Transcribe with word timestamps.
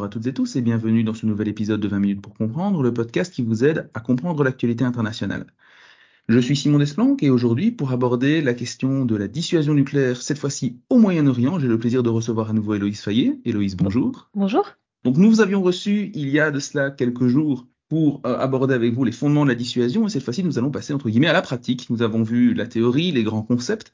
bonjour 0.00 0.06
à 0.06 0.08
toutes 0.08 0.26
et 0.28 0.32
tous 0.32 0.56
et 0.56 0.62
bienvenue 0.62 1.04
dans 1.04 1.12
ce 1.12 1.26
nouvel 1.26 1.48
épisode 1.48 1.78
de 1.78 1.86
20 1.86 1.98
minutes 1.98 2.22
pour 2.22 2.32
comprendre, 2.32 2.82
le 2.82 2.94
podcast 2.94 3.34
qui 3.34 3.42
vous 3.42 3.66
aide 3.66 3.90
à 3.92 4.00
comprendre 4.00 4.42
l'actualité 4.42 4.82
internationale. 4.82 5.44
Je 6.26 6.38
suis 6.38 6.56
Simon 6.56 6.78
Desplanques 6.78 7.22
et 7.22 7.28
aujourd'hui, 7.28 7.70
pour 7.70 7.92
aborder 7.92 8.40
la 8.40 8.54
question 8.54 9.04
de 9.04 9.14
la 9.14 9.28
dissuasion 9.28 9.74
nucléaire, 9.74 10.22
cette 10.22 10.38
fois-ci 10.38 10.80
au 10.88 10.98
Moyen-Orient, 10.98 11.58
j'ai 11.58 11.68
le 11.68 11.78
plaisir 11.78 12.02
de 12.02 12.08
recevoir 12.08 12.48
à 12.48 12.54
nouveau 12.54 12.72
Héloïse 12.72 13.02
Fayet. 13.02 13.40
Héloïse, 13.44 13.76
bonjour. 13.76 14.30
Bonjour. 14.34 14.64
Donc 15.04 15.18
nous 15.18 15.28
vous 15.28 15.42
avions 15.42 15.60
reçu 15.60 16.10
il 16.14 16.30
y 16.30 16.40
a 16.40 16.50
de 16.50 16.60
cela 16.60 16.90
quelques 16.90 17.26
jours 17.26 17.66
pour 17.90 18.22
euh, 18.24 18.38
aborder 18.38 18.72
avec 18.72 18.94
vous 18.94 19.04
les 19.04 19.12
fondements 19.12 19.44
de 19.44 19.50
la 19.50 19.54
dissuasion 19.54 20.06
et 20.06 20.08
cette 20.08 20.22
fois-ci 20.22 20.42
nous 20.42 20.56
allons 20.56 20.70
passer 20.70 20.94
entre 20.94 21.10
guillemets 21.10 21.26
à 21.26 21.34
la 21.34 21.42
pratique. 21.42 21.90
Nous 21.90 22.00
avons 22.00 22.22
vu 22.22 22.54
la 22.54 22.66
théorie, 22.66 23.12
les 23.12 23.22
grands 23.22 23.42
concepts, 23.42 23.92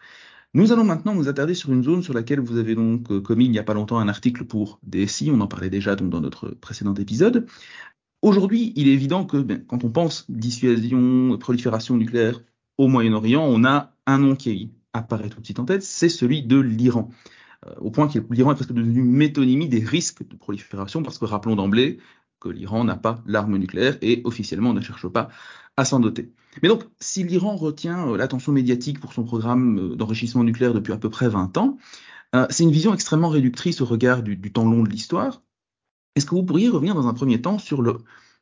nous 0.56 0.72
allons 0.72 0.84
maintenant 0.84 1.14
nous 1.14 1.28
attarder 1.28 1.52
sur 1.52 1.70
une 1.70 1.84
zone 1.84 2.02
sur 2.02 2.14
laquelle 2.14 2.40
vous 2.40 2.56
avez 2.56 2.74
donc 2.74 3.10
euh, 3.10 3.20
commis 3.20 3.44
il 3.44 3.50
n'y 3.50 3.58
a 3.58 3.62
pas 3.62 3.74
longtemps 3.74 3.98
un 3.98 4.08
article 4.08 4.46
pour 4.46 4.80
DSI, 4.84 5.30
on 5.30 5.42
en 5.42 5.46
parlait 5.46 5.68
déjà 5.68 5.94
dans 5.96 6.22
notre 6.22 6.48
précédent 6.48 6.94
épisode. 6.94 7.46
Aujourd'hui, 8.22 8.72
il 8.74 8.88
est 8.88 8.92
évident 8.92 9.26
que 9.26 9.36
ben, 9.36 9.62
quand 9.66 9.84
on 9.84 9.90
pense 9.90 10.24
dissuasion, 10.30 11.36
prolifération 11.36 11.98
nucléaire 11.98 12.40
au 12.78 12.88
Moyen-Orient, 12.88 13.44
on 13.44 13.64
a 13.66 13.92
un 14.06 14.16
nom 14.16 14.34
qui 14.34 14.70
apparaît 14.94 15.28
tout 15.28 15.40
de 15.40 15.44
suite 15.44 15.58
en 15.58 15.66
tête, 15.66 15.82
c'est 15.82 16.08
celui 16.08 16.42
de 16.42 16.58
l'Iran. 16.58 17.10
Euh, 17.66 17.74
au 17.76 17.90
point 17.90 18.08
que 18.08 18.18
l'Iran 18.30 18.52
est 18.52 18.54
presque 18.54 18.72
devenu 18.72 19.02
métonymie 19.02 19.68
des 19.68 19.84
risques 19.84 20.26
de 20.26 20.36
prolifération, 20.36 21.02
parce 21.02 21.18
que 21.18 21.26
rappelons 21.26 21.56
d'emblée 21.56 21.98
que 22.40 22.48
l'Iran 22.48 22.84
n'a 22.84 22.96
pas 22.96 23.22
l'arme 23.26 23.56
nucléaire 23.56 23.98
et 24.02 24.22
officiellement 24.24 24.74
ne 24.74 24.80
cherche 24.80 25.08
pas 25.08 25.28
à 25.76 25.84
s'en 25.84 26.00
doter. 26.00 26.32
Mais 26.62 26.68
donc, 26.68 26.84
si 27.00 27.22
l'Iran 27.24 27.56
retient 27.56 28.08
euh, 28.08 28.16
l'attention 28.16 28.52
médiatique 28.52 29.00
pour 29.00 29.12
son 29.12 29.24
programme 29.24 29.78
euh, 29.78 29.96
d'enrichissement 29.96 30.44
nucléaire 30.44 30.74
depuis 30.74 30.92
à 30.92 30.96
peu 30.96 31.10
près 31.10 31.28
20 31.28 31.56
ans, 31.58 31.78
euh, 32.34 32.46
c'est 32.50 32.64
une 32.64 32.70
vision 32.70 32.94
extrêmement 32.94 33.28
réductrice 33.28 33.80
au 33.80 33.84
regard 33.84 34.22
du, 34.22 34.52
temps 34.52 34.64
long 34.64 34.82
de 34.82 34.88
l'histoire. 34.88 35.42
Est-ce 36.14 36.26
que 36.26 36.34
vous 36.34 36.44
pourriez 36.44 36.68
revenir 36.68 36.94
dans 36.94 37.08
un 37.08 37.14
premier 37.14 37.40
temps 37.40 37.58
sur 37.58 37.82
le, 37.82 37.98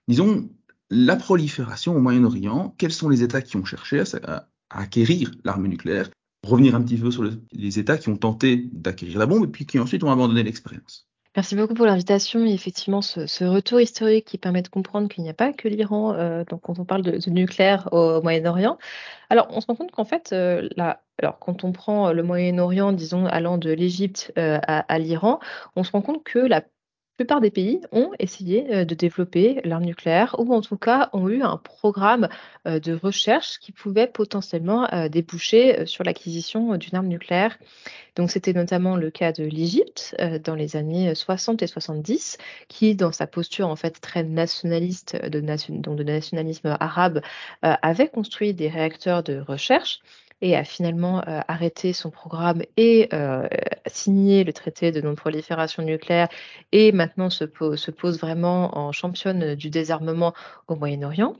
disons, 0.08 0.48
la 0.90 1.16
prolifération 1.16 1.96
au 1.96 2.00
Moyen-Orient? 2.00 2.74
Quels 2.78 2.92
sont 2.92 3.08
les 3.08 3.22
États 3.22 3.42
qui 3.42 3.56
ont 3.56 3.64
cherché 3.64 4.02
à, 4.22 4.48
acquérir 4.70 5.32
l'arme 5.44 5.66
nucléaire? 5.66 6.10
Revenir 6.46 6.74
un 6.74 6.82
petit 6.82 6.98
peu 6.98 7.10
sur 7.10 7.24
les 7.52 7.78
États 7.78 7.98
qui 7.98 8.10
ont 8.10 8.16
tenté 8.16 8.68
d'acquérir 8.72 9.18
la 9.18 9.26
bombe 9.26 9.44
et 9.44 9.48
puis 9.48 9.66
qui 9.66 9.78
ensuite 9.78 10.04
ont 10.04 10.12
abandonné 10.12 10.42
l'expérience. 10.42 11.08
Merci 11.36 11.56
beaucoup 11.56 11.74
pour 11.74 11.86
l'invitation 11.86 12.46
et 12.46 12.52
effectivement 12.52 13.02
ce, 13.02 13.44
retour 13.44 13.80
historique 13.80 14.24
qui 14.24 14.38
permet 14.38 14.62
de 14.62 14.68
comprendre 14.68 15.08
qu'il 15.08 15.24
n'y 15.24 15.30
a 15.30 15.34
pas 15.34 15.52
que 15.52 15.66
l'Iran 15.66 16.14
euh, 16.14 16.44
donc 16.44 16.60
quand 16.60 16.78
on 16.78 16.84
parle 16.84 17.02
de, 17.02 17.18
nucléaire 17.28 17.88
au, 17.92 18.22
Moyen-Orient. 18.22 18.78
Alors 19.30 19.48
on 19.50 19.60
se 19.60 19.66
rend 19.66 19.74
compte 19.74 19.90
qu'en 19.90 20.04
fait 20.04 20.30
euh, 20.32 20.68
alors 21.18 21.40
quand 21.40 21.64
on 21.64 21.72
prend 21.72 22.12
le 22.12 22.22
Moyen-Orient 22.22 22.92
disons 22.92 23.26
allant 23.26 23.58
de 23.58 23.72
l'Égypte 23.72 24.32
euh, 24.38 24.60
à, 24.62 24.98
l'Iran, 25.00 25.40
on 25.74 25.82
se 25.82 25.90
rend 25.90 26.02
compte 26.02 26.22
que 26.22 26.38
la 26.38 26.62
plupart 27.16 27.40
des 27.40 27.50
pays 27.50 27.80
ont 27.92 28.10
essayé 28.18 28.84
de 28.84 28.94
développer 28.94 29.60
l'arme 29.64 29.84
nucléaire 29.84 30.34
ou 30.38 30.52
en 30.52 30.60
tout 30.60 30.76
cas 30.76 31.10
ont 31.12 31.28
eu 31.28 31.42
un 31.42 31.56
programme 31.56 32.28
de 32.64 32.92
recherche 32.92 33.58
qui 33.58 33.72
pouvait 33.72 34.06
potentiellement 34.06 34.88
déboucher 35.08 35.86
sur 35.86 36.04
l'acquisition 36.04 36.76
d'une 36.76 36.96
arme 36.96 37.08
nucléaire. 37.08 37.58
Donc 38.16 38.30
c'était 38.30 38.52
notamment 38.52 38.96
le 38.96 39.10
cas 39.10 39.32
de 39.32 39.44
l'Égypte 39.44 40.16
dans 40.44 40.54
les 40.54 40.76
années 40.76 41.14
60 41.14 41.62
et 41.62 41.66
70 41.66 42.38
qui 42.68 42.94
dans 42.94 43.12
sa 43.12 43.26
posture 43.26 43.68
en 43.68 43.76
fait 43.76 44.00
très 44.00 44.24
nationaliste 44.24 45.16
de 45.16 45.40
nationalisme 45.40 46.76
arabe 46.80 47.20
avait 47.62 48.08
construit 48.08 48.54
des 48.54 48.68
réacteurs 48.68 49.22
de 49.22 49.38
recherche 49.38 50.00
et 50.40 50.56
a 50.56 50.64
finalement 50.64 51.20
euh, 51.26 51.40
arrêté 51.48 51.92
son 51.92 52.10
programme 52.10 52.62
et 52.76 53.08
euh, 53.12 53.48
signé 53.86 54.44
le 54.44 54.52
traité 54.52 54.92
de 54.92 55.00
non-prolifération 55.00 55.82
nucléaire 55.82 56.28
et 56.72 56.92
maintenant 56.92 57.30
se, 57.30 57.44
se, 57.76 57.90
pose 57.90 58.18
vraiment 58.18 58.76
en 58.76 58.92
championne 58.92 59.54
du 59.54 59.70
désarmement 59.70 60.34
au 60.68 60.76
Moyen-Orient. 60.76 61.36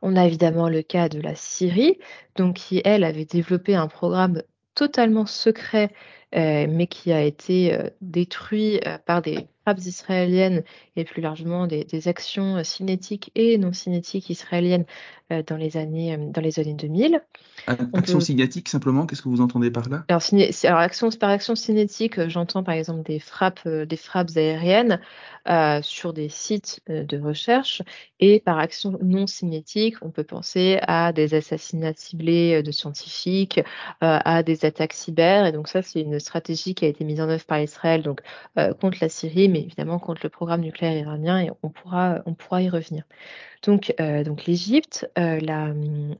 On 0.00 0.16
a 0.16 0.24
évidemment 0.26 0.68
le 0.68 0.82
cas 0.82 1.08
de 1.08 1.20
la 1.20 1.34
Syrie, 1.34 1.98
donc 2.36 2.56
qui, 2.56 2.80
elle, 2.84 3.04
avait 3.04 3.26
développé 3.26 3.74
un 3.74 3.88
programme 3.88 4.42
totalement 4.74 5.26
secret, 5.26 5.92
euh, 6.34 6.66
mais 6.68 6.86
qui 6.86 7.12
a 7.12 7.22
été 7.22 7.76
détruit 8.00 8.80
par 9.04 9.20
des 9.20 9.48
frappes 9.62 9.80
israéliennes 9.80 10.62
et 10.96 11.04
plus 11.04 11.20
largement 11.20 11.66
des, 11.66 11.84
des, 11.84 12.08
actions 12.08 12.64
cinétiques 12.64 13.30
et 13.34 13.58
non 13.58 13.72
cinétiques 13.74 14.30
israéliennes 14.30 14.86
dans, 15.30 15.56
les 15.56 15.76
années, 15.76 16.16
dans 16.16 16.40
les 16.40 16.58
années 16.58 16.74
2000. 16.74 17.20
Action 17.66 18.20
cinétique, 18.20 18.68
simplement, 18.68 19.06
qu'est-ce 19.06 19.22
que 19.22 19.28
vous 19.28 19.40
entendez 19.40 19.70
par 19.70 19.88
là? 19.88 20.04
Alors, 20.08 20.22
alors, 20.64 20.78
action, 20.78 21.10
par 21.10 21.30
action 21.30 21.54
cinétique, 21.54 22.18
euh, 22.18 22.28
j'entends 22.28 22.62
par 22.62 22.74
exemple 22.74 23.02
des 23.02 23.18
frappes, 23.18 23.60
euh, 23.66 23.84
des 23.84 23.96
frappes 23.96 24.30
aériennes 24.36 25.00
euh, 25.48 25.80
sur 25.82 26.12
des 26.12 26.28
sites 26.28 26.80
de 26.88 27.18
recherche. 27.18 27.82
Et 28.20 28.40
par 28.40 28.58
action 28.58 28.98
non 29.02 29.26
cinétique, 29.26 29.96
on 30.02 30.10
peut 30.10 30.24
penser 30.24 30.78
à 30.82 31.12
des 31.12 31.34
assassinats 31.34 31.92
ciblés 31.94 32.62
de 32.62 32.70
scientifiques, 32.70 33.60
à 34.00 34.42
des 34.42 34.64
attaques 34.64 34.92
cyber. 34.92 35.46
Et 35.46 35.52
donc 35.52 35.68
ça, 35.68 35.82
c'est 35.82 36.00
une 36.00 36.18
stratégie 36.18 36.74
qui 36.74 36.84
a 36.84 36.88
été 36.88 37.04
mise 37.04 37.20
en 37.20 37.28
œuvre 37.28 37.44
par 37.44 37.60
Israël 37.60 38.02
donc, 38.02 38.20
contre 38.80 38.98
la 39.00 39.08
Syrie, 39.08 39.48
mais 39.48 39.60
évidemment 39.60 39.98
contre 39.98 40.20
le 40.24 40.28
programme 40.28 40.62
nucléaire 40.62 40.96
iranien. 40.96 41.40
Et 41.40 41.50
on 41.62 41.70
pourra, 41.70 42.22
on 42.26 42.34
pourra 42.34 42.60
y 42.60 42.68
revenir. 42.68 43.04
Donc, 43.62 43.94
euh, 44.00 44.24
donc 44.24 44.46
l'Égypte, 44.46 45.10
euh, 45.18 45.40
la, 45.40 45.72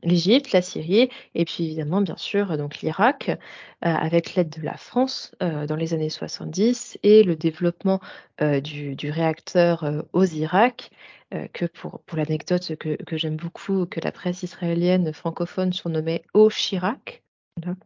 l'Égypte, 0.03 0.51
la 0.51 0.61
Syrie, 0.61 1.09
et 1.35 1.45
puis 1.45 1.65
évidemment, 1.65 2.01
bien 2.01 2.17
sûr, 2.17 2.57
donc 2.57 2.81
l'Irak, 2.81 3.29
euh, 3.29 3.35
avec 3.81 4.35
l'aide 4.35 4.49
de 4.49 4.61
la 4.61 4.77
France 4.77 5.35
dans 5.39 5.75
les 5.75 5.93
années 5.93 6.09
70 6.09 6.99
et 7.03 7.23
le 7.23 7.35
développement 7.35 7.99
du, 8.39 9.11
réacteur 9.11 10.05
aux 10.13 10.25
Irak, 10.25 10.91
que 11.53 11.65
pour, 11.65 12.01
pour 12.01 12.17
l'anecdote 12.17 12.75
que, 12.75 13.01
que 13.03 13.17
j'aime 13.17 13.37
beaucoup, 13.37 13.85
que 13.85 13.99
la 14.01 14.11
presse 14.11 14.43
israélienne 14.43 15.13
francophone 15.13 15.73
surnommait 15.73 16.23
Au 16.33 16.49
Chirac. 16.49 17.23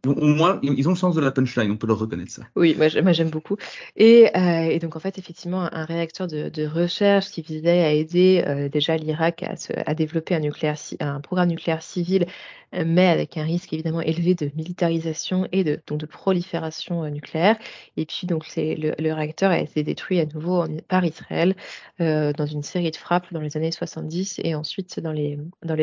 Au 0.06 0.26
moins, 0.26 0.60
ils 0.62 0.86
ont 0.88 0.92
le 0.92 0.96
sens 0.96 1.14
de 1.14 1.20
la 1.20 1.30
punchline, 1.30 1.70
on 1.70 1.76
peut 1.76 1.86
leur 1.86 1.98
reconnaître 1.98 2.30
ça. 2.30 2.42
Oui, 2.56 2.76
moi, 2.76 2.88
j'aime 2.88 3.30
beaucoup. 3.30 3.56
Et, 3.96 4.30
euh, 4.36 4.70
et, 4.70 4.78
donc, 4.78 4.96
en 4.96 5.00
fait, 5.00 5.18
effectivement, 5.18 5.68
un 5.72 5.84
réacteur 5.84 6.26
de, 6.26 6.48
de 6.48 6.66
recherche 6.66 7.30
qui 7.30 7.42
visait 7.42 7.82
à 7.82 7.92
aider 7.92 8.44
euh, 8.46 8.68
déjà 8.68 8.96
l'Irak 8.96 9.42
à, 9.42 9.54
à, 9.86 9.94
développer 9.94 10.34
un, 10.34 10.40
nucléaire, 10.40 10.76
un 11.00 11.20
programme 11.20 11.48
nucléaire 11.48 11.82
civil 11.82 12.26
mais 12.72 13.06
avec 13.06 13.36
un 13.36 13.44
risque 13.44 13.72
évidemment 13.72 14.00
élevé 14.00 14.34
de 14.34 14.50
militarisation 14.56 15.48
et 15.52 15.64
de, 15.64 15.80
donc 15.86 15.98
de 15.98 16.06
prolifération 16.06 17.04
euh, 17.04 17.10
nucléaire. 17.10 17.56
Et 17.96 18.06
puis 18.06 18.26
donc 18.26 18.44
le, 18.56 19.12
réacteur 19.12 19.50
a 19.50 19.58
été 19.58 19.82
détruit 19.82 20.20
à 20.20 20.26
nouveau 20.26 20.64
par 20.88 21.04
Israël 21.04 21.54
euh, 22.00 22.32
dans 22.32 22.46
une 22.46 22.62
série 22.62 22.90
de 22.90 22.96
frappes 22.96 23.32
dans 23.32 23.40
les 23.40 23.56
années 23.56 23.72
70 23.72 24.40
et 24.42 24.54
ensuite 24.54 25.00
dans 25.00 25.12
les, 25.12 25.38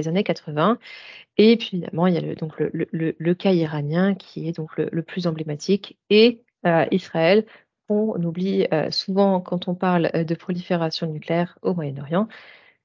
années 0.07 0.23
80. 0.23 0.77
Et 1.37 1.57
puis 1.57 1.69
évidemment, 1.73 2.07
il 2.07 2.13
y 2.13 2.17
a 2.17 2.21
le, 2.21 2.35
donc 2.35 2.53
le, 2.59 3.33
cas 3.33 3.53
iranien 3.53 4.15
qui 4.15 4.47
est 4.47 4.51
donc 4.53 4.77
le, 4.77 5.01
plus 5.01 5.27
emblématique 5.27 5.97
et 6.09 6.43
euh, 6.65 6.85
Israël 6.91 7.45
on 7.89 8.23
oublie 8.23 8.67
souvent 8.89 9.41
quand 9.41 9.67
on 9.67 9.75
parle 9.75 10.11
de 10.13 10.35
prolifération 10.35 11.07
nucléaire 11.07 11.57
au 11.61 11.73
Moyen-Orient, 11.73 12.29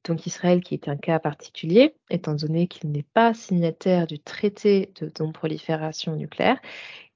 donc 0.07 0.27
Israël, 0.27 0.63
qui 0.63 0.75
est 0.75 0.89
un 0.89 0.97
cas 0.97 1.19
particulier, 1.19 1.95
étant 2.11 2.35
donné 2.35 2.69
qu'il 2.69 2.91
n'est 2.91 3.03
pas 3.03 3.35
signataire 3.35 4.07
du 4.07 4.19
traité 4.19 4.93
de 5.01 5.11
non-prolifération 5.21 6.15
nucléaire, 6.17 6.59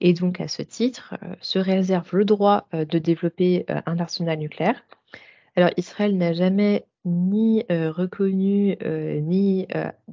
et 0.01 0.13
donc 0.13 0.41
à 0.41 0.49
ce 0.49 0.63
titre 0.63 1.15
euh, 1.23 1.35
se 1.41 1.59
réserve 1.59 2.09
le 2.17 2.25
droit 2.25 2.67
euh, 2.75 2.85
de 2.85 2.99
développer 2.99 3.65
euh, 3.71 3.81
un 3.87 3.99
arsenal 3.99 4.39
nucléaire. 4.39 4.83
Alors 5.57 5.71
Israël 5.77 6.17
n'a 6.17 6.33
jamais 6.33 6.87
ni 7.05 7.65
reconnu 7.71 8.77
ni 9.23 9.67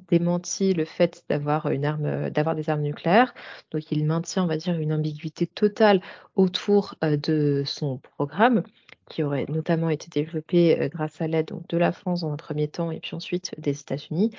démenti 0.10 0.74
le 0.74 0.86
fait 0.86 1.26
d'avoir 1.28 1.70
des 1.70 2.70
armes 2.70 2.82
nucléaires. 2.82 3.34
Donc 3.72 3.92
il 3.92 4.06
maintient, 4.06 4.46
on 4.46 4.48
va 4.48 4.56
dire, 4.56 4.80
une 4.80 4.94
ambiguïté 4.94 5.48
totale 5.48 6.02
autour 6.36 6.96
de 7.02 7.64
son 7.66 7.98
programme 7.98 8.64
qui 9.10 9.24
aurait 9.24 9.46
notamment 9.50 9.90
été 9.90 10.08
développé 10.10 10.80
euh, 10.80 10.90
grâce 10.90 11.22
à 11.22 11.28
l'aide 11.28 11.52
de 11.70 11.78
la 11.78 11.92
France 11.92 12.22
dans 12.22 12.32
un 12.32 12.38
premier 12.38 12.68
temps 12.68 12.92
et 12.92 13.00
puis 13.00 13.16
ensuite 13.16 13.54
des 13.58 13.80
États-Unis, 13.80 14.32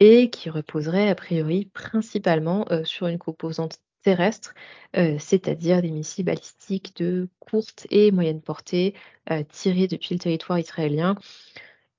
et 0.00 0.30
qui 0.30 0.50
reposerait 0.50 1.08
a 1.08 1.14
priori 1.14 1.66
principalement 1.74 2.66
euh, 2.70 2.84
sur 2.84 3.06
une 3.06 3.18
composante 3.18 3.78
terrestre, 4.02 4.54
euh, 4.96 5.16
c'est-à-dire 5.18 5.80
des 5.80 5.90
missiles 5.90 6.24
balistiques 6.24 6.96
de 6.96 7.28
courte 7.38 7.86
et 7.90 8.10
moyenne 8.10 8.42
portée 8.42 8.94
tirés 9.50 9.86
depuis 9.86 10.14
le 10.14 10.18
territoire 10.18 10.58
israélien. 10.58 11.16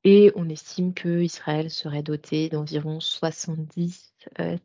Et 0.03 0.33
on 0.35 0.49
estime 0.49 0.93
que 0.93 1.21
Israël 1.21 1.69
serait 1.69 2.03
doté 2.03 2.49
d'environ 2.49 2.99
70 2.99 4.13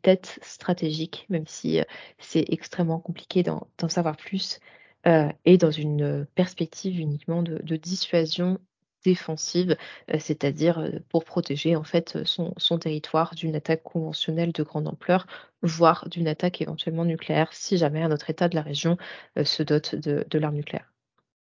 têtes 0.01 0.37
stratégiques, 0.41 1.25
même 1.29 1.47
si 1.47 1.79
c'est 2.17 2.43
extrêmement 2.49 2.99
compliqué 2.99 3.41
d'en 3.41 3.69
savoir 3.87 4.17
plus 4.17 4.59
euh, 5.07 5.29
et 5.45 5.57
dans 5.57 5.71
une 5.71 6.25
perspective 6.35 6.99
uniquement 6.99 7.43
de, 7.43 7.75
dissuasion 7.75 8.59
défensive, 9.05 9.77
euh, 10.13 10.17
c'est-à-dire 10.19 10.79
euh, 10.79 10.89
pour 11.09 11.23
protéger 11.23 11.75
en 11.75 11.83
fait 11.83 12.17
son, 12.25 12.53
territoire 12.79 13.33
d'une 13.33 13.55
attaque 13.55 13.83
conventionnelle 13.83 14.51
de 14.51 14.63
grande 14.63 14.87
ampleur, 14.87 15.25
voire 15.61 16.07
d'une 16.09 16.27
attaque 16.27 16.61
éventuellement 16.61 17.05
nucléaire, 17.05 17.53
si 17.53 17.77
jamais 17.77 18.01
un 18.01 18.11
autre 18.11 18.29
État 18.29 18.49
de 18.49 18.55
la 18.55 18.61
région 18.61 18.97
se 19.41 19.63
dote 19.63 19.95
de, 19.95 20.25
de 20.29 20.39
l'arme 20.39 20.55
nucléaire. 20.55 20.91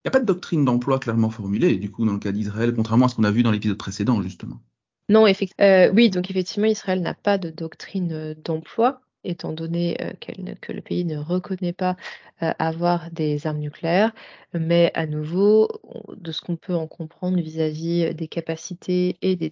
Il 0.02 0.08
n'y 0.08 0.10
a 0.10 0.12
pas 0.12 0.20
de 0.20 0.26
doctrine 0.26 0.64
d'emploi 0.64 0.98
clairement 0.98 1.28
formulée, 1.28 1.76
du 1.76 1.90
coup, 1.90 2.06
dans 2.06 2.14
le 2.14 2.18
cas 2.18 2.32
d'Israël, 2.32 2.72
contrairement 2.74 3.06
à 3.06 3.08
ce 3.08 3.16
qu'on 3.16 3.24
a 3.24 3.30
vu 3.30 3.42
dans 3.42 3.50
l'épisode 3.50 3.76
précédent, 3.76 4.22
justement. 4.22 4.60
Non, 5.10 5.26
euh, 5.60 5.90
oui, 5.92 6.08
donc 6.08 6.30
effectivement, 6.30 6.68
Israël 6.68 7.02
n'a 7.02 7.14
pas 7.14 7.36
de 7.36 7.50
doctrine 7.50 8.12
euh, 8.12 8.34
d'emploi 8.34 9.00
étant 9.24 9.52
donné 9.52 9.96
que 10.60 10.72
le 10.72 10.80
pays 10.80 11.04
ne 11.04 11.18
reconnaît 11.18 11.72
pas 11.72 11.96
avoir 12.40 13.10
des 13.10 13.46
armes 13.46 13.58
nucléaires. 13.58 14.12
Mais 14.54 14.90
à 14.94 15.06
nouveau, 15.06 15.68
de 16.16 16.32
ce 16.32 16.40
qu'on 16.40 16.56
peut 16.56 16.74
en 16.74 16.86
comprendre 16.86 17.38
vis-à-vis 17.38 18.14
des 18.14 18.28
capacités 18.28 19.16
et 19.22 19.36
des, 19.36 19.50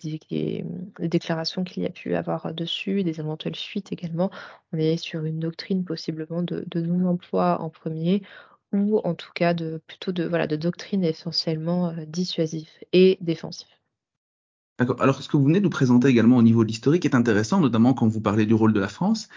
déclarations 1.01 1.65
qu'il 1.65 1.83
y 1.83 1.87
a 1.87 1.91
pu 1.91 2.15
avoir 2.15 2.53
dessus, 2.55 3.05
des 3.05 3.21
éventuelles 3.21 3.57
fuites 3.57 3.93
également, 3.93 4.31
on 4.73 4.79
est 4.79 4.97
sur 4.97 5.25
une 5.25 5.39
doctrine 5.39 5.85
possiblement 5.85 6.43
de, 6.43 6.81
non-emploi 6.81 7.61
en 7.61 7.71
premier 7.71 8.23
ou 8.73 8.99
en 8.99 9.15
tout 9.15 9.33
cas 9.35 9.55
de 9.55 9.81
plutôt 9.87 10.13
de 10.13 10.25
voilà 10.25 10.47
de 10.47 10.57
doctrine 10.57 11.03
essentiellement 11.05 11.95
dissuasive 12.07 12.69
et 12.93 13.17
défensive. 13.23 13.78
Alors, 14.79 15.23
ce 15.23 15.29
que 15.29 15.37
vous 15.37 15.45
venez 15.45 15.59
de 15.59 15.65
nous 15.65 15.71
présenter 15.71 16.09
également 16.09 16.37
au 16.37 16.43
niveau 16.43 16.63
de 16.63 16.69
l'historique 16.69 17.05
est 17.05 17.15
intéressant, 17.15 17.61
notamment 17.61 17.95
quand 17.95 18.07
vous 18.07 18.21
parlez 18.21 18.47
du 18.47 18.55
rôle 18.55 18.73
de 18.73 18.81
la 18.81 18.89
France. 18.89 19.29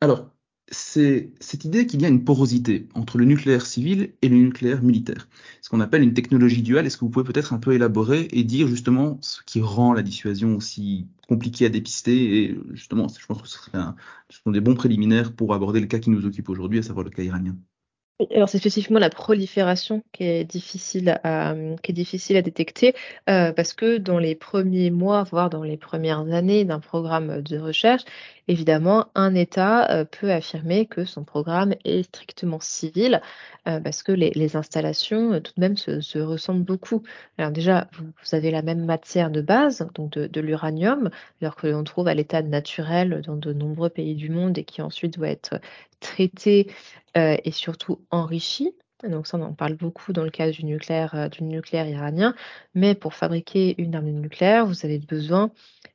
Alors, 0.00 0.30
c'est 0.68 1.32
cette 1.40 1.64
idée 1.64 1.86
qu'il 1.86 2.02
y 2.02 2.06
a 2.06 2.08
une 2.08 2.24
porosité 2.24 2.88
entre 2.94 3.18
le 3.18 3.24
nucléaire 3.26 3.66
civil 3.66 4.14
et 4.22 4.28
le 4.28 4.36
nucléaire 4.36 4.82
militaire, 4.82 5.28
ce 5.62 5.68
qu'on 5.70 5.80
appelle 5.80 6.02
une 6.02 6.14
technologie 6.14 6.62
duale. 6.62 6.86
Est-ce 6.86 6.96
que 6.96 7.04
vous 7.04 7.10
pouvez 7.10 7.24
peut-être 7.30 7.52
un 7.52 7.58
peu 7.58 7.72
élaborer 7.74 8.28
et 8.32 8.42
dire 8.44 8.68
justement 8.68 9.18
ce 9.20 9.42
qui 9.44 9.60
rend 9.60 9.92
la 9.92 10.02
dissuasion 10.02 10.56
aussi 10.56 11.06
compliquée 11.28 11.66
à 11.66 11.68
dépister 11.68 12.44
et 12.44 12.58
justement, 12.72 13.06
je 13.08 13.26
pense 13.26 13.42
que 13.42 13.48
ce, 13.48 13.58
serait 13.58 13.78
ce 14.30 14.40
sont 14.42 14.50
des 14.50 14.60
bons 14.60 14.74
préliminaires 14.74 15.34
pour 15.34 15.54
aborder 15.54 15.80
le 15.80 15.86
cas 15.86 15.98
qui 15.98 16.10
nous 16.10 16.26
occupe 16.26 16.48
aujourd'hui, 16.48 16.78
à 16.80 16.82
savoir 16.82 17.04
le 17.04 17.10
cas 17.10 17.22
iranien. 17.22 17.56
Alors 18.34 18.48
c'est 18.48 18.58
spécifiquement 18.58 18.98
la 18.98 19.10
prolifération 19.10 20.02
qui 20.12 20.24
est 20.24 20.44
difficile 20.44 21.20
à, 21.22 21.54
est 21.54 21.92
difficile 21.92 22.38
à 22.38 22.42
détecter 22.42 22.94
euh, 23.28 23.52
parce 23.52 23.74
que 23.74 23.98
dans 23.98 24.18
les 24.18 24.34
premiers 24.34 24.90
mois, 24.90 25.22
voire 25.24 25.50
dans 25.50 25.62
les 25.62 25.76
premières 25.76 26.20
années 26.32 26.64
d'un 26.64 26.80
programme 26.80 27.42
de 27.42 27.58
recherche, 27.58 28.04
évidemment, 28.48 29.06
un 29.14 29.34
État 29.34 29.90
euh, 29.90 30.04
peut 30.04 30.30
affirmer 30.32 30.86
que 30.86 31.04
son 31.04 31.24
programme 31.24 31.74
est 31.84 32.02
strictement 32.04 32.60
civil 32.60 33.20
euh, 33.68 33.80
parce 33.80 34.02
que 34.02 34.12
les, 34.12 34.56
installations 34.56 35.40
tout 35.40 35.52
de 35.56 35.60
même 35.60 35.76
se, 35.76 36.18
ressemblent 36.18 36.64
beaucoup. 36.64 37.02
Alors 37.38 37.50
déjà, 37.50 37.88
vous, 37.98 38.34
avez 38.34 38.50
la 38.50 38.62
même 38.62 38.84
matière 38.84 39.30
de 39.30 39.40
base, 39.40 39.86
donc 39.94 40.12
de, 40.12 40.40
l'uranium, 40.40 41.10
alors 41.40 41.56
que 41.56 41.66
l'on 41.66 41.84
trouve 41.84 42.08
à 42.08 42.14
l'état 42.14 42.42
naturel 42.42 43.22
dans 43.26 43.36
de 43.36 43.52
nombreux 43.52 43.90
pays 43.90 44.14
du 44.14 44.30
monde 44.30 44.56
et 44.58 44.64
qui 44.64 44.82
ensuite 44.82 45.18
doit 45.18 45.28
être 45.28 45.60
traité 46.00 46.70
euh, 47.16 47.36
et 47.44 47.50
surtout 47.50 48.00
enrichi. 48.10 48.74
Donc 49.08 49.26
ça, 49.26 49.38
on 49.38 49.42
en 49.42 49.52
parle 49.52 49.74
beaucoup 49.74 50.12
dans 50.12 50.24
le 50.24 50.30
cas 50.30 50.50
du 50.50 50.64
nucléaire, 50.64 51.14
euh, 51.14 51.28
du 51.28 51.44
nucléaire 51.44 51.88
iranien. 51.88 52.34
Mais 52.74 52.94
pour 52.94 53.14
fabriquer 53.14 53.74
une 53.78 53.94
arme 53.94 54.06
nucléaire, 54.06 54.66
vous 54.66 54.84
avez 54.84 54.98
besoin, 54.98 55.50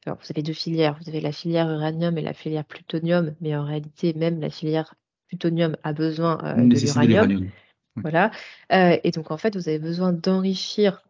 alors 0.05 0.17
vous 0.19 0.27
avez 0.29 0.43
deux 0.43 0.53
filières. 0.53 0.97
Vous 1.01 1.09
avez 1.09 1.21
la 1.21 1.31
filière 1.31 1.69
uranium 1.69 2.17
et 2.17 2.21
la 2.21 2.33
filière 2.33 2.65
plutonium, 2.65 3.33
mais 3.41 3.55
en 3.55 3.65
réalité, 3.65 4.13
même 4.13 4.39
la 4.39 4.49
filière 4.49 4.95
plutonium 5.27 5.77
a 5.83 5.93
besoin 5.93 6.39
euh, 6.43 6.67
de 6.67 6.75
l'uranium. 6.75 7.49
Voilà. 7.97 8.31
et 8.69 9.11
donc 9.11 9.31
en 9.31 9.37
fait, 9.37 9.57
vous 9.57 9.67
avez 9.67 9.77
besoin 9.77 10.13
d'enrichir 10.13 11.03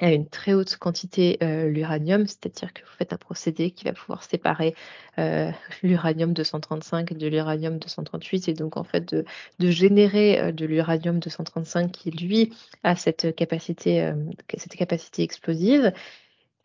à 0.00 0.12
une 0.12 0.28
très 0.28 0.54
haute 0.54 0.76
quantité 0.76 1.38
euh, 1.42 1.68
l'uranium, 1.68 2.26
c'est-à-dire 2.26 2.72
que 2.72 2.82
vous 2.82 2.92
faites 2.98 3.12
un 3.12 3.16
procédé 3.16 3.70
qui 3.70 3.84
va 3.84 3.92
pouvoir 3.92 4.24
séparer 4.24 4.74
euh, 5.18 5.50
l'uranium 5.82 6.32
235 6.32 7.12
de 7.12 7.28
l'uranium 7.28 7.78
238 7.78 8.48
et 8.48 8.54
donc 8.54 8.76
en 8.76 8.84
fait 8.84 9.14
de, 9.14 9.24
générer 9.70 10.40
euh, 10.40 10.52
de 10.52 10.66
l'uranium 10.66 11.20
235 11.20 11.92
qui 11.92 12.10
lui 12.10 12.52
a 12.82 12.96
cette 12.96 13.34
capacité, 13.36 14.12
cette 14.56 14.74
capacité 14.76 15.22
explosive. 15.22 15.92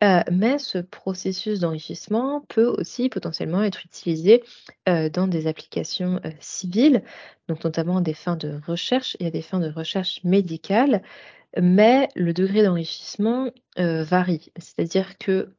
Mais 0.02 0.58
ce 0.58 0.78
processus 0.78 1.60
d'enrichissement 1.60 2.44
peut 2.48 2.66
aussi 2.66 3.08
potentiellement 3.08 3.62
être 3.62 3.84
utilisé 3.84 4.42
dans 4.86 5.26
des 5.28 5.46
applications 5.46 6.20
civiles, 6.40 7.02
donc 7.48 7.64
notamment 7.64 7.98
à 7.98 8.00
des 8.00 8.14
fins 8.14 8.36
de 8.36 8.60
recherche 8.66 9.16
et 9.20 9.26
à 9.26 9.30
des 9.30 9.42
fins 9.42 9.60
de 9.60 9.70
recherche 9.70 10.24
médicale 10.24 11.02
mais 11.58 12.08
le 12.14 12.32
degré 12.32 12.62
d'enrichissement 12.62 13.50
euh, 13.78 14.04
varie. 14.04 14.52
C'est-à-dire 14.56 15.18
que 15.18 15.52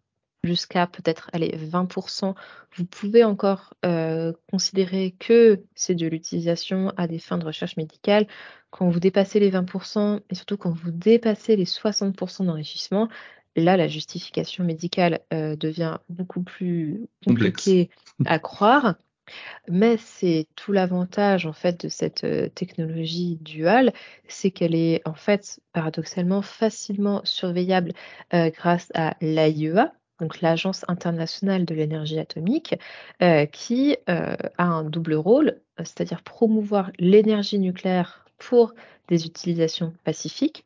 jusqu'à 0.44 0.88
peut-être 0.88 1.30
aller 1.34 1.56
20%, 1.56 2.34
vous 2.76 2.86
pouvez 2.86 3.24
encore 3.24 3.74
euh, 3.86 4.34
considérer 4.50 5.16
que 5.20 5.64
c'est 5.76 5.96
de 5.96 6.08
l'utilisation 6.08 6.92
à 6.98 7.08
des 7.08 7.20
fins 7.20 7.38
de 7.38 7.46
recherche 7.46 7.78
médicale. 7.78 8.28
Quand 8.72 8.90
vous 8.90 9.00
dépassez 9.00 9.40
les 9.40 9.52
20% 9.52 10.22
et 10.30 10.36
surtout 10.36 10.58
quand 10.58 10.72
vous 10.72 10.92
dépassez 10.92 11.56
les 11.56 11.66
60% 11.66 12.46
d'enrichissement, 12.46 13.10
là, 13.56 13.78
la 13.78 13.88
justification 13.88 14.64
médicale 14.64 15.20
euh, 15.34 15.56
devient 15.56 15.98
beaucoup 16.10 16.42
plus 16.42 17.08
compliquée 17.26 17.90
à 18.26 18.40
croire. 18.40 18.96
Mais 19.70 19.96
c'est 19.98 20.48
tout 20.56 20.74
l'avantage 20.74 21.46
en 21.46 21.54
fait 21.54 21.86
de 21.86 21.90
cette 21.90 22.26
technologie 22.54 23.38
duale, 23.40 23.94
c'est 24.28 24.52
qu'elle 24.52 24.76
est 24.76 25.02
en 25.08 25.14
fait 25.14 25.62
paradoxalement 25.72 26.42
facilement 26.42 27.22
surveillable 27.24 27.94
grâce 28.32 28.92
à 28.94 29.16
l'AIEA, 29.22 29.94
donc 30.20 30.42
l'Agence 30.42 30.84
internationale 30.90 31.64
de 31.64 31.74
l'énergie 31.74 32.20
atomique, 32.20 32.76
qui 33.54 33.96
a 34.08 34.36
un 34.58 34.84
double 34.84 35.14
rôle, 35.14 35.62
c'est-à-dire 35.78 36.24
promouvoir 36.24 36.92
l'énergie 37.00 37.60
nucléaire 37.60 38.26
pour 38.38 38.74
des 39.08 39.26
utilisations 39.26 39.94
pacifiques 40.04 40.66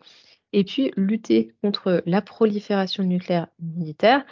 et 0.55 0.63
puis 0.63 0.91
lutter 0.95 1.53
contre 1.61 2.01
la 2.05 2.21
prolifération 2.21 3.03
nucléaire 3.03 3.47
militaire 3.59 4.25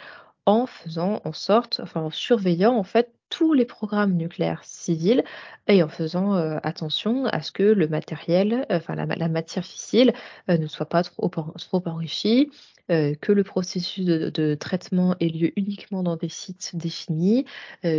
en 0.46 0.66
faisant 0.66 1.20
en 1.24 1.32
sorte, 1.34 1.80
enfin 1.82 2.00
en 2.00 2.10
surveillant 2.10 2.74
en 2.74 2.82
fait 2.82 3.12
tous 3.28 3.52
les 3.52 3.66
programmes 3.66 4.14
nucléaires 4.14 4.64
civils 4.64 5.22
et 5.66 5.82
en 5.82 5.88
faisant 5.88 6.34
euh, 6.34 6.58
attention 6.62 7.26
à 7.26 7.42
ce 7.42 7.52
que 7.52 7.62
le 7.62 7.88
matériel, 7.88 8.64
enfin 8.70 8.94
la, 8.94 9.28
matière 9.28 9.64
fissile 9.64 10.14
euh, 10.48 10.56
ne 10.56 10.66
soit 10.66 10.88
pas 10.88 11.02
trop, 11.02 11.28
trop 11.28 11.82
enrichie, 11.86 12.50
euh, 12.90 13.14
que 13.20 13.32
le 13.32 13.44
processus 13.44 14.06
de, 14.06 14.54
traitement 14.54 15.16
ait 15.20 15.28
lieu 15.28 15.52
uniquement 15.56 16.02
dans 16.02 16.16
des 16.16 16.30
sites 16.30 16.74
définis, 16.74 17.44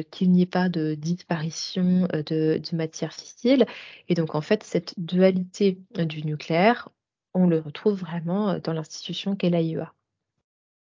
qu'il 0.09 0.31
n'y 0.31 0.41
ait 0.41 0.47
pas 0.47 0.69
de 0.69 0.95
disparition 0.95 2.07
de 2.11 2.75
matière 2.75 3.13
fissile. 3.13 3.65
Et 4.09 4.15
donc 4.15 4.33
en 4.33 4.41
fait, 4.41 4.63
cette 4.63 4.95
dualité 4.97 5.79
du 5.95 6.23
nucléaire, 6.23 6.89
on 7.35 7.47
le 7.47 7.59
retrouve 7.59 7.99
vraiment 7.99 8.57
dans 8.59 8.73
l'institution 8.73 9.35
qu'est 9.35 9.49
l'AIEA. 9.49 9.93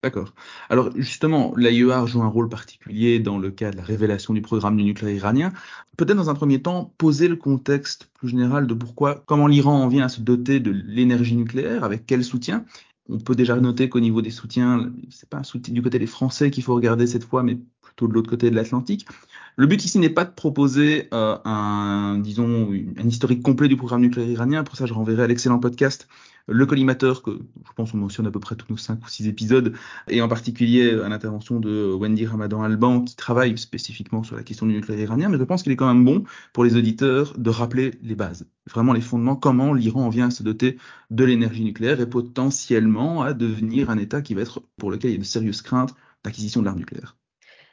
D'accord. 0.03 0.33
Alors 0.69 0.91
justement, 0.95 1.53
l'AIEA 1.57 2.05
joue 2.05 2.21
un 2.21 2.27
rôle 2.27 2.49
particulier 2.49 3.19
dans 3.19 3.39
le 3.39 3.49
cas 3.49 3.71
de 3.71 3.77
la 3.77 3.83
révélation 3.83 4.33
du 4.33 4.41
programme 4.41 4.77
du 4.77 4.83
nucléaire 4.83 5.15
iranien. 5.15 5.53
Peut-être 5.97 6.15
dans 6.15 6.29
un 6.29 6.35
premier 6.35 6.61
temps, 6.61 6.93
poser 6.97 7.27
le 7.27 7.35
contexte 7.35 8.09
plus 8.13 8.29
général 8.29 8.67
de 8.67 8.73
pourquoi, 8.73 9.23
comment 9.25 9.47
l'Iran 9.47 9.83
en 9.83 9.87
vient 9.87 10.05
à 10.05 10.09
se 10.09 10.21
doter 10.21 10.59
de 10.59 10.71
l'énergie 10.71 11.35
nucléaire, 11.35 11.83
avec 11.83 12.05
quel 12.05 12.23
soutien. 12.23 12.63
On 13.09 13.17
peut 13.17 13.35
déjà 13.35 13.55
noter 13.55 13.89
qu'au 13.89 13.99
niveau 13.99 14.21
des 14.21 14.29
soutiens, 14.31 14.91
c'est 15.09 15.29
pas 15.29 15.37
un 15.37 15.43
soutien 15.43 15.73
du 15.73 15.81
côté 15.81 15.97
des 15.97 16.07
Français 16.07 16.51
qu'il 16.51 16.63
faut 16.63 16.75
regarder 16.75 17.07
cette 17.07 17.23
fois, 17.23 17.41
mais 17.41 17.57
plutôt 17.81 18.07
de 18.07 18.13
l'autre 18.13 18.29
côté 18.29 18.51
de 18.51 18.55
l'Atlantique. 18.55 19.07
Le 19.55 19.65
but 19.65 19.83
ici 19.83 19.97
n'est 19.97 20.09
pas 20.09 20.25
de 20.25 20.31
proposer 20.31 21.07
euh, 21.13 21.37
un, 21.43 22.19
disons, 22.19 22.71
un 22.71 23.07
historique 23.07 23.41
complet 23.41 23.67
du 23.67 23.77
programme 23.77 24.01
nucléaire 24.01 24.29
iranien. 24.29 24.63
Pour 24.63 24.75
ça, 24.75 24.85
je 24.85 24.93
renverrai 24.93 25.23
à 25.23 25.27
l'excellent 25.27 25.59
podcast 25.59 26.07
le 26.47 26.65
collimateur, 26.65 27.21
que 27.21 27.39
je 27.65 27.73
pense 27.73 27.93
on 27.93 27.97
mentionne 27.97 28.27
à 28.27 28.31
peu 28.31 28.39
près 28.39 28.55
tous 28.55 28.67
nos 28.69 28.77
cinq 28.77 29.03
ou 29.05 29.09
six 29.09 29.27
épisodes, 29.27 29.73
et 30.07 30.21
en 30.21 30.27
particulier 30.27 30.91
à 30.91 31.09
l'intervention 31.09 31.59
de 31.59 31.93
Wendy 31.93 32.25
Ramadan 32.25 32.63
Alban, 32.63 33.01
qui 33.01 33.15
travaille 33.15 33.57
spécifiquement 33.57 34.23
sur 34.23 34.35
la 34.35 34.43
question 34.43 34.65
du 34.65 34.73
nucléaire 34.73 35.01
iranien, 35.01 35.29
mais 35.29 35.37
je 35.37 35.43
pense 35.43 35.63
qu'il 35.63 35.71
est 35.71 35.75
quand 35.75 35.93
même 35.93 36.05
bon 36.05 36.23
pour 36.53 36.63
les 36.63 36.75
auditeurs 36.75 37.37
de 37.37 37.49
rappeler 37.49 37.91
les 38.01 38.15
bases, 38.15 38.47
vraiment 38.69 38.93
les 38.93 39.01
fondements, 39.01 39.35
comment 39.35 39.73
l'Iran 39.73 40.09
vient 40.09 40.27
à 40.27 40.31
se 40.31 40.43
doter 40.43 40.77
de 41.11 41.23
l'énergie 41.23 41.63
nucléaire 41.63 41.99
et 41.99 42.09
potentiellement 42.09 43.21
à 43.21 43.33
devenir 43.33 43.89
un 43.89 43.97
État 43.97 44.21
qui 44.21 44.33
va 44.33 44.41
être, 44.41 44.61
pour 44.77 44.91
lequel 44.91 45.11
il 45.11 45.13
y 45.15 45.17
a 45.17 45.19
de 45.19 45.25
sérieuses 45.25 45.61
craintes 45.61 45.93
d'acquisition 46.23 46.61
de 46.61 46.65
l'arme 46.65 46.79
nucléaire. 46.79 47.17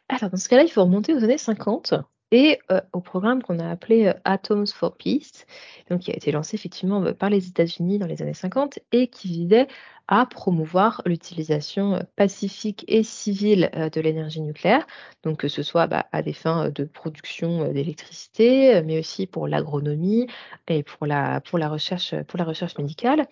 Alors, 0.08 0.30
dans 0.30 0.36
ce 0.36 0.48
cas-là, 0.48 0.64
il 0.64 0.70
faut 0.70 0.84
remonter 0.84 1.14
aux 1.14 1.24
années 1.24 1.38
50 1.38 1.94
et 2.30 2.58
euh, 2.70 2.80
au 2.92 3.00
programme 3.00 3.42
qu'on 3.42 3.58
a 3.58 3.70
appelé 3.70 4.06
euh, 4.06 4.14
Atoms 4.24 4.66
for 4.66 4.96
Peace, 4.96 5.46
donc 5.88 6.00
qui 6.00 6.10
a 6.10 6.16
été 6.16 6.32
lancé 6.32 6.56
effectivement 6.56 7.02
euh, 7.02 7.12
par 7.12 7.30
les 7.30 7.48
États-Unis 7.48 7.98
dans 7.98 8.06
les 8.06 8.22
années 8.22 8.34
50 8.34 8.78
et 8.92 9.08
qui 9.08 9.28
visait 9.28 9.68
à 10.08 10.26
promouvoir 10.26 11.00
l'utilisation 11.06 12.04
pacifique 12.16 12.84
et 12.88 13.02
civile 13.02 13.70
de 13.74 14.00
l'énergie 14.02 14.42
nucléaire, 14.42 14.86
donc 15.22 15.38
que 15.38 15.48
ce 15.48 15.62
soit 15.62 15.86
bah, 15.86 16.04
à 16.12 16.20
des 16.20 16.34
fins 16.34 16.68
de 16.68 16.84
production 16.84 17.72
d'électricité, 17.72 18.82
mais 18.82 18.98
aussi 18.98 19.26
pour 19.26 19.48
l'agronomie 19.48 20.26
et 20.68 20.82
pour 20.82 21.06
la, 21.06 21.40
pour 21.40 21.58
la, 21.58 21.70
recherche, 21.70 22.14
pour 22.24 22.38
la 22.38 22.44
recherche 22.44 22.76
médicale. 22.76 23.26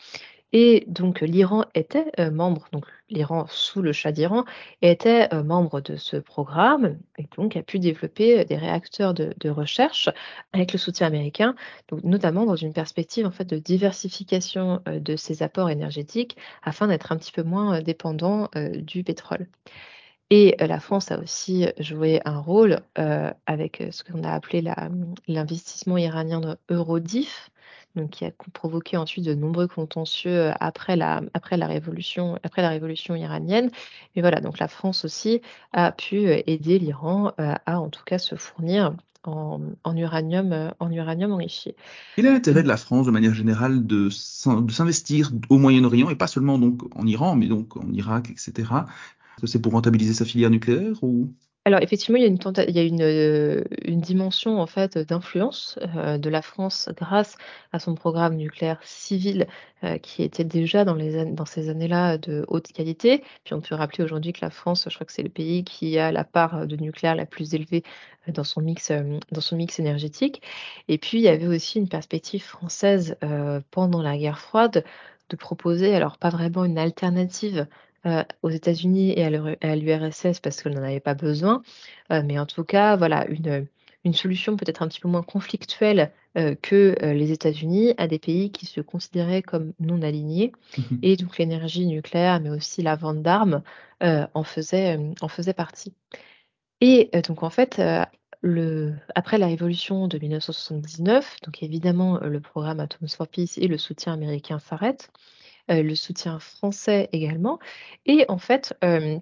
Et 0.54 0.84
donc 0.86 1.20
l'Iran 1.20 1.66
était 1.74 2.10
membre, 2.30 2.66
l'Iran 3.12 3.46
sous 3.48 3.82
le 3.82 3.92
Shah 3.92 4.12
d'Iran, 4.12 4.44
était 4.80 5.28
membre 5.42 5.80
de 5.80 5.96
ce 5.96 6.16
programme 6.16 6.98
et 7.18 7.28
donc 7.36 7.56
a 7.56 7.62
pu 7.62 7.78
développer 7.78 8.44
des 8.44 8.56
réacteurs 8.56 9.14
de, 9.14 9.50
recherche 9.50 10.08
avec 10.52 10.72
le 10.72 10.78
soutien 10.78 11.06
américain, 11.06 11.54
donc 11.88 12.02
notamment 12.04 12.46
dans 12.46 12.56
une 12.56 12.72
perspective 12.72 13.26
en 13.26 13.30
fait 13.30 13.44
de 13.44 13.58
diversification 13.58 14.80
de 14.86 15.16
ses 15.16 15.42
apports 15.42 15.70
énergétiques 15.70 16.36
afin 16.62 16.88
d'être 16.88 17.12
un 17.12 17.16
petit 17.16 17.32
peu 17.32 17.42
moins 17.42 17.80
dépendant 17.82 18.48
du 18.54 19.04
pétrole. 19.04 19.46
Et 20.34 20.56
la 20.58 20.80
France 20.80 21.10
a 21.10 21.18
aussi 21.18 21.66
joué 21.78 22.22
un 22.24 22.40
rôle 22.40 22.80
avec 23.44 23.82
ce 23.90 24.02
qu'on 24.02 24.24
a 24.24 24.32
appelé 24.32 24.64
l'investissement 25.28 25.98
iranien 25.98 26.40
de 26.40 26.56
Eurodif, 26.70 27.50
donc 27.96 28.10
qui 28.10 28.24
a 28.24 28.30
provoqué 28.52 28.96
ensuite 28.96 29.24
de 29.24 29.34
nombreux 29.34 29.68
contentieux 29.68 30.50
après 30.60 30.96
la, 30.96 31.22
après 31.34 31.56
la, 31.56 31.66
révolution, 31.66 32.38
après 32.42 32.62
la 32.62 32.70
révolution 32.70 33.14
iranienne. 33.14 33.70
Mais 34.16 34.22
voilà, 34.22 34.40
donc 34.40 34.58
la 34.58 34.68
France 34.68 35.04
aussi 35.04 35.42
a 35.72 35.92
pu 35.92 36.26
aider 36.26 36.78
l'Iran 36.78 37.32
à 37.38 37.80
en 37.80 37.88
tout 37.88 38.04
cas 38.04 38.18
se 38.18 38.34
fournir 38.34 38.94
en, 39.24 39.96
uranium, 39.96 40.72
en 40.78 40.90
uranium 40.90 41.32
enrichi. 41.32 41.74
Quel 42.16 42.26
est 42.26 42.32
l'intérêt 42.32 42.62
de 42.62 42.68
la 42.68 42.76
France 42.76 43.06
de 43.06 43.10
manière 43.10 43.34
générale 43.34 43.86
de 43.86 44.08
s'investir 44.10 45.30
au 45.48 45.58
Moyen-Orient 45.58 46.10
et 46.10 46.16
pas 46.16 46.26
seulement 46.26 46.58
donc 46.58 46.82
en 46.96 47.06
Iran, 47.06 47.36
mais 47.36 47.46
donc 47.46 47.76
en 47.76 47.92
Irak, 47.92 48.30
etc. 48.30 48.52
Est-ce 48.52 49.40
que 49.42 49.46
c'est 49.46 49.60
pour 49.60 49.72
rentabiliser 49.72 50.14
sa 50.14 50.24
filière 50.24 50.50
nucléaire 50.50 51.02
ou? 51.02 51.34
Alors 51.64 51.80
effectivement, 51.80 52.16
il 52.18 52.22
y 52.22 52.24
a 52.24 52.28
une, 52.28 52.38
il 52.68 52.74
y 52.74 52.78
a 52.80 52.82
une, 52.82 53.02
euh, 53.02 53.62
une 53.84 54.00
dimension 54.00 54.60
en 54.60 54.66
fait 54.66 54.98
d'influence 54.98 55.78
euh, 55.96 56.18
de 56.18 56.28
la 56.28 56.42
France 56.42 56.88
grâce 56.96 57.36
à 57.72 57.78
son 57.78 57.94
programme 57.94 58.34
nucléaire 58.34 58.80
civil 58.82 59.46
euh, 59.84 59.96
qui 59.98 60.24
était 60.24 60.42
déjà 60.42 60.84
dans, 60.84 60.94
les, 60.96 61.24
dans 61.24 61.44
ces 61.44 61.68
années-là 61.68 62.18
de 62.18 62.44
haute 62.48 62.72
qualité. 62.72 63.22
Puis 63.44 63.54
on 63.54 63.60
peut 63.60 63.76
rappeler 63.76 64.02
aujourd'hui 64.02 64.32
que 64.32 64.40
la 64.42 64.50
France, 64.50 64.86
je 64.88 64.94
crois 64.94 65.06
que 65.06 65.12
c'est 65.12 65.22
le 65.22 65.28
pays 65.28 65.62
qui 65.62 65.98
a 65.98 66.10
la 66.10 66.24
part 66.24 66.66
de 66.66 66.76
nucléaire 66.76 67.14
la 67.14 67.26
plus 67.26 67.54
élevée 67.54 67.84
dans 68.26 68.44
son 68.44 68.60
mix, 68.60 68.90
dans 69.30 69.40
son 69.40 69.56
mix 69.56 69.78
énergétique. 69.78 70.42
Et 70.88 70.98
puis 70.98 71.18
il 71.18 71.22
y 71.22 71.28
avait 71.28 71.46
aussi 71.46 71.78
une 71.78 71.88
perspective 71.88 72.42
française 72.42 73.16
pendant 73.70 74.02
la 74.02 74.16
guerre 74.18 74.38
froide 74.40 74.84
de 75.30 75.36
proposer, 75.36 75.94
alors 75.94 76.18
pas 76.18 76.30
vraiment 76.30 76.64
une 76.64 76.78
alternative 76.78 77.66
euh, 78.04 78.24
aux 78.42 78.50
États-Unis 78.50 79.12
et 79.16 79.24
à 79.24 79.76
l'URSS 79.76 80.40
parce 80.40 80.60
qu'elle 80.60 80.74
n'en 80.74 80.82
avait 80.82 80.98
pas 80.98 81.14
besoin. 81.14 81.62
Euh, 82.10 82.20
mais 82.24 82.36
en 82.36 82.46
tout 82.46 82.64
cas, 82.64 82.96
voilà, 82.96 83.28
une, 83.28 83.68
une 84.02 84.12
solution 84.12 84.56
peut-être 84.56 84.82
un 84.82 84.88
petit 84.88 84.98
peu 84.98 85.06
moins 85.06 85.22
conflictuelle 85.22 86.10
euh, 86.36 86.56
que 86.60 86.96
les 87.00 87.30
États-Unis 87.30 87.94
à 87.98 88.08
des 88.08 88.18
pays 88.18 88.50
qui 88.50 88.66
se 88.66 88.80
considéraient 88.80 89.42
comme 89.42 89.72
non 89.78 90.02
alignés. 90.02 90.50
Mmh 90.76 90.82
et 91.02 91.16
donc 91.16 91.38
l'énergie 91.38 91.86
nucléaire, 91.86 92.40
mais 92.40 92.50
aussi 92.50 92.82
la 92.82 92.96
vente 92.96 93.22
d'armes, 93.22 93.62
en, 94.00 94.42
faisait, 94.42 94.98
en 95.20 95.28
faisait 95.28 95.54
partie. 95.54 95.94
Et 96.80 97.08
donc 97.28 97.44
en 97.44 97.50
fait, 97.50 97.80
le, 98.40 98.94
après 99.14 99.38
la 99.38 99.46
révolution 99.46 100.08
de 100.08 100.18
1979, 100.18 101.36
donc 101.44 101.62
évidemment 101.62 102.18
le 102.18 102.40
programme 102.40 102.80
Atoms 102.80 103.08
for 103.16 103.28
Peace 103.28 103.58
et 103.58 103.68
le 103.68 103.78
soutien 103.78 104.12
américain 104.12 104.58
s'arrêtent. 104.58 105.12
Euh, 105.70 105.82
le 105.82 105.94
soutien 105.94 106.38
français 106.40 107.08
également. 107.12 107.58
Et 108.06 108.24
en 108.28 108.38
fait, 108.38 108.74
euh, 108.82 109.18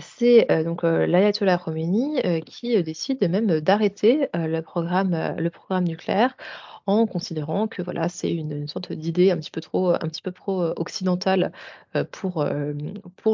c'est 0.00 0.50
euh, 0.50 0.64
donc 0.64 0.82
l'ayatollah 0.84 1.58
Khomeini 1.58 2.20
qui 2.46 2.82
décide 2.82 3.22
même 3.30 3.60
d'arrêter 3.60 4.28
le 4.34 4.60
programme, 4.60 5.16
nucléaire 5.84 6.36
en 6.86 7.06
considérant 7.06 7.68
que 7.68 7.82
voilà, 7.82 8.08
c'est 8.08 8.32
une, 8.32 8.66
sorte 8.68 8.92
d'idée 8.92 9.30
un 9.30 9.38
petit 9.38 9.50
peu 9.52 9.60
trop, 9.60 9.94
trop 10.34 10.62
occidentale 10.76 11.52
pour 12.10 12.44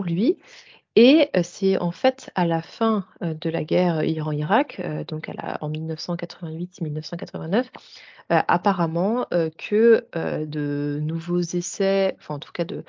lui. 0.05 0.39
Et 1.01 1.31
c'est 1.45 1.79
en 1.79 1.93
fait 1.93 2.33
à 2.35 2.45
la 2.45 2.61
fin 2.61 3.07
de 3.21 3.49
la 3.49 3.63
guerre 3.63 4.03
Iran-Irak, 4.03 4.83
donc 5.07 5.29
à 5.29 5.33
la, 5.33 5.57
en 5.61 5.71
1988-1989, 5.71 7.67
apparemment 8.31 9.25
que 9.57 10.05
de 10.45 10.99
nouveaux 11.01 11.39
essais, 11.39 12.17
enfin 12.19 12.35
en 12.35 12.39
tout 12.41 12.51
cas 12.51 12.65
de, 12.65 12.83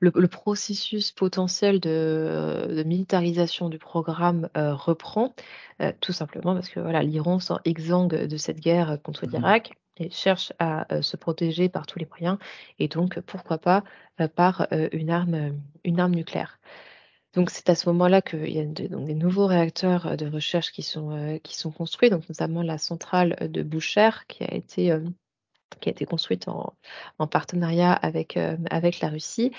le, 0.00 0.28
processus 0.28 1.12
potentiel 1.12 1.80
de, 1.80 2.82
militarisation 2.84 3.70
du 3.70 3.78
programme 3.78 4.50
reprend, 4.54 5.34
tout 6.02 6.12
simplement 6.12 6.52
parce 6.52 6.68
que 6.68 6.80
voilà, 6.80 7.02
l'Iran 7.02 7.40
sort 7.40 7.62
exsangue 7.64 8.26
de 8.26 8.36
cette 8.36 8.60
guerre 8.60 8.98
contre 9.02 9.24
mmh 9.24 9.30
l'Irak 9.30 9.72
et 9.96 10.10
cherche 10.10 10.52
à 10.58 11.00
se 11.00 11.16
protéger 11.16 11.70
par 11.70 11.86
tous 11.86 11.98
les 11.98 12.06
moyens, 12.06 12.36
et 12.78 12.88
donc 12.88 13.18
pourquoi 13.20 13.56
pas 13.56 13.82
par 14.34 14.66
une, 14.92 15.08
arme, 15.08 15.58
une 15.84 16.00
arme 16.00 16.14
nucléaire. 16.14 16.58
Donc 17.36 17.50
c'est 17.50 17.68
à 17.70 17.76
ce 17.76 17.88
moment-là 17.90 18.22
qu'il 18.22 18.50
y 18.50 18.58
a 18.58 18.64
des 18.64 19.14
nouveaux 19.14 19.46
réacteurs 19.46 20.16
de 20.16 20.26
recherche 20.26 20.72
qui 20.72 20.82
sont, 20.82 21.38
qui 21.44 21.56
sont 21.56 21.70
construits, 21.70 22.10
donc 22.10 22.28
notamment 22.28 22.62
la 22.62 22.78
centrale 22.78 23.36
de 23.40 23.62
Boucher 23.62 24.10
qui 24.26 24.42
a 24.42 24.52
été 24.52 24.98
qui 25.80 25.88
a 25.88 25.92
été 25.92 26.04
construite 26.04 26.48
en, 26.48 26.74
partenariat 27.26 27.92
avec, 27.92 28.36
euh, 28.36 28.56
avec 28.70 29.00
la 29.00 29.08
Russie. 29.08 29.52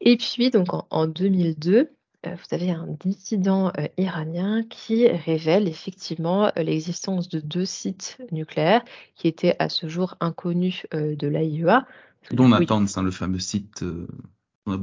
Et 0.00 0.16
puis, 0.16 0.50
donc 0.50 0.68
en, 0.90 1.06
2002, 1.06 1.90
euh, 2.26 2.34
vous 2.34 2.54
avez 2.54 2.70
un 2.70 2.86
dissident 3.04 3.68
euh, 3.78 3.86
iranien 3.96 4.62
qui 4.64 5.08
révèle 5.08 5.68
effectivement 5.68 6.50
l'existence 6.56 7.28
de 7.28 7.40
deux 7.40 7.64
sites 7.64 8.18
nucléaires 8.30 8.84
qui 9.16 9.28
étaient 9.28 9.56
à 9.58 9.68
ce 9.68 9.88
jour 9.88 10.16
inconnus 10.20 10.86
de 10.92 11.26
l'AIEA. 11.26 11.86
Dont 12.32 12.48
Natanz, 12.48 12.96
hein, 12.98 13.02
le 13.02 13.10
fameux 13.10 13.38
site. 13.38 13.84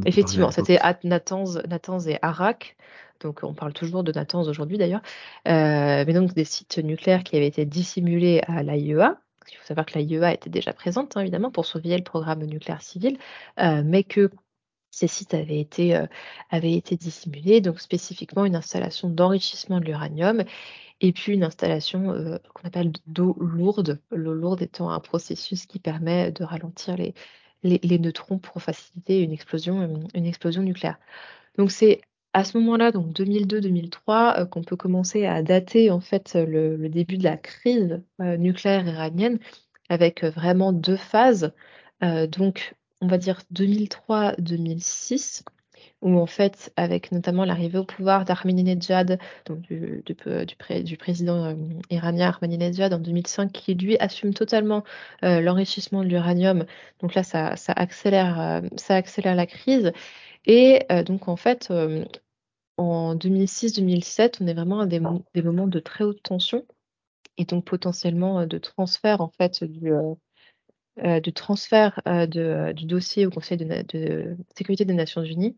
Effectivement, 0.06 0.52
c'était 0.52 0.80
Natanz, 1.04 2.08
et 2.08 2.18
Arak. 2.22 2.78
Donc, 3.20 3.40
on 3.44 3.54
parle 3.54 3.74
toujours 3.74 4.04
de 4.04 4.12
Natanz 4.12 4.48
aujourd'hui 4.48 4.78
d'ailleurs. 4.78 5.02
mais 5.46 6.14
donc, 6.14 6.34
des 6.34 6.46
sites 6.46 6.78
nucléaires 6.78 7.24
qui 7.24 7.36
avaient 7.36 7.48
été 7.48 7.66
dissimulés 7.66 8.42
à 8.48 8.64
l'AIEA. 8.64 9.18
Il 9.52 9.58
faut 9.58 9.66
savoir 9.66 9.86
que 9.86 9.98
la 9.98 10.02
IEA 10.02 10.34
était 10.34 10.50
déjà 10.50 10.74
présente, 10.74 11.16
hein, 11.16 11.22
évidemment, 11.22 11.52
pour 11.52 11.66
surveiller 11.66 11.98
le 11.98 12.04
programme 12.04 12.44
nucléaire 12.44 12.82
civil, 12.82 13.18
euh, 13.60 13.82
mais 13.86 14.04
que 14.04 14.32
ces 14.92 15.08
sites 15.08 15.34
avaient 15.34 15.60
été, 15.60 15.96
euh, 15.96 16.08
avaient 16.50 16.74
été 16.74 16.96
dissimulés, 16.96 17.62
donc 17.62 17.80
spécifiquement 17.80 18.46
une 18.46 18.56
installation 18.56 19.10
d'enrichissement 19.10 19.80
de 19.80 19.86
l'uranium 19.86 20.44
et 21.02 21.14
puis 21.14 21.34
une 21.34 21.44
installation 21.44 22.12
euh, 22.12 22.38
qu'on 22.54 22.68
appelle 22.68 22.92
d'eau 23.06 23.36
lourde, 23.40 24.02
l'eau 24.12 24.34
lourde 24.34 24.62
étant 24.62 24.90
un 24.90 25.00
processus 25.00 25.66
qui 25.66 25.80
permet 25.80 26.32
de 26.32 26.44
ralentir 26.44 26.98
les, 26.98 27.14
les, 27.64 28.00
neutrons 28.00 28.40
pour 28.40 28.62
faciliter 28.62 29.22
une 29.22 29.32
explosion, 29.32 30.08
une 30.14 30.26
explosion 30.26 30.62
nucléaire. 30.62 31.00
Donc 31.58 31.72
c'est 31.72 32.02
à 32.38 32.44
ce 32.44 32.58
moment-là, 32.60 32.92
donc 32.92 33.08
2002-2003, 33.14 34.42
euh, 34.42 34.46
qu'on 34.46 34.62
peut 34.62 34.76
commencer 34.76 35.26
à 35.26 35.42
dater 35.42 35.90
en 35.90 36.02
fait 36.02 36.36
le, 36.36 36.88
début 36.88 37.18
de 37.18 37.24
la 37.24 37.36
crise 37.36 38.02
euh, 38.22 38.38
nucléaire 38.38 38.86
iranienne 38.88 39.40
avec 39.90 40.24
euh, 40.24 40.30
vraiment 40.30 40.72
deux 40.72 40.98
phases. 40.98 41.52
donc, 42.02 42.76
on 43.02 43.08
va 43.08 43.18
dire 43.18 43.42
2003-2006, 43.54 45.44
où 46.02 46.20
en 46.20 46.26
fait, 46.28 46.72
avec 46.76 47.12
notamment 47.12 47.46
l'arrivée 47.46 47.80
au 47.80 47.84
pouvoir 47.84 48.26
d'Ahmadinejad, 48.26 49.20
donc 49.46 49.62
du, 49.62 50.04
président 50.98 51.56
iranien 51.90 52.32
Ahmadinejad 52.40 52.94
en 52.94 53.00
2005, 53.00 53.52
qui 53.52 53.74
lui 53.76 53.98
assume 53.98 54.34
totalement 54.34 54.84
l'enrichissement 55.22 56.04
de 56.04 56.10
l'uranium. 56.10 56.66
Donc 57.02 57.16
là, 57.16 57.24
ça, 57.24 57.56
ça 57.56 57.74
accélère, 57.74 58.62
ça 58.78 58.96
accélère 58.96 59.36
la 59.36 59.48
crise. 59.48 59.92
Et 60.46 60.86
donc, 61.06 61.28
en 61.28 61.36
fait, 61.36 61.72
en 62.78 63.16
2006-2007, 63.16 64.38
on 64.42 64.48
est 64.48 64.54
vraiment 64.54 64.82
à 64.82 64.86
des, 64.86 65.00
moments 65.00 65.68
de 65.68 65.80
très 65.80 66.04
haute 66.04 66.22
tension 66.24 66.66
et 67.38 67.46
donc 67.46 67.66
potentiellement 67.66 68.46
de 68.46 68.58
transfert 68.58 69.22
en 69.22 69.30
fait 69.30 69.64
du, 69.64 69.92
transfert 71.34 72.02
du 72.28 72.86
dossier 72.86 73.26
au 73.26 73.30
Conseil 73.30 73.58
de, 73.58 74.36
sécurité 74.56 74.86
des 74.86 74.94
Nations 74.94 75.24
Unies. 75.24 75.56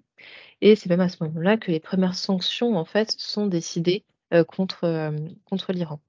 Et 0.61 0.75
c'est 0.75 0.89
même 0.89 1.01
à 1.01 1.09
ce 1.09 1.23
moment-là 1.23 1.57
que 1.57 1.71
les 1.71 1.79
premières 1.79 2.15
sanctions 2.15 2.75
en 2.77 2.85
fait 2.85 3.15
sont 3.17 3.47
décidées 3.47 4.03
contre, 4.47 5.13
contre 5.45 5.71
l'Iran. 5.73 5.99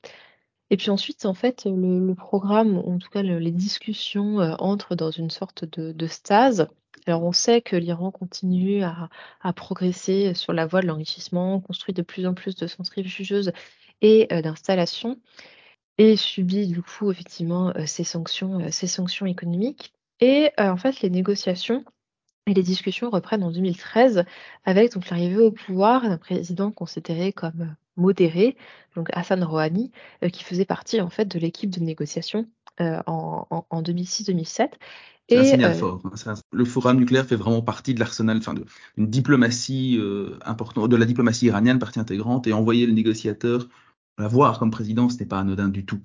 Et 0.71 0.77
puis 0.77 0.91
ensuite, 0.91 1.27
en 1.27 1.35
fait, 1.35 1.65
le, 1.67 2.15
programme, 2.15 2.79
en 2.79 2.99
tout 2.99 3.11
cas 3.11 3.23
les 3.23 3.51
discussions 3.51 4.39
entrent 4.59 4.95
dans 4.95 5.11
une 5.11 5.31
sorte 5.31 5.65
de 5.65 6.07
stase 6.07 6.69
alors 7.07 7.23
on 7.23 7.33
sait 7.33 7.61
que 7.61 7.77
l'Iran 7.77 8.11
continue 8.11 8.83
à, 8.83 9.09
progresser 9.55 10.35
sur 10.35 10.53
la 10.53 10.67
voie 10.67 10.81
de 10.81 10.87
l'enrichissement, 10.87 11.61
construit 11.61 11.95
de 11.95 12.03
plus 12.03 12.27
en 12.27 12.35
plus 12.35 12.55
de 12.55 12.67
centrifugeuses 12.67 13.53
et 14.03 14.29
euh, 14.33 14.43
d'installations, 14.43 15.19
et 16.01 16.17
subit 16.17 16.67
du 16.67 16.81
coup 16.81 17.11
effectivement 17.11 17.75
euh, 17.77 17.85
ces, 17.85 18.05
sanctions, 18.05 18.61
euh, 18.61 18.69
ces 18.71 18.87
sanctions 18.87 19.27
économiques. 19.27 19.93
Et 20.21 20.51
en 20.59 20.77
fait, 20.77 21.01
les 21.01 21.09
négociations 21.09 21.83
et 22.47 22.53
les 22.53 22.63
discussions 22.63 23.09
reprennent 23.09 23.43
en 23.43 23.51
2013 23.51 24.25
avec 24.65 24.93
donc 24.93 25.09
l'arrivée 25.09 25.39
au 25.39 25.51
pouvoir 25.51 26.03
d'un 26.03 26.19
président 26.19 26.71
considéré 26.71 27.33
comme 27.33 27.75
modéré, 27.97 28.57
donc 28.97 29.09
Hassan 29.15 29.43
Rouhani, 29.43 29.93
qui 30.31 30.45
faisait 30.45 30.67
partie 30.67 31.01
en 31.01 31.09
fait 31.09 31.25
de 31.25 31.39
l'équipe 31.39 31.71
de 31.71 31.81
négociation 31.81 32.47
en 32.79 33.63
2006-2007 33.73 34.69
C'est 35.31 35.39
un 35.39 35.45
signal 35.45 35.75
fort. 35.75 36.03
Hein. 36.05 36.35
le 36.53 36.65
forum 36.67 36.99
nucléaire 36.99 37.25
fait 37.25 37.37
vraiment 37.37 37.63
partie 37.63 37.95
de 37.95 38.01
l'arsenal, 38.01 38.37
enfin, 38.37 38.53
d'une 38.53 39.09
diplomatie 39.09 39.99
importante, 40.45 40.91
de 40.91 40.97
la 40.97 41.07
diplomatie 41.07 41.47
iranienne, 41.47 41.79
partie 41.79 41.99
intégrante, 41.99 42.47
et 42.47 42.53
envoyer 42.53 42.85
le 42.85 42.93
négociateur 42.93 43.69
l'avoir 44.19 44.59
comme 44.59 44.71
président, 44.71 45.09
ce 45.09 45.19
n'est 45.19 45.27
pas 45.27 45.39
anodin 45.39 45.69
du 45.69 45.85
tout. 45.85 46.01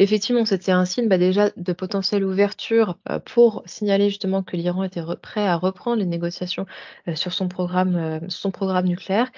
Effectivement, 0.00 0.46
c'était 0.46 0.72
un 0.72 0.86
signe 0.86 1.08
bah, 1.08 1.18
déjà 1.18 1.50
de 1.58 1.72
potentielle 1.74 2.24
ouverture 2.24 2.98
euh, 3.10 3.18
pour 3.18 3.62
signaler 3.66 4.08
justement 4.08 4.42
que 4.42 4.56
l'Iran 4.56 4.82
était 4.82 5.02
prêt 5.20 5.46
à 5.46 5.56
reprendre 5.56 5.98
les 5.98 6.06
négociations 6.06 6.64
euh, 7.06 7.14
sur 7.14 7.34
son 7.34 7.48
programme, 7.48 7.96
euh, 7.96 8.82
nucléaire. 8.82 9.30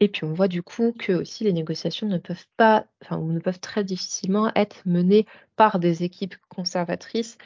Et 0.00 0.08
puis 0.08 0.24
on 0.24 0.32
voit 0.32 0.48
du 0.48 0.62
coup 0.62 0.94
que 0.98 1.12
aussi 1.12 1.44
les 1.44 1.52
négociations 1.52 2.08
ne 2.08 2.16
peuvent 2.16 2.46
pas, 2.56 2.86
enfin, 3.04 3.18
ne 3.18 3.40
peuvent 3.40 3.60
très 3.60 3.84
difficilement 3.84 4.50
être 4.54 4.80
menées 4.86 5.26
par 5.56 5.78
des 5.78 6.02
équipes 6.02 6.36
conservatrices 6.48 7.36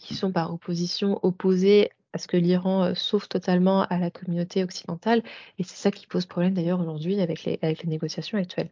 qui 0.00 0.14
sont 0.14 0.32
par 0.32 0.52
opposition 0.52 1.18
opposées 1.22 1.90
à 2.14 2.18
ce 2.18 2.26
que 2.26 2.38
l'Iran 2.38 2.94
sauve 2.94 3.28
totalement 3.28 3.82
à 3.84 3.98
la 3.98 4.10
communauté 4.10 4.64
occidentale. 4.64 5.22
Et 5.58 5.64
c'est 5.64 5.76
ça 5.76 5.90
qui 5.90 6.06
pose 6.06 6.24
problème 6.24 6.54
d'ailleurs 6.54 6.80
aujourd'hui 6.80 7.20
avec 7.20 7.44
les 7.44 7.58
négociations 7.84 8.38
actuelles. 8.38 8.70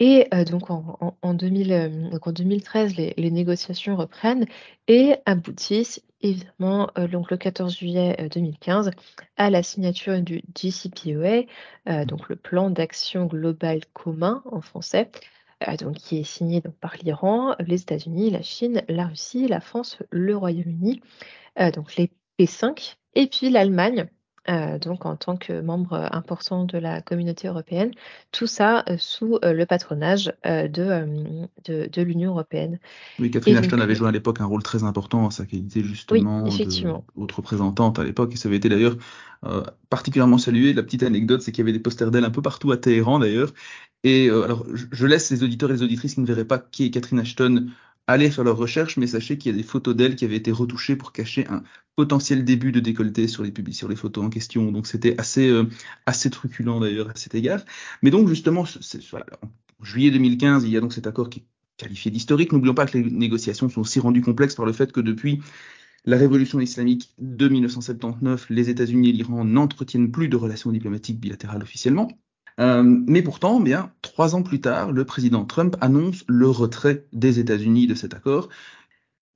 Et 0.00 0.28
donc 0.48 0.70
en, 0.70 1.16
en, 1.22 1.34
2013, 1.34 2.96
les, 2.96 3.30
négociations 3.30 3.96
reprennent 3.96 4.46
et 4.86 5.16
aboutissent 5.26 6.02
évidemment 6.20 6.90
donc 7.10 7.30
le 7.30 7.36
14 7.36 7.76
juillet 7.76 8.28
2015 8.32 8.92
à 9.36 9.50
la 9.50 9.62
signature 9.64 10.20
du 10.20 10.42
JCPOA, 10.56 12.04
donc 12.04 12.28
le 12.28 12.36
plan 12.36 12.70
d'action 12.70 13.26
global 13.26 13.80
commun 13.92 14.42
en 14.52 14.60
français, 14.60 15.10
donc 15.80 15.96
qui 15.96 16.18
est 16.18 16.24
signé 16.24 16.60
donc, 16.60 16.74
par 16.74 16.94
l'Iran, 17.02 17.56
les 17.58 17.82
États-Unis, 17.82 18.30
la 18.30 18.42
Chine, 18.42 18.82
la 18.88 19.08
Russie, 19.08 19.48
la 19.48 19.60
France, 19.60 19.98
le 20.10 20.36
Royaume-Uni, 20.36 21.00
donc 21.74 21.96
les 21.96 22.12
P5 22.38 22.94
et 23.16 23.26
puis 23.26 23.50
l'Allemagne 23.50 24.08
euh, 24.48 24.78
donc 24.78 25.04
en 25.04 25.16
tant 25.16 25.36
que 25.36 25.60
membre 25.60 25.92
euh, 25.92 26.06
important 26.10 26.64
de 26.64 26.78
la 26.78 27.02
communauté 27.02 27.48
européenne, 27.48 27.90
tout 28.32 28.46
ça 28.46 28.84
euh, 28.88 28.96
sous 28.98 29.38
le 29.42 29.64
patronage 29.64 30.32
de, 30.44 31.46
de, 31.66 32.02
l'Union 32.02 32.30
européenne. 32.30 32.78
Oui, 33.18 33.30
Catherine 33.30 33.56
Ashton 33.56 33.80
avait 33.80 33.94
joué 33.94 34.08
à 34.08 34.12
l'époque 34.12 34.40
un 34.40 34.46
rôle 34.46 34.62
très 34.62 34.84
important 34.84 35.24
en 35.24 35.30
sa 35.30 35.44
qualité 35.44 35.82
justement 35.82 36.44
oui, 36.44 36.66
de 36.66 36.92
haute 37.16 37.32
représentante 37.32 37.98
à 37.98 38.04
l'époque, 38.04 38.32
et 38.32 38.36
ça 38.36 38.48
avait 38.48 38.56
été 38.56 38.68
d'ailleurs 38.68 38.96
particulièrement 39.90 40.38
salué. 40.38 40.72
La 40.72 40.82
petite 40.82 41.02
anecdote, 41.02 41.42
c'est 41.42 41.52
qu'il 41.52 41.62
y 41.62 41.66
avait 41.66 41.72
des 41.72 41.82
posters 41.82 42.10
d'elle 42.10 42.24
un 42.24 42.30
peu 42.30 42.42
partout 42.42 42.72
à 42.72 42.76
Téhéran 42.76 43.18
d'ailleurs. 43.18 43.52
Et 44.04 44.30
alors, 44.30 44.64
je 44.70 45.06
laisse 45.06 45.30
les 45.30 45.42
auditeurs 45.42 45.70
et 45.70 45.74
les 45.74 45.82
auditrices 45.82 46.14
qui 46.14 46.20
ne 46.20 46.26
verraient 46.26 46.44
pas 46.44 46.58
qui 46.58 46.86
est 46.86 46.90
Catherine 46.90 47.20
Ashton 47.20 47.66
Allez 48.10 48.30
faire 48.30 48.42
leurs 48.42 48.56
recherches, 48.56 48.96
mais 48.96 49.06
sachez 49.06 49.36
qu'il 49.36 49.52
y 49.52 49.54
a 49.54 49.58
des 49.58 49.62
photos 49.62 49.94
d'elle 49.94 50.16
qui 50.16 50.24
avaient 50.24 50.36
été 50.36 50.50
retouchées 50.50 50.96
pour 50.96 51.12
cacher 51.12 51.46
un 51.48 51.62
potentiel 51.94 52.42
début 52.42 52.72
de 52.72 52.80
décolleté 52.80 53.28
sur 53.28 53.42
les 53.42 53.52
sur 53.72 53.94
photos 53.98 54.24
en 54.24 54.30
question. 54.30 54.72
Donc 54.72 54.86
c'était 54.86 55.14
assez 55.20 55.46
euh, 55.50 55.68
assez 56.06 56.30
truculent 56.30 56.80
d'ailleurs 56.80 57.10
à 57.10 57.14
cet 57.16 57.34
égard. 57.34 57.60
Mais 58.02 58.10
donc 58.10 58.26
justement, 58.26 58.64
voilà, 59.10 59.26
en 59.42 59.84
juillet 59.84 60.10
2015, 60.10 60.64
il 60.64 60.70
y 60.70 60.78
a 60.78 60.80
donc 60.80 60.94
cet 60.94 61.06
accord 61.06 61.28
qui 61.28 61.40
est 61.40 61.44
qualifié 61.76 62.10
d'historique. 62.10 62.52
N'oublions 62.52 62.72
pas 62.72 62.86
que 62.86 62.96
les 62.96 63.10
négociations 63.10 63.68
sont 63.68 63.82
aussi 63.82 64.00
rendues 64.00 64.22
complexes 64.22 64.54
par 64.54 64.64
le 64.64 64.72
fait 64.72 64.90
que 64.90 65.00
depuis 65.00 65.42
la 66.06 66.16
révolution 66.16 66.60
islamique 66.60 67.12
de 67.18 67.46
1979, 67.46 68.46
les 68.48 68.70
États-Unis 68.70 69.10
et 69.10 69.12
l'Iran 69.12 69.44
n'entretiennent 69.44 70.10
plus 70.10 70.28
de 70.28 70.36
relations 70.36 70.72
diplomatiques 70.72 71.20
bilatérales 71.20 71.62
officiellement. 71.62 72.08
Euh, 72.60 72.82
mais 72.82 73.22
pourtant, 73.22 73.60
bien, 73.60 73.92
trois 74.02 74.34
ans 74.34 74.42
plus 74.42 74.60
tard, 74.60 74.92
le 74.92 75.04
président 75.04 75.44
Trump 75.44 75.76
annonce 75.80 76.24
le 76.26 76.48
retrait 76.48 77.06
des 77.12 77.38
États-Unis 77.38 77.86
de 77.86 77.94
cet 77.94 78.14
accord. 78.14 78.48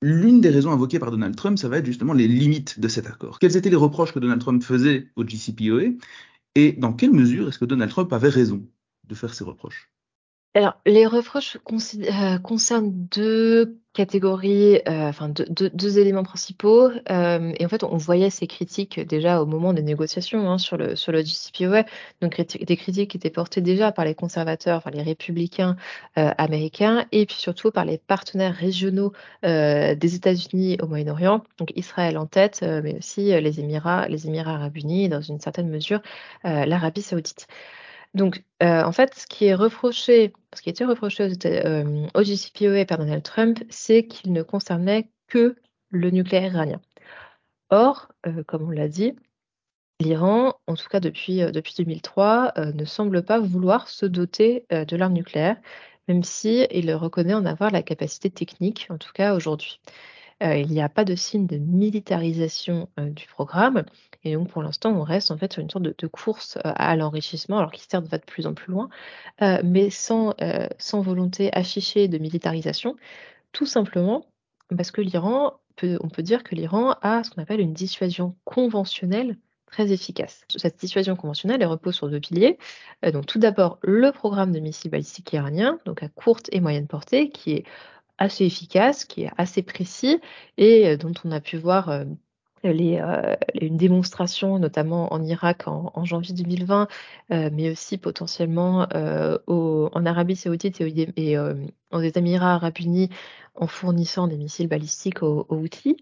L'une 0.00 0.40
des 0.40 0.50
raisons 0.50 0.72
invoquées 0.72 0.98
par 0.98 1.12
Donald 1.12 1.36
Trump, 1.36 1.58
ça 1.58 1.68
va 1.68 1.78
être 1.78 1.86
justement 1.86 2.12
les 2.12 2.26
limites 2.26 2.80
de 2.80 2.88
cet 2.88 3.06
accord. 3.06 3.38
Quels 3.38 3.56
étaient 3.56 3.70
les 3.70 3.76
reproches 3.76 4.12
que 4.12 4.18
Donald 4.18 4.40
Trump 4.40 4.62
faisait 4.62 5.08
au 5.14 5.24
JCPOA 5.24 5.92
et 6.56 6.72
dans 6.72 6.92
quelle 6.92 7.12
mesure 7.12 7.48
est-ce 7.48 7.58
que 7.58 7.64
Donald 7.64 7.90
Trump 7.90 8.12
avait 8.12 8.28
raison 8.28 8.66
de 9.04 9.14
faire 9.14 9.32
ces 9.34 9.44
reproches? 9.44 9.92
Alors, 10.54 10.74
les 10.84 11.06
reproches 11.06 11.56
euh, 11.56 12.38
concernent 12.38 12.92
deux 13.10 13.78
catégories, 13.92 14.76
euh, 14.88 15.08
enfin 15.08 15.28
deux, 15.28 15.98
éléments 15.98 16.22
principaux. 16.22 16.90
Euh, 17.10 17.52
et 17.58 17.64
en 17.64 17.68
fait, 17.68 17.84
on 17.84 17.96
voyait 17.96 18.30
ces 18.30 18.46
critiques 18.46 19.00
déjà 19.00 19.42
au 19.42 19.46
moment 19.46 19.72
des 19.72 19.82
négociations 19.82 20.50
hein, 20.50 20.58
sur 20.58 20.76
le 20.76 20.96
sur 20.96 21.12
le 21.12 21.22
JCPOA, 21.22 21.84
donc 22.20 22.40
des 22.40 22.76
critiques 22.76 23.10
qui 23.10 23.16
étaient 23.18 23.30
portées 23.30 23.60
déjà 23.60 23.92
par 23.92 24.04
les 24.04 24.14
conservateurs, 24.14 24.78
enfin 24.78 24.90
les 24.90 25.02
républicains 25.02 25.76
américains, 26.16 27.06
et 27.12 27.26
puis 27.26 27.36
surtout 27.36 27.70
par 27.70 27.84
les 27.84 27.98
partenaires 27.98 28.54
régionaux 28.54 29.12
des 29.42 30.14
États-Unis 30.14 30.78
au 30.82 30.86
Moyen-Orient, 30.86 31.42
donc 31.58 31.72
Israël 31.76 32.18
en 32.18 32.26
tête, 32.26 32.62
mais 32.62 32.96
aussi 32.98 33.26
les 33.40 33.60
Émirats, 33.60 34.08
les 34.08 34.26
Émirats 34.26 34.54
arabes 34.54 34.76
unis, 34.76 35.04
et 35.04 35.08
dans 35.08 35.20
une 35.20 35.40
certaine 35.40 35.68
mesure 35.68 36.00
l'Arabie 36.44 37.02
saoudite. 37.02 37.46
Donc, 38.14 38.44
euh, 38.62 38.82
en 38.82 38.92
fait, 38.92 39.14
ce 39.14 39.26
qui 39.26 39.46
est 39.46 39.54
reproché, 39.54 40.32
était 40.66 40.84
reproché 40.84 41.24
aux, 41.24 41.46
euh, 41.46 42.06
au 42.14 42.22
JCPOA 42.22 42.84
par 42.84 42.98
Donald 42.98 43.22
Trump, 43.22 43.58
c'est 43.70 44.06
qu'il 44.06 44.32
ne 44.32 44.42
concernait 44.42 45.10
que 45.28 45.56
le 45.90 46.10
nucléaire 46.10 46.52
iranien. 46.52 46.80
Or, 47.70 48.12
euh, 48.26 48.44
comme 48.44 48.64
on 48.64 48.70
l'a 48.70 48.88
dit, 48.88 49.14
l'Iran, 50.00 50.54
en 50.66 50.74
tout 50.74 50.88
cas 50.88 51.00
depuis, 51.00 51.38
depuis 51.52 51.74
2003, 51.78 52.54
ne 52.74 52.84
semble 52.84 53.24
pas 53.24 53.40
vouloir 53.40 53.88
se 53.88 54.06
doter 54.06 54.66
de 54.70 54.96
l'arme 54.96 55.12
nucléaire, 55.14 55.56
même 56.08 56.24
si 56.24 56.66
reconnaît 56.94 57.34
en 57.34 57.46
avoir 57.46 57.70
la 57.70 57.82
capacité 57.82 58.30
technique, 58.30 58.88
en 58.90 58.98
tout 58.98 59.12
cas 59.12 59.34
aujourd'hui. 59.34 59.80
Il 60.42 60.68
n'y 60.68 60.80
a 60.82 60.88
pas 60.88 61.04
de 61.04 61.14
signe 61.14 61.46
de 61.46 61.56
militarisation 61.56 62.88
du 62.98 63.26
programme. 63.26 63.84
Et 64.24 64.34
donc, 64.34 64.48
pour 64.48 64.62
l'instant, 64.62 64.92
on 64.92 65.02
reste 65.02 65.30
en 65.30 65.38
fait 65.38 65.52
sur 65.52 65.62
une 65.62 65.70
sorte 65.70 65.84
de, 65.84 66.06
course 66.06 66.58
à 66.64 66.96
l'enrichissement, 66.96 67.58
alors 67.58 67.72
qui 67.72 67.82
certes 67.88 68.06
va 68.06 68.18
de 68.18 68.24
plus 68.24 68.46
en 68.46 68.54
plus 68.54 68.72
loin, 68.72 68.88
mais 69.64 69.90
sans, 69.90 70.34
volonté 70.92 71.50
affichée 71.52 72.08
de 72.08 72.18
militarisation, 72.18 72.96
tout 73.52 73.66
simplement 73.66 74.26
parce 74.76 74.90
que 74.90 75.00
l'Iran, 75.00 75.54
on 75.82 76.08
peut 76.08 76.22
dire 76.22 76.42
que 76.44 76.54
l'Iran 76.54 76.94
a 77.02 77.24
ce 77.24 77.30
qu'on 77.30 77.42
appelle 77.42 77.60
une 77.60 77.74
dissuasion 77.74 78.36
conventionnelle 78.44 79.36
très 79.66 79.90
efficace. 79.90 80.44
Cette 80.54 80.78
dissuasion 80.78 81.16
conventionnelle 81.16 81.62
elle 81.62 81.68
repose 81.68 81.94
sur 81.94 82.08
deux 82.08 82.20
piliers. 82.20 82.58
donc 83.12 83.26
tout 83.26 83.38
d'abord 83.38 83.78
le 83.82 84.12
programme 84.12 84.52
de 84.52 84.60
missiles 84.60 84.90
balistiques 84.90 85.32
iranien, 85.32 85.78
donc 85.86 86.02
à 86.02 86.08
courte 86.08 86.48
et 86.52 86.60
moyenne 86.60 86.86
portée, 86.86 87.30
qui 87.30 87.52
est 87.52 87.64
assez 88.22 88.44
efficace, 88.44 89.04
qui 89.04 89.24
est 89.24 89.30
assez 89.36 89.62
précis 89.62 90.20
et 90.56 90.96
dont 90.96 91.12
on 91.24 91.32
a 91.32 91.40
pu 91.40 91.56
voir 91.56 92.04
les, 92.64 92.98
euh, 92.98 93.34
une 93.60 93.76
démonstration, 93.76 94.58
notamment 94.58 95.12
en 95.12 95.22
Irak 95.22 95.64
en, 95.66 96.04
janvier 96.04 96.34
2020, 96.34 96.88
euh, 97.32 97.50
mais 97.52 97.70
aussi 97.70 97.98
potentiellement 97.98 98.86
euh, 98.94 99.38
en 99.46 100.06
Arabie 100.06 100.36
Saoudite 100.36 100.80
et, 100.80 101.12
et 101.16 101.38
aux 101.38 102.00
Émirats 102.00 102.54
Arabes 102.54 102.78
Unis 102.80 103.10
en 103.54 103.66
fournissant 103.66 104.28
des 104.28 104.36
missiles 104.36 104.68
balistiques 104.68 105.22
aux, 105.22 105.46
aux 105.48 105.56
Houthis. 105.56 105.96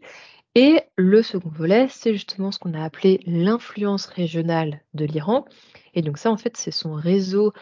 Et 0.56 0.80
le 0.96 1.22
second 1.22 1.48
volet, 1.48 1.86
c'est 1.88 2.12
justement 2.12 2.50
ce 2.50 2.58
qu'on 2.58 2.74
a 2.74 2.82
appelé 2.82 3.20
l'influence 3.24 4.06
régionale 4.06 4.80
de 4.94 5.04
l'Iran. 5.04 5.44
Et 5.94 6.02
donc 6.02 6.18
ça, 6.18 6.30
en 6.30 6.36
fait, 6.36 6.56
c'est 6.56 6.72
son 6.72 6.94
réseau 6.94 7.52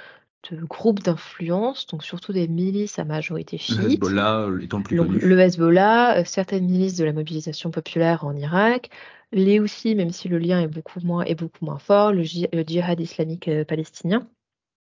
de 0.50 0.64
groupes 0.64 1.02
d'influence, 1.02 1.87
donc 1.87 2.04
surtout 2.04 2.32
des 2.32 2.48
milices 2.48 2.98
à 2.98 3.04
majorité 3.04 3.58
chiite. 3.58 3.78
Le 3.78 3.92
Hezbollah 3.92 4.40
euh, 4.42 4.61
étant 4.61 4.78
le 4.78 4.84
plus 4.84 4.96
connu. 4.96 5.18
Le 5.18 5.40
Hezbollah, 5.40 6.18
euh, 6.18 6.24
certaines 6.24 6.66
milices 6.66 6.96
de 6.96 7.04
la 7.04 7.12
mobilisation 7.12 7.70
populaire 7.70 8.24
en 8.24 8.34
Irak, 8.37 8.90
les 9.32 9.61
aussi, 9.61 9.94
même 9.94 10.11
si 10.11 10.28
le 10.28 10.38
lien 10.38 10.61
est 10.61 10.68
beaucoup 10.68 11.00
moins, 11.00 11.24
est 11.24 11.34
beaucoup 11.34 11.64
moins 11.64 11.78
fort, 11.78 12.12
le, 12.12 12.22
djihad 12.22 13.00
islamique 13.00 13.48
euh, 13.48 13.64
palestinien. 13.64 14.28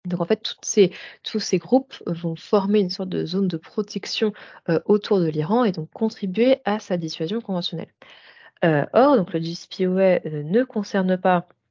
Donc 0.04 0.20
en 0.20 0.24
fait, 0.24 0.56
ces, 0.62 0.90
tous 1.22 1.38
ces 1.38 1.58
groupes 1.58 1.94
vont 2.06 2.34
former 2.34 2.80
une 2.80 2.90
sorte 2.90 3.08
de 3.08 3.24
zone 3.24 3.46
de 3.46 3.56
protection 3.56 4.32
autour 4.84 5.20
de 5.20 5.28
l'Iran 5.28 5.62
et 5.62 5.70
donc 5.70 5.90
contribuer 5.92 6.56
à 6.64 6.80
sa 6.80 6.96
dissuasion 6.96 7.40
conventionnelle. 7.40 7.86
or, 8.64 9.16
donc 9.16 9.32
le 9.32 9.40
JCPOA 9.40 10.18
ne 10.24 10.64
concerne 10.64 11.16
pas 11.16 11.46
euh, 11.46 11.61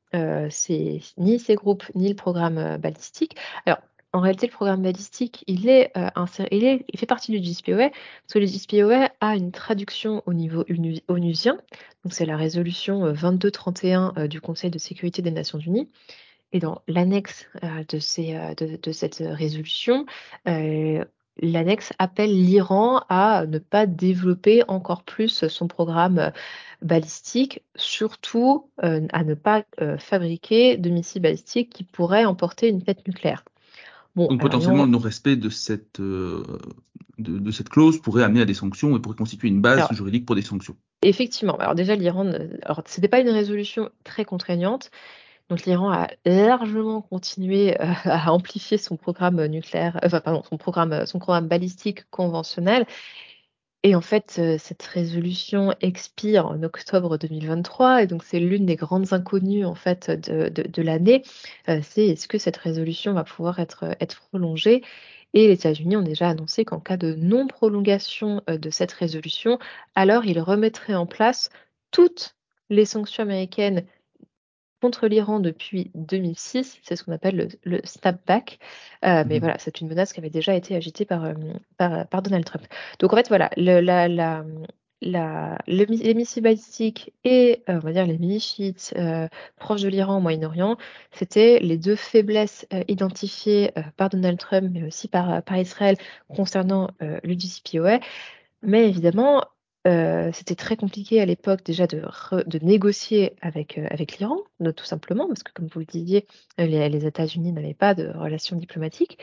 c'est 0.50 1.00
ni 1.18 1.40
ces 1.40 1.56
groupes, 1.56 1.84
ni 1.96 2.10
le 2.10 2.16
programme 2.16 2.58
euh, 2.58 2.78
balistique. 2.78 3.36
Alors, 3.66 3.80
en 4.14 4.20
réalité, 4.20 4.48
le 4.48 4.52
programme 4.52 4.82
balistique, 4.82 5.44
il, 5.48 5.70
est, 5.70 5.92
euh, 5.98 6.10
il, 6.52 6.66
est, 6.66 6.84
il 6.90 7.00
fait 7.00 7.06
partie 7.06 7.32
du 7.32 7.44
JSPOA, 7.44 7.90
parce 7.90 8.34
que 8.34 8.40
le 8.40 8.46
JSPOA 8.46 9.10
a 9.22 9.36
une 9.36 9.52
traduction 9.52 10.22
au 10.26 10.34
niveau 10.34 10.66
onusien, 11.08 11.58
donc 12.04 12.14
c'est 12.14 12.26
la 12.26 12.36
résolution 12.36 13.14
2231 13.14 14.28
du 14.28 14.42
Conseil 14.42 14.70
de 14.70 14.80
sécurité 14.80 15.22
des 15.22 15.32
Nations 15.32 15.60
Unies. 15.60 15.90
Et 16.52 16.60
dans 16.60 16.82
l'annexe 16.90 17.48
de, 17.88 18.00
ces, 18.00 18.34
de, 18.58 18.78
de, 18.82 18.92
cette 18.92 19.24
résolution, 19.26 20.06
l'annexe 21.38 21.94
appelle 22.00 22.32
l'Iran 22.32 23.04
à 23.10 23.46
ne 23.46 23.60
pas 23.60 23.86
développer 23.86 24.64
encore 24.68 25.04
plus 25.04 25.48
son 25.48 25.68
programme 25.68 26.32
balistique, 26.82 27.62
surtout 27.76 28.70
euh, 28.84 29.08
à 29.14 29.24
ne 29.24 29.34
pas 29.34 29.64
euh, 29.82 29.98
fabriquer 29.98 30.78
de 30.78 30.90
missiles 30.90 31.22
balistiques 31.22 31.70
qui 31.72 31.84
pourraient 31.84 32.26
emporter 32.26 32.70
une 32.70 32.82
tête 32.82 33.08
nucléaire. 33.08 33.44
Donc 34.16 34.42
potentiellement, 34.42 34.84
le 34.84 34.92
non-respect 34.92 35.38
de 35.38 35.50
cette, 35.50 36.02
euh, 36.02 36.44
de, 37.18 37.52
cette 37.52 37.70
clause 37.70 38.02
pourrait 38.02 38.24
amener 38.24 38.42
à 38.42 38.46
des 38.46 38.54
sanctions 38.54 38.98
et 38.98 39.00
pourrait 39.00 39.16
constituer 39.16 39.48
une 39.48 39.62
base 39.62 39.88
juridique 39.92 40.26
pour 40.26 40.36
des 40.36 40.42
sanctions. 40.42 40.76
Effectivement. 41.02 41.56
Alors 41.58 41.76
déjà, 41.76 41.96
l'Iran 41.96 42.30
alors 42.64 42.84
c'était 42.86 43.08
pas 43.08 43.22
une 43.22 43.30
résolution 43.30 43.90
très 44.04 44.26
contraignante, 44.26 44.92
donc 45.52 45.66
l'Iran 45.66 45.92
a 45.92 46.08
largement 46.26 47.02
continué, 47.02 47.74
heu, 47.74 47.78
à 48.06 48.32
amplifier 48.34 48.78
son 48.78 48.98
programme 48.98 49.46
nucléaire, 49.48 50.00
enfin 50.04 50.22
pardon, 50.22 50.44
son 50.50 50.58
programme, 50.58 51.06
son 51.06 51.20
programme 51.20 51.48
balistique 51.48 52.10
conventionnel 52.10 52.86
et 53.84 53.96
en 53.96 54.02
fait, 54.02 54.40
cette 54.60 54.84
résolution 54.84 55.74
expire 55.82 56.46
en 56.46 56.62
octobre 56.62 57.18
2023 57.18 58.04
et 58.04 58.08
donc 58.08 58.24
c'est 58.24 58.40
l'une 58.40 58.66
des 58.68 58.76
grandes 58.76 59.12
inconnues 59.12 59.66
en 59.66 59.74
fait 59.74 60.12
de 60.12 60.50
de 60.50 60.82
l'année. 60.84 61.24
C'est 61.82 62.06
est-ce 62.08 62.28
que 62.28 62.38
cette 62.38 62.58
résolution 62.58 63.14
va 63.14 63.24
pouvoir 63.24 63.60
être, 63.60 63.96
être 64.00 64.22
prolongée? 64.30 64.84
Et 65.34 65.48
les 65.48 65.54
États-Unis 65.54 65.98
ont 65.98 66.02
déjà 66.04 66.30
annoncé 66.30 66.66
qu'en 66.66 66.80
cas 66.80 66.98
de 66.98 67.16
non 67.16 67.48
prolongation, 67.48 68.42
heu, 68.50 68.58
de 68.60 68.70
cette 68.70 68.92
résolution, 68.92 69.58
alors 69.96 70.26
ils 70.26 70.40
remettraient 70.42 70.94
en 70.96 71.06
place 71.08 71.50
toutes 71.92 72.36
les 72.70 72.86
sanctions 72.86 73.24
américaines 73.24 73.86
contre 74.82 75.08
l'Iran 75.08 75.40
depuis 75.40 75.92
2006. 75.96 76.80
C'est 76.84 76.96
ce 76.96 77.04
qu'on 77.04 77.14
appelle 77.14 77.36
le 77.38 77.48
le 77.64 77.82
snapback. 77.86 78.60
Heu, 79.06 79.24
mais 79.30 79.40
Mmh 79.40 79.40
voilà, 79.40 79.58
c'est 79.60 79.82
une 79.82 79.88
menace 79.90 80.14
qui 80.14 80.20
avait 80.20 80.30
déjà 80.30 80.56
été 80.56 80.76
agitée 80.76 81.06
par, 81.06 81.26
par 81.78 82.22
Donald 82.22 82.46
Trump. 82.46 82.66
Donc 83.00 83.14
en 83.14 83.16
fait, 83.16 83.28
voilà, 83.28 83.50
le 83.58 83.80
la 83.82 84.08
la, 84.08 84.44
la 85.02 85.58
le 85.68 85.86
mi 85.86 85.98
les 85.98 86.14
missiles 86.14 86.44
balistiques 86.44 87.14
et 87.24 87.64
heu, 87.70 87.76
on 87.76 87.80
va 87.80 87.92
dire 87.94 88.06
les 88.06 88.18
mini 88.18 88.40
chiites, 88.40 88.94
heu, 88.98 89.28
proches 89.58 89.82
de 89.82 89.88
l'Iran 89.90 90.18
au 90.18 90.22
Moyen-Orient, 90.22 90.78
c'était 91.12 91.60
les 91.60 91.78
2 91.78 91.96
faiblesses, 91.96 92.68
identifiées, 92.88 93.72
par 93.98 94.10
Donald 94.10 94.38
Trump, 94.40 94.70
mais 94.74 94.84
aussi 94.86 95.08
par, 95.08 95.44
par 95.44 95.58
Israël 95.58 95.98
concernant, 96.30 96.90
le 97.00 97.34
JCPOA. 97.38 98.00
Mais 98.64 98.88
évidemment, 98.88 99.44
heu, 99.88 100.32
c'était 100.34 100.56
très 100.56 100.76
compliqué 100.78 101.22
à 101.22 101.26
l'époque 101.26 101.64
déjà 101.64 101.88
de 101.88 102.02
négocier 102.62 103.34
avec, 103.42 103.78
avec 103.78 104.18
l'Iran, 104.20 104.38
tout 104.76 104.86
simplement 104.86 105.28
parce 105.28 105.44
que 105.44 105.52
comme 105.54 105.68
vous 105.68 105.80
le 105.80 105.86
disiez, 105.86 106.26
heu, 106.60 106.66
les 106.66 107.06
États-Unis 107.06 107.52
n'avaient 107.52 107.74
pas 107.74 107.94
de 107.96 108.08
relations 108.10 108.56
diplomatiques 108.58 109.18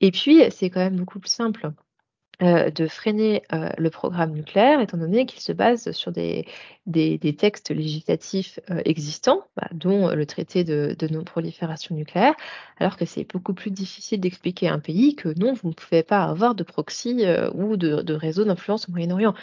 et 0.00 0.10
puis 0.10 0.42
c'est 0.50 0.70
quand 0.70 0.80
même 0.80 0.96
beaucoup 0.96 1.20
plus 1.20 1.30
simple, 1.30 1.70
de 2.40 2.86
freiner, 2.86 3.42
le 3.50 3.90
programme 3.90 4.32
nucléaire 4.32 4.80
étant 4.80 4.96
donné 4.96 5.26
qu'il 5.26 5.42
se 5.42 5.52
base 5.52 5.90
sur 5.92 6.10
des 6.10 6.46
textes 7.38 7.70
législatifs, 7.70 8.58
existants, 8.86 9.44
bah, 9.58 9.68
dont 9.72 10.08
le 10.08 10.24
traité 10.24 10.64
de 10.64 11.08
non-prolifération 11.10 11.94
nucléaire. 11.94 12.32
Alors 12.78 12.96
que 12.96 13.04
c'est 13.04 13.30
beaucoup 13.30 13.52
plus 13.52 13.70
difficile 13.70 14.20
d'expliquer 14.20 14.68
à 14.68 14.72
un 14.72 14.78
pays 14.78 15.16
que 15.16 15.38
non, 15.38 15.52
vous 15.52 15.68
ne 15.68 15.74
pouvez 15.74 16.02
pas 16.02 16.24
avoir 16.24 16.54
de 16.54 16.64
proxy, 16.64 17.26
ou 17.52 17.76
de 17.76 18.00
de 18.00 18.14
réseau 18.14 18.44
d'influence 18.46 18.88
au 18.88 18.92
Moyen-Orient. 18.92 19.34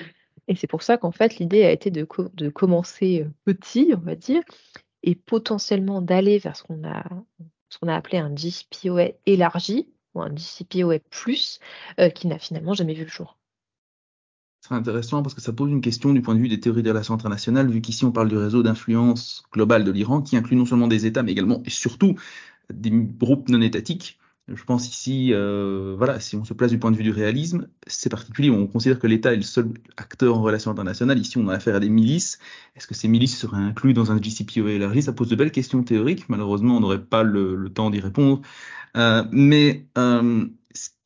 Et 0.48 0.56
c'est 0.56 0.68
pour 0.68 0.82
ça 0.84 0.98
qu'en 0.98 1.12
fait 1.12 1.38
l'idée 1.40 1.64
a 1.64 1.72
été 1.72 1.92
de 1.92 2.08
de 2.34 2.50
commencer, 2.50 3.24
heu, 3.24 3.32
petit, 3.46 3.94
on 3.96 4.00
va 4.00 4.16
dire 4.16 4.42
et 5.04 5.16
potentiellement 5.16 6.02
d'aller 6.02 6.38
vers 6.40 6.56
ce 6.56 6.64
qu'on 6.64 6.84
a 6.84 7.04
a 7.88 7.96
appelé 7.96 8.18
un 8.18 8.36
JCPOA 8.36 9.10
élargi 9.26 9.88
ou 10.14 10.22
un 10.22 10.36
JCPOA 10.36 11.00
plus, 11.10 11.60
heu, 12.00 12.10
qui 12.10 12.28
n'a 12.28 12.40
finalement 12.40 12.74
jamais 12.74 12.94
vu 12.94 13.04
le 13.04 13.10
jour. 13.10 13.38
C'est 14.62 14.74
intéressant 14.74 15.22
parce 15.22 15.34
que 15.34 15.42
ça 15.42 15.54
pose 15.54 15.72
une 15.72 15.82
question 15.82 16.12
du 16.14 16.22
point 16.22 16.36
de 16.36 16.40
vue 16.40 16.50
des 16.50 16.60
théories 16.60 16.84
des 16.84 16.90
relations 16.90 17.14
internationales, 17.14 17.70
vu 17.70 17.80
qu'ici 17.82 18.04
on 18.04 18.12
parle 18.12 18.28
du 18.28 18.38
réseau 18.38 18.64
d'influence 18.64 19.44
globale 19.54 19.84
de 19.84 19.92
l'Iran, 19.92 20.22
qui 20.22 20.36
inclut 20.36 20.58
non 20.58 20.66
seulement 20.66 20.88
des 20.88 21.06
États, 21.06 21.24
mais 21.24 21.32
également 21.32 21.62
et 21.66 21.70
surtout 21.70 22.16
des 22.74 22.92
groupes 22.92 23.50
non 23.50 23.62
étatiques. 23.62 24.20
Je 24.50 24.64
pense 24.64 24.88
ici, 24.88 25.34
euh, 25.34 25.96
voilà, 25.98 26.22
si 26.22 26.38
on 26.38 26.46
se 26.46 26.54
place 26.54 26.72
du 26.72 26.80
point 26.80 26.90
de 26.92 26.96
vue 26.96 27.04
du 27.04 27.12
réalisme, 27.12 27.68
c'est 27.86 28.10
particulier. 28.10 28.50
On 28.50 28.66
considère 28.66 28.98
que 28.98 29.06
l'État 29.06 29.34
est 29.34 29.38
le 29.38 29.42
seul 29.42 29.74
acteur 29.98 30.38
en 30.38 30.42
relations 30.42 30.72
internationales. 30.72 31.20
Ici, 31.20 31.38
on 31.38 31.50
a 31.50 31.56
affaire 31.56 31.76
à 31.76 31.82
des 31.82 31.90
milices. 31.90 32.40
Est-ce 32.78 32.88
que 32.88 32.94
ces 32.94 33.10
milices 33.10 33.38
seraient 33.38 33.58
incluses 33.58 33.94
dans 33.94 34.10
un 34.14 34.22
JCPOA 34.22 34.72
élargi 34.72 35.02
Ça 35.02 35.12
pose 35.12 35.28
de 35.28 35.36
belles 35.36 35.52
questions 35.52 35.84
théoriques. 35.84 36.30
Malheureusement, 36.30 36.78
on 36.78 36.80
n'aurait 36.80 37.04
pas 37.04 37.24
le, 37.24 37.70
temps 37.74 37.90
d'y 37.90 38.00
répondre. 38.00 38.42
Euh, 38.96 39.26
mais 39.32 39.86
euh, 39.98 40.46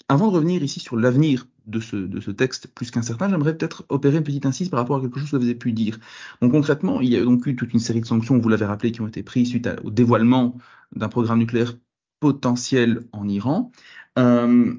avant 0.08 0.28
de 0.28 0.34
revenir 0.34 0.62
ici 0.62 0.80
sur 0.80 0.96
l'avenir 0.96 1.48
de 1.66 1.80
ce, 1.80 1.96
de 1.96 2.32
texte 2.32 2.68
plus 2.68 2.92
qu'incertain, 2.92 3.28
j'aimerais 3.28 3.58
peut-être 3.58 3.86
opérer 3.90 4.18
une 4.18 4.24
petite 4.24 4.46
incise 4.46 4.70
par 4.70 4.80
rapport 4.80 4.98
à 4.98 5.02
quelque 5.02 5.20
chose 5.20 5.32
que 5.32 5.38
vous 5.38 5.44
avez 5.44 5.56
pu 5.56 5.72
dire. 5.72 5.98
Donc 6.44 6.52
concrètement, 6.52 7.02
il 7.02 7.10
y 7.10 7.18
a 7.18 7.24
donc 7.24 7.48
eu 7.48 7.56
toute 7.56 7.74
une 7.74 7.80
série 7.80 8.02
de 8.02 8.06
sanctions, 8.06 8.38
vous 8.38 8.50
l'avez 8.50 8.66
rappelé, 8.66 8.92
qui 8.92 9.02
ont 9.02 9.08
été 9.08 9.24
prises 9.24 9.50
suite 9.50 9.68
au 9.84 9.90
dévoilement 9.90 10.58
d'un 10.96 11.10
programme 11.10 11.40
nucléaire 11.40 11.74
potentiel 12.22 13.02
en 13.12 13.28
Iran. 13.28 13.72
Euh, 14.18 14.74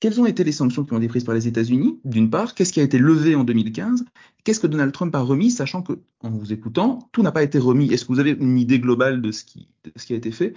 quelles 0.00 0.20
ont 0.20 0.26
été 0.26 0.42
les 0.42 0.52
sanctions 0.52 0.84
qui 0.84 0.92
ont 0.92 0.98
été 0.98 1.06
prises 1.06 1.24
par 1.24 1.34
les 1.34 1.46
États-Unis, 1.46 2.00
d'une 2.04 2.28
part? 2.28 2.54
Qu'est-ce 2.54 2.72
qui 2.72 2.80
a 2.80 2.82
été 2.82 2.98
levé 2.98 3.36
en 3.36 3.44
2015 3.44 4.04
Qu'est-ce 4.42 4.60
que 4.60 4.66
Donald 4.66 4.92
Trump 4.92 5.14
a 5.14 5.20
remis, 5.20 5.50
sachant 5.50 5.82
que, 5.82 6.00
en 6.20 6.30
vous 6.30 6.52
écoutant, 6.52 7.08
tout 7.12 7.22
n'a 7.22 7.32
pas 7.32 7.42
été 7.42 7.58
remis? 7.58 7.92
Est-ce 7.92 8.04
que 8.04 8.12
vous 8.12 8.20
avez 8.20 8.32
une 8.32 8.58
idée 8.58 8.80
globale 8.80 9.22
de 9.22 9.32
ce 9.32 9.44
qui, 9.44 9.68
de 9.84 9.92
ce 9.96 10.06
qui 10.06 10.12
a 10.12 10.16
été 10.16 10.32
fait? 10.32 10.54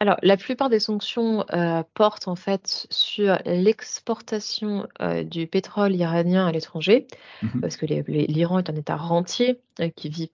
Alors, 0.00 0.16
la 0.22 0.36
plupart 0.36 0.68
des 0.68 0.80
sanctions, 0.80 1.44
heu, 1.52 1.82
portent 1.94 2.28
en 2.28 2.36
fait 2.36 2.86
sur 2.90 3.38
l'exportation, 3.46 4.86
heu, 5.00 5.24
du 5.24 5.46
pétrole 5.46 5.94
iranien 5.94 6.46
à 6.46 6.52
l'étranger, 6.52 7.06
mmh 7.42 7.60
parce 7.60 7.76
que 7.76 7.86
l'Iran 7.86 8.58
est 8.58 8.70
un 8.70 8.76
État 8.76 8.96
rentier, 8.96 9.60
qui 9.94 10.08
vit 10.08 10.30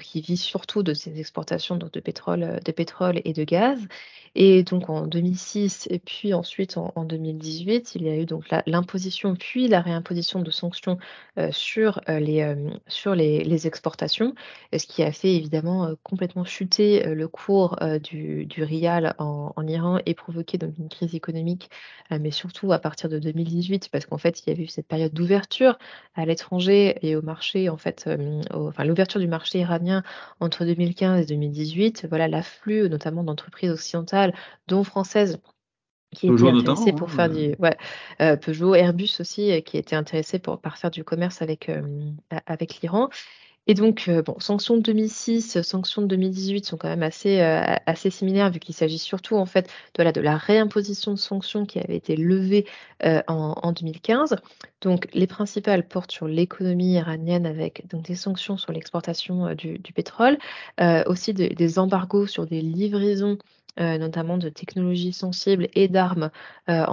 qui 0.00 0.20
vit 0.20 0.36
surtout 0.36 0.82
de 0.82 0.94
ses 0.94 1.18
exportations 1.20 1.76
de 1.76 2.00
pétrole, 2.00 2.42
heu, 2.42 2.60
de 2.64 2.72
pétrole 2.72 3.20
et 3.24 3.32
de 3.32 3.44
gaz. 3.44 3.78
Et 4.36 4.64
donc 4.64 4.90
en 4.90 5.06
2006 5.06 5.86
et 5.90 5.98
puis 6.00 6.34
ensuite 6.34 6.76
en 6.76 6.92
en 6.96 7.04
2018, 7.04 7.94
il 7.94 8.02
y 8.02 8.08
a 8.08 8.16
eu 8.16 8.24
donc 8.26 8.44
l'imposition 8.66 9.36
puis 9.36 9.68
la 9.68 9.80
réimposition 9.80 10.40
de 10.42 10.50
sanctions, 10.50 10.98
heu, 11.38 11.50
sur, 11.52 12.00
heu, 12.08 12.18
les, 12.18 12.54
sur 12.88 13.14
les 13.14 13.44
les 13.44 13.66
exportations, 13.66 14.34
ce 14.76 14.86
qui 14.86 15.02
a 15.02 15.12
fait 15.12 15.34
évidemment, 15.34 15.90
complètement 16.02 16.44
chuter, 16.44 17.04
le 17.14 17.28
cours, 17.28 17.76
du 18.02 18.62
rial 18.62 19.14
en 19.18 19.52
Iran 19.68 19.98
et 20.06 20.14
provoquer 20.14 20.58
donc 20.58 20.76
une 20.78 20.88
crise 20.88 21.14
économique, 21.14 21.70
mais 22.10 22.30
surtout 22.30 22.72
à 22.72 22.78
partir 22.78 23.08
de 23.08 23.18
2018 23.18 23.88
parce 23.90 24.06
qu'en 24.06 24.18
fait, 24.18 24.40
il 24.46 24.50
y 24.50 24.52
avait 24.52 24.64
eu 24.64 24.68
cette 24.68 24.86
période 24.88 25.12
d'ouverture 25.12 25.78
à 26.14 26.24
l'étranger 26.26 26.98
et 27.02 27.16
au 27.16 27.22
marché 27.22 27.68
en 27.68 27.76
fait, 27.76 28.08
enfin 28.52 28.84
l'ouverture 28.84 29.20
du 29.20 29.28
marché 29.28 29.60
iranien 29.60 29.73
entre 30.40 30.64
2015 30.64 31.22
et 31.22 31.26
2018. 31.26 32.06
Voilà, 32.08 32.28
l'afflux 32.28 32.88
notamment 32.88 33.24
d'entreprises 33.24 33.70
occidentales, 33.70 34.34
dont 34.68 34.84
françaises, 34.84 35.38
qui 36.12 36.26
étaient 36.26 36.34
Peugeot 36.34 36.48
intéressées 36.48 36.92
notamment, 36.92 36.98
pour 36.98 37.08
hein, 37.08 37.12
faire 37.12 37.30
euh, 37.30 37.48
du 37.52 37.56
ouais, 37.58 37.76
heu, 38.20 38.36
Peugeot, 38.36 38.74
Airbus 38.74 39.16
aussi, 39.20 39.52
heu, 39.52 39.60
qui 39.60 39.76
étaient 39.76 39.96
intéressés 39.96 40.38
pour 40.38 40.60
par 40.60 40.78
faire 40.78 40.90
du 40.90 41.04
commerce 41.04 41.42
avec, 41.42 41.70
avec 42.46 42.80
l'Iran 42.80 43.10
et 43.66 43.74
donc, 43.74 44.06
heu, 44.08 44.20
bon, 44.22 44.36
sanctions 44.40 44.76
de 44.76 44.82
2006, 44.82 45.60
sanctions 45.62 46.02
de 46.02 46.06
2018 46.08 46.66
sont 46.66 46.76
quand 46.76 46.88
même 46.88 47.02
assez, 47.02 47.40
heu, 47.40 47.60
assez 47.86 48.10
similaires 48.10 48.50
vu 48.50 48.58
qu'il 48.60 48.74
s'agit 48.74 48.98
surtout 48.98 49.36
en 49.36 49.46
fait, 49.46 49.70
de 49.96 50.20
la 50.20 50.36
réimposition 50.36 51.12
de 51.12 51.18
sanctions 51.18 51.64
qui 51.64 51.78
avaient 51.78 51.96
été 51.96 52.16
levées, 52.16 52.66
heu, 53.04 53.22
en 53.28 53.54
en 53.62 53.72
2015. 53.72 54.36
Donc 54.82 55.08
les 55.14 55.26
principales 55.26 55.86
portent 55.88 56.12
sur 56.12 56.28
l'économie 56.28 56.94
iranienne 56.94 57.46
avec 57.46 57.86
des 57.88 58.14
sanctions 58.14 58.56
sur 58.58 58.72
l'exportation, 58.72 59.54
du 59.54 59.78
pétrole, 59.94 60.38
aussi 61.06 61.32
des 61.34 61.78
embargos 61.78 62.26
sur 62.26 62.46
des 62.46 62.60
livraisons, 62.60 63.38
heu, 63.80 63.98
notamment 63.98 64.38
de 64.38 64.48
technologies 64.48 65.12
sensibles 65.12 65.68
et 65.74 65.88
d'armes, 65.88 66.30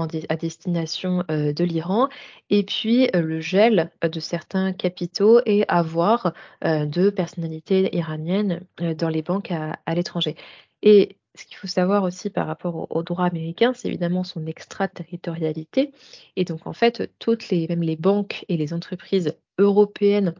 des 0.09 0.25
à 0.29 0.35
destination, 0.35 1.23
heu, 1.31 1.53
de 1.53 1.63
l'Iran. 1.63 2.09
Et 2.49 2.63
puis, 2.63 3.07
le 3.13 3.39
gel, 3.41 3.91
de 4.03 4.19
certains 4.19 4.73
capitaux 4.73 5.39
et 5.45 5.65
avoirs, 5.67 6.33
de 6.63 7.09
personnalités 7.09 7.95
iraniennes, 7.95 8.61
dans 8.97 9.09
les 9.09 9.21
banques 9.21 9.51
à 9.51 9.77
à 9.85 9.95
l'étranger. 9.95 10.35
Et 10.81 11.17
ce 11.35 11.45
qu'il 11.45 11.55
faut 11.57 11.67
savoir 11.67 12.03
aussi 12.03 12.29
par 12.29 12.47
rapport 12.47 12.75
au 12.75 12.87
au 12.89 13.03
droit 13.03 13.25
américain, 13.25 13.73
c'est 13.73 13.87
évidemment 13.87 14.23
son 14.23 14.45
extraterritorialité. 14.45 15.91
Et 16.35 16.43
donc 16.45 16.67
en 16.67 16.73
fait, 16.73 17.11
toutes 17.19 17.49
les 17.49 17.67
même 17.67 17.83
les 17.83 17.95
banques 17.95 18.45
et 18.49 18.57
les 18.57 18.73
entreprises 18.73 19.35
européennes 19.57 20.33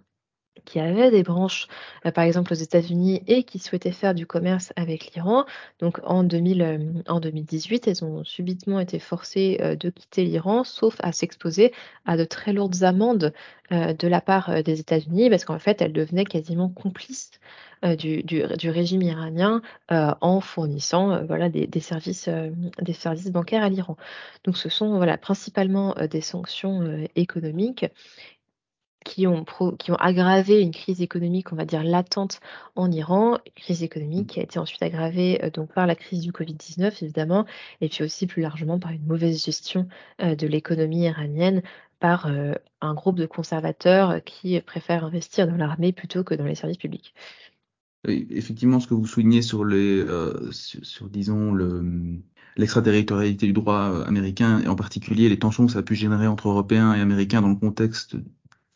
qui 0.66 0.80
avaient 0.80 1.12
des 1.12 1.24
branches, 1.24 1.68
heu, 2.06 2.12
par 2.12 2.24
exemple 2.24 2.54
aux 2.54 2.56
États-Unis 2.56 3.24
et 3.28 3.44
qui 3.44 3.60
souhaitaient 3.60 3.92
faire 3.92 4.14
du 4.14 4.26
commerce 4.28 4.74
avec 4.76 5.14
l'Iran. 5.16 5.46
Donc 5.80 6.00
en 6.04 6.24
2000, 6.24 6.62
hem, 6.62 7.04
en 7.08 7.20
2018, 7.20 7.88
elles 7.88 8.04
ont 8.06 8.24
subitement 8.24 8.80
été 8.80 9.00
forcées, 9.00 9.58
heu, 9.62 9.76
de 9.76 9.90
quitter 9.90 10.24
l'Iran, 10.24 10.64
sauf 10.64 10.96
à 11.02 11.12
s'exposer 11.12 11.74
à 12.06 12.18
de 12.18 12.24
très 12.26 12.54
lourdes 12.54 12.84
amendes, 12.84 13.34
de 13.72 14.08
la 14.10 14.20
part, 14.20 14.64
des 14.64 14.82
États-Unis 14.82 15.30
parce 15.30 15.46
qu'en 15.46 15.58
fait, 15.58 15.82
elles 15.82 15.94
devenaient 15.94 16.26
quasiment 16.26 16.68
complices, 16.68 17.32
du 17.98 18.70
régime 18.70 19.02
iranien, 19.02 19.62
en 19.90 20.42
fournissant, 20.42 21.24
voilà 21.26 21.48
des 21.50 21.80
services, 21.80 22.30
des 22.82 22.94
services 22.94 23.32
bancaires 23.32 23.64
à 23.64 23.70
l'Iran. 23.70 23.96
Donc 24.44 24.58
ce 24.58 24.68
sont, 24.68 24.98
voilà, 24.98 25.18
principalement, 25.18 25.96
des 26.10 26.20
sanctions, 26.22 27.08
économiques 27.16 27.86
qui 29.04 29.28
ont 29.28 29.46
aggravé 30.00 30.62
une 30.62 30.72
crise 30.72 31.02
économique, 31.02 31.52
on 31.52 31.56
va 31.56 31.66
dire 31.66 31.84
latente 31.84 32.40
en 32.76 32.92
Iran, 32.92 33.38
crise 33.56 33.84
économique 33.84 34.28
qui 34.28 34.40
a 34.40 34.44
été 34.44 34.60
ensuite 34.60 34.82
aggravée, 34.84 35.44
heu, 35.44 35.52
donc 35.52 35.74
par 35.74 35.88
la 35.88 35.96
crise 35.96 36.22
du 36.22 36.32
Covid-19 36.32 37.04
évidemment 37.04 37.46
et 37.82 37.90
puis 37.90 38.04
aussi 38.04 38.28
plus 38.28 38.42
largement 38.42 38.80
par 38.80 38.92
une 38.92 39.06
mauvaise 39.06 39.44
gestion, 39.44 39.88
heu, 40.22 40.36
de 40.36 40.48
l'économie 40.48 41.04
iranienne 41.06 41.62
par, 42.00 42.28
un 42.82 42.94
groupe 42.96 43.18
de 43.18 43.28
conservateurs 43.28 44.24
qui 44.24 44.60
préfèrent 44.62 45.06
investir 45.06 45.48
dans 45.48 45.56
l'armée 45.56 45.92
plutôt 45.92 46.24
que 46.24 46.34
dans 46.34 46.46
les 46.46 46.56
services 46.56 46.78
publics. 46.78 47.14
Effectivement, 48.08 48.80
ce 48.80 48.88
que 48.88 48.96
vous 48.96 49.06
soulignez 49.06 49.44
sur 49.44 49.64
les, 49.66 50.04
sur, 50.52 51.10
disons 51.10 51.52
le 51.52 52.20
l'extraterritorialité 52.58 53.46
du 53.46 53.54
droit 53.54 54.04
américain 54.06 54.62
et 54.62 54.68
en 54.68 54.76
particulier 54.76 55.30
les 55.30 55.40
tensions 55.40 55.66
que 55.66 55.72
ça 55.72 55.80
a 55.80 55.84
pu 55.84 55.96
générer 55.96 56.28
entre 56.28 56.50
Européens 56.50 56.94
et 56.94 57.00
Américains 57.00 57.42
dans 57.42 57.50
le 57.50 57.56
contexte 57.56 58.18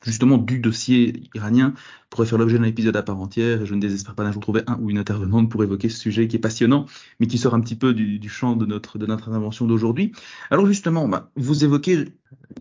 justement 0.06 0.38
du 0.38 0.60
dossier 0.60 1.24
iranien 1.34 1.74
pourrait 2.10 2.28
faire 2.28 2.38
l'objet 2.38 2.58
d'un 2.58 2.65
épisode 2.65 2.96
à 2.96 3.04
part 3.04 3.20
entière 3.20 3.63
et 3.63 3.65
je 3.65 3.74
ne 3.74 3.82
désespère 3.82 4.15
pas 4.15 4.24
d'un 4.24 4.32
jour 4.32 4.41
trouver 4.41 4.62
un 4.68 4.78
ou 4.80 4.89
une 4.89 4.98
intervenante 4.98 5.50
pour 5.50 5.63
évoquer 5.63 5.89
ce 5.89 6.00
sujet 6.00 6.28
qui 6.28 6.38
est 6.38 6.39
passionnant 6.39 6.86
mais 7.20 7.28
qui 7.28 7.38
sort 7.38 7.56
un 7.56 7.60
petit 7.60 7.76
peu 7.76 7.94
du, 7.94 8.30
champ 8.30 8.56
de 8.56 8.65
notre, 8.65 8.98
intervention 9.10 9.65
d'aujourd'hui. 9.65 10.12
Alors 10.52 10.65
justement, 10.65 11.08
bah, 11.08 11.32
vous 11.36 11.63
évoquez 11.63 12.06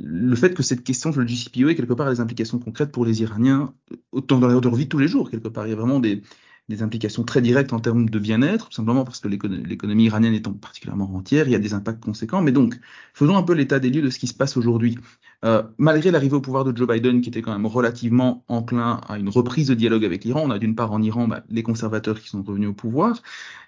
le 0.01 0.37
fait 0.37 0.55
que 0.55 0.63
cette 0.63 0.83
question 0.83 1.13
sur 1.13 1.21
le 1.21 1.27
JCPOA 1.27 1.75
quelque 1.75 1.93
part 1.93 2.11
des 2.11 2.21
implications 2.21 2.59
concrètes 2.59 2.91
pour 2.91 3.05
les 3.05 3.23
Iraniens 3.23 3.73
autant 4.13 4.39
dans 4.39 4.49
leur 4.49 4.75
vie 4.75 4.85
de 4.85 4.89
tous 4.89 4.99
les 4.99 5.09
jours 5.09 5.31
quelque 5.31 5.49
part. 5.49 5.67
Il 5.67 5.71
y 5.71 5.73
a 5.73 5.77
vraiment 5.77 6.01
des, 6.01 6.23
des 6.69 6.83
implications 6.83 7.25
très 7.25 7.43
directes 7.43 7.73
en 7.73 7.81
termes 7.81 8.09
de 8.09 8.19
bien-être, 8.19 8.69
tout 8.69 8.75
simplement 8.75 9.05
parce 9.05 9.21
que 9.21 9.29
l'économie 9.29 10.05
iranienne 10.05 10.33
étant 10.33 10.53
particulièrement 10.53 11.07
rentière, 11.07 11.47
il 11.47 11.53
y 11.53 11.55
a 11.55 11.59
des 11.59 11.75
impacts 11.75 12.03
conséquents. 12.03 12.41
Mais 12.41 12.53
donc, 12.53 12.79
faisons 13.13 13.37
un 13.37 13.43
peu 13.43 13.53
l'état 13.53 13.79
des 13.79 13.91
lieux 13.91 14.01
de 14.01 14.09
ce 14.09 14.19
qui 14.19 14.27
se 14.27 14.35
passe 14.35 14.57
aujourd'hui. 14.57 14.99
Euh, 15.45 15.63
malgré 15.77 16.11
l'arrivée 16.11 16.37
au 16.37 16.41
pouvoir 16.41 16.65
de 16.65 16.75
Joe 16.75 16.89
Biden, 16.89 17.21
qui 17.21 17.29
était 17.29 17.43
quand 17.43 17.53
même 17.53 17.67
relativement 17.67 18.45
enclin 18.49 19.01
à 19.09 19.19
une 19.19 19.29
reprise 19.29 19.69
de 19.69 19.75
dialogue 19.75 20.05
avec 20.07 20.25
l'Iran, 20.25 20.43
on 20.45 20.51
a 20.51 20.59
d'une 20.59 20.75
part 20.75 20.93
en 20.93 21.03
Iran 21.03 21.29
bah, 21.29 21.45
les 21.51 21.63
conservateurs 21.63 22.19
qui 22.19 22.29
sont 22.29 22.43
revenus 22.43 22.71
au 22.71 22.75
pouvoir, 22.75 23.21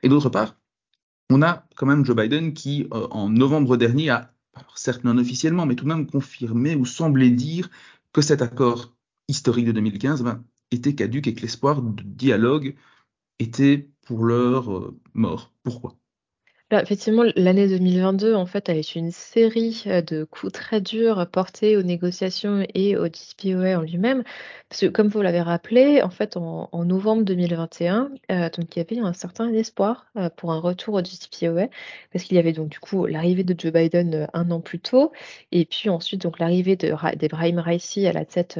et 0.02 0.08
d'autre 0.08 0.30
part, 0.30 0.56
on 1.28 1.42
a 1.42 1.66
quand 1.76 1.86
même 1.86 2.04
Joe 2.04 2.16
Biden 2.16 2.54
qui, 2.54 2.86
euh, 2.94 3.08
en 3.10 3.28
novembre 3.28 3.76
dernier, 3.76 4.10
a, 4.10 4.32
certes 4.74 5.04
non 5.04 5.18
officiellement, 5.18 5.66
mais 5.66 5.74
tout 5.74 5.84
de 5.84 5.90
même 5.90 6.06
confirmé 6.06 6.74
ou 6.76 6.86
semblé 6.86 7.30
dire 7.30 7.68
que 8.12 8.22
cet 8.22 8.40
accord 8.40 8.94
historique 9.28 9.66
de 9.66 9.72
2015 9.72 10.22
ben, 10.22 10.42
était 10.70 10.94
caduque 10.94 11.26
et 11.28 11.34
que 11.34 11.42
l'espoir 11.42 11.82
de 11.82 12.02
dialogue 12.02 12.76
était 13.40 13.90
pour 14.02 14.24
l'heure 14.24 14.72
euh, 14.76 15.00
mort. 15.14 15.54
Pourquoi? 15.64 15.98
Bah, 16.68 16.82
effectivement, 16.82 17.22
l'année 17.36 17.68
2022, 17.68 18.34
en 18.34 18.44
fait, 18.44 18.68
a 18.68 18.74
été 18.74 18.98
une 18.98 19.12
série 19.12 19.84
de 19.86 20.24
coups 20.24 20.52
très 20.52 20.80
durs 20.80 21.24
portés 21.30 21.76
aux 21.76 21.82
négociations 21.84 22.66
et 22.74 22.96
au 22.96 23.06
DCPOA 23.06 23.78
en 23.78 23.82
lui-même. 23.82 24.24
Parce 24.68 24.80
que, 24.80 24.86
comme 24.86 25.06
vous 25.06 25.22
l'avez 25.22 25.42
rappelé, 25.42 26.02
en 26.02 26.10
fait, 26.10 26.36
en, 26.36 26.68
novembre 26.84 27.22
2021, 27.22 28.10
euh, 28.32 28.50
donc, 28.50 28.74
il 28.74 28.80
y 28.80 28.82
avait 28.82 28.98
un 28.98 29.12
certain 29.12 29.52
espoir 29.52 30.06
euh, 30.16 30.28
pour 30.28 30.50
un 30.50 30.58
retour 30.58 30.94
au 30.94 31.02
DCPOA, 31.02 31.68
parce 32.12 32.24
qu'il 32.24 32.36
y 32.36 32.40
avait 32.40 32.52
donc 32.52 32.68
du 32.68 32.80
coup 32.80 33.06
l'arrivée 33.06 33.44
de 33.44 33.54
Joe 33.56 33.72
Biden 33.72 34.26
un 34.32 34.50
an 34.50 34.60
plus 34.60 34.80
tôt, 34.80 35.12
et 35.52 35.66
puis 35.66 35.88
ensuite 35.88 36.22
donc 36.22 36.40
l'arrivée 36.40 36.74
d'Ebrahim 36.74 37.60
Raisi 37.60 38.08
à 38.08 38.12
la 38.12 38.24
tête, 38.24 38.58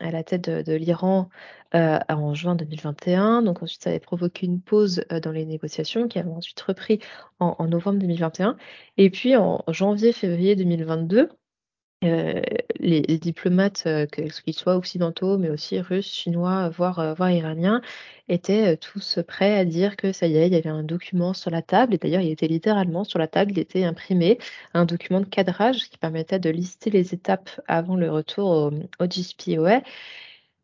à 0.00 0.10
la 0.10 0.24
tête 0.24 0.50
de, 0.50 0.62
de 0.62 0.72
l'Iran 0.72 1.28
en 1.72 2.34
juin 2.34 2.54
2021. 2.54 3.42
Donc 3.42 3.62
ensuite, 3.62 3.82
ça 3.82 3.90
avait 3.90 4.00
provoqué 4.00 4.46
une 4.46 4.60
pause 4.60 5.04
dans 5.22 5.32
les 5.32 5.44
négociations 5.44 6.08
qui 6.08 6.18
avait 6.18 6.30
ensuite 6.30 6.60
repris 6.60 7.00
novembre 7.68 7.98
2021. 8.00 8.56
Et 8.96 9.10
puis 9.10 9.36
en 9.36 9.62
janvier-février 9.68 10.56
2022, 10.56 11.28
euh, 12.04 12.42
les, 12.80 13.00
diplomates, 13.18 13.84
euh, 13.86 14.06
qu'ils 14.06 14.54
soient 14.54 14.76
occidentaux, 14.76 15.38
mais 15.38 15.48
aussi 15.48 15.80
russes, 15.80 16.12
chinois, 16.12 16.68
voire, 16.68 16.98
euh, 16.98 17.30
iraniens, 17.30 17.80
étaient 18.28 18.76
tous 18.76 19.20
prêts 19.26 19.58
à 19.58 19.64
dire 19.64 19.96
que 19.96 20.12
ça 20.12 20.26
y 20.26 20.36
est, 20.36 20.46
il 20.48 20.52
y 20.52 20.56
avait 20.56 20.68
un 20.68 20.82
document 20.82 21.32
sur 21.32 21.50
la 21.50 21.62
table. 21.62 21.94
Et 21.94 21.98
d'ailleurs, 21.98 22.20
il 22.20 22.30
était 22.30 22.48
littéralement 22.48 23.04
sur 23.04 23.18
la 23.18 23.28
table, 23.28 23.52
il 23.52 23.58
était 23.58 23.84
imprimé, 23.84 24.38
un 24.74 24.84
document 24.84 25.20
de 25.20 25.26
cadrage 25.26 25.88
qui 25.88 25.96
permettait 25.98 26.38
de 26.38 26.50
lister 26.50 26.90
les 26.90 27.14
étapes 27.14 27.50
avant 27.68 27.96
le 27.96 28.10
retour 28.10 28.50
au, 28.50 28.70
au. 29.00 29.06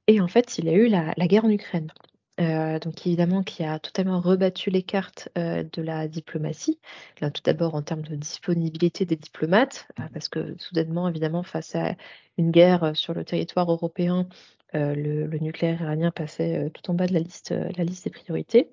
Et 0.07 0.21
en 0.21 0.29
fait, 0.29 0.59
il 0.59 0.65
y 0.67 0.69
a 0.69 0.73
eu 0.75 0.89
la 0.89 1.27
guerre 1.27 1.45
en 1.45 1.51
Ukraine. 1.51 1.91
Euh, 2.39 2.79
donc 2.79 3.07
évidemment 3.07 3.43
qui 3.43 3.65
a 3.65 3.79
totalement 3.79 4.21
rebattu 4.21 4.71
les 4.71 4.83
cartes 4.83 5.29
euh, 5.37 5.63
de 5.73 5.83
la 5.83 6.09
diplomatie. 6.09 6.81
Tout 7.21 7.43
d'abord 7.45 7.75
en 7.75 7.83
termes 7.83 8.03
de 8.03 8.17
disponibilité 8.17 9.05
des 9.05 9.17
diplomates, 9.17 9.89
euh, 9.99 10.05
parce 10.13 10.29
que 10.29 10.55
soudainement, 10.59 11.09
évidemment, 11.09 11.43
face 11.43 11.75
à 11.75 11.97
une 12.39 12.51
guerre 12.51 12.97
sur 12.97 13.15
le 13.15 13.25
territoire 13.25 13.71
européen, 13.71 14.27
le, 14.73 15.27
nucléaire 15.39 15.83
iranien 15.83 16.11
passait 16.13 16.71
tout 16.71 16.91
en 16.91 16.95
bas 16.95 17.07
de 17.07 17.13
la 17.13 17.21
liste, 17.21 17.53
des 17.53 18.11
priorités. 18.11 18.71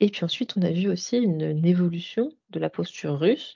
Et 0.00 0.10
puis 0.10 0.24
ensuite, 0.24 0.56
on 0.56 0.62
a 0.62 0.70
vu 0.70 0.88
aussi 0.88 1.16
une, 1.16 1.64
évolution 1.64 2.30
de 2.50 2.60
la 2.60 2.70
posture 2.70 3.18
russe. 3.18 3.54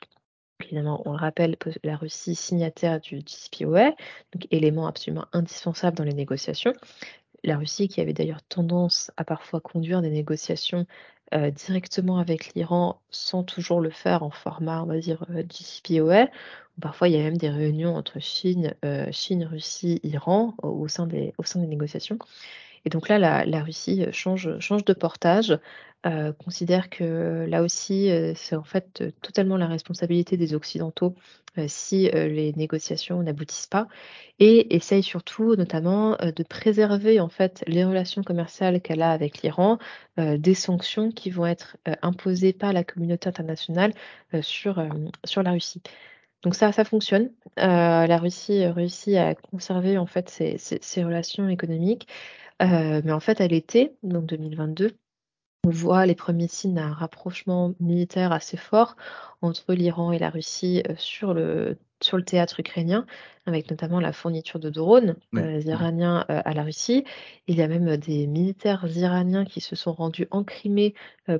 Évidemment, 0.63 1.03
on 1.05 1.13
le 1.13 1.19
rappelle, 1.19 1.57
la 1.83 1.97
Russie 1.97 2.35
signataire 2.35 3.01
du 3.01 3.21
DCPOA, 3.21 3.91
donc 4.33 4.47
élément 4.51 4.87
absolument 4.87 5.27
indispensable 5.33 5.97
dans 5.97 6.05
les 6.05 6.15
négociations, 6.15 6.73
la 7.45 7.57
Russie 7.59 7.89
qui 7.89 8.01
avait 8.01 8.13
d'ailleurs 8.13 8.43
tendance 8.43 9.11
à 9.17 9.25
parfois 9.25 9.61
conduire 9.61 10.03
des 10.03 10.11
négociations 10.11 10.87
euh, 11.35 11.51
directement 11.51 12.19
avec 12.19 12.55
l'Iran 12.55 13.01
sans 13.11 13.45
toujours 13.45 13.81
le 13.81 13.91
faire 13.91 14.23
en 14.23 14.31
format, 14.31 14.83
on 14.83 14.87
va 14.87 14.99
dire, 14.99 15.25
euh, 15.31 15.43
GCPOA. 15.43 16.29
Parfois, 16.81 17.09
il 17.09 17.15
y 17.15 17.21
a 17.21 17.23
même 17.23 17.37
des 17.37 17.51
réunions 17.51 17.95
entre 17.95 18.21
Chine, 18.21 18.75
euh, 18.85 19.07
Russie, 19.51 20.01
Iran 20.03 20.55
au 20.63 20.89
sein 20.89 21.07
des 21.07 21.33
négociations. 21.57 22.19
Et 22.85 22.91
donc 22.91 23.09
là, 23.09 23.45
la, 23.45 23.63
Russie 23.63 24.05
change, 24.13 24.59
change 24.59 24.85
de 24.85 24.93
portage, 24.93 25.59
considère 26.39 26.91
que 26.91 27.47
là 27.49 27.63
aussi, 27.63 28.11
c'est 28.35 28.57
en 28.57 28.65
fait 28.65 29.03
totalement 29.23 29.57
la 29.57 29.67
responsabilité 29.67 30.37
des 30.37 30.55
Occidentaux 30.55 31.15
si 31.67 32.11
les 32.11 32.53
négociations 32.57 33.23
n'aboutissent 33.23 33.69
pas, 33.69 33.87
et 34.39 34.75
essaye 34.75 35.03
surtout, 35.03 35.55
notamment, 35.57 36.17
de 36.17 36.43
préserver 36.43 37.21
en 37.21 37.29
fait 37.29 37.65
les 37.69 37.85
relations 37.85 38.23
commerciales 38.23 38.81
qu'elle 38.83 39.03
a 39.03 39.13
avec 39.13 39.43
l'Iran, 39.43 39.79
des 40.19 40.55
sanctions 40.55 41.11
qui 41.11 41.31
vont 41.31 41.47
être 41.47 41.77
imposées 42.03 42.53
par 42.53 42.73
la 42.73 42.85
communauté 42.85 43.29
internationale 43.29 43.95
sur, 44.43 44.85
sur 45.25 45.43
la 45.43 45.53
Russie. 45.53 45.81
Donc 46.43 46.55
ça, 46.55 46.73
ça 46.73 46.85
fonctionne. 46.85 47.31
la 47.57 48.19
Russie 48.19 48.67
réussit 48.67 49.17
à 49.17 49.35
conserver 49.35 49.97
en 49.97 50.07
fait 50.07 50.29
ses 50.29 51.05
relations 51.05 51.49
économiques. 51.49 52.07
Euh, 52.63 53.03
mais 53.05 53.13
en 53.13 53.21
fait, 53.21 53.41
à 53.41 53.49
l'été, 53.49 53.97
donc 54.03 54.27
2022, 54.27 54.93
on 55.67 55.71
voit 55.71 56.07
les 56.07 56.15
premiers 56.15 56.49
signes 56.49 56.75
d'un 56.75 56.93
rapprochement 56.93 57.75
militaire 57.81 58.33
assez 58.33 58.57
fort 58.57 58.97
entre 59.41 59.73
l'Iran 59.73 60.13
et 60.13 60.19
la 60.19 60.31
Russie 60.31 60.83
euh, 60.89 60.95
sur 60.97 61.35
le, 61.35 61.79
sur 62.01 62.17
le 62.17 62.25
théâtre 62.25 62.61
ukrainien, 62.61 63.07
avec 63.47 63.71
notamment 63.71 63.99
la 63.99 64.13
fourniture 64.13 64.61
de 64.61 64.71
drones 64.71 65.17
euh, 65.35 65.61
iraniens 65.65 66.25
à 66.29 66.53
la 66.53 66.63
Russie. 66.63 67.05
Il 67.49 67.57
y 67.57 67.63
a 67.63 67.69
même 67.69 67.97
des 67.97 68.27
militaires 68.27 68.87
iraniens 68.95 69.45
qui 69.45 69.61
se 69.61 69.75
sont 69.75 69.93
rendus 69.93 70.29
en 70.31 70.45
Crimée 70.45 70.95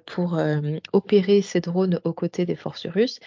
pour 0.07 0.39
opérer 0.93 1.43
ces 1.43 1.61
drones 1.61 2.01
aux 2.05 2.13
côtés 2.13 2.47
des 2.47 2.57
forces 2.57 2.87
russes. 2.87 3.21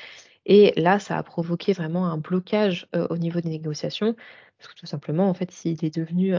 Et 0.45 0.73
là, 0.77 0.97
ça 0.97 1.17
a 1.17 1.23
provoqué 1.23 1.73
vraiment 1.73 2.07
un 2.07 2.17
blocage 2.17 2.87
au 2.93 3.17
niveau 3.17 3.41
des 3.41 3.49
négociations, 3.49 4.15
parce 4.57 4.73
que 4.73 4.79
tout 4.79 4.85
simplement, 4.85 5.29
en 5.29 5.33
fait, 5.33 5.65
il 5.65 5.83
est 5.85 5.95
devenu 5.95 6.33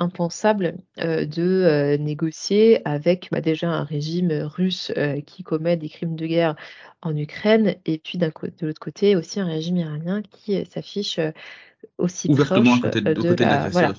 impensable 0.00 0.78
de 0.96 1.96
négocier 1.98 2.80
avec 2.86 3.28
bah, 3.30 3.40
déjà 3.40 3.68
un 3.70 3.84
régime 3.84 4.32
russe 4.32 4.92
qui 5.26 5.42
commet 5.42 5.76
des 5.76 5.88
crimes 5.88 6.16
de 6.16 6.26
guerre 6.26 6.56
en 7.02 7.16
Ukraine, 7.16 7.76
et 7.86 7.98
puis 7.98 8.18
de 8.18 8.26
l'autre 8.62 8.80
côté 8.80 9.14
aussi 9.14 9.38
un 9.40 9.46
régime 9.46 9.76
iranien 9.76 10.22
qui 10.22 10.64
s'affiche 10.66 11.20
aussi 11.98 12.28
ouvertement 12.30 12.78
proche 12.78 12.80
côté, 12.80 13.00
de, 13.00 13.14
côté 13.14 13.44
la, 13.44 13.68
de 13.68 13.72
voilà. 13.72 13.94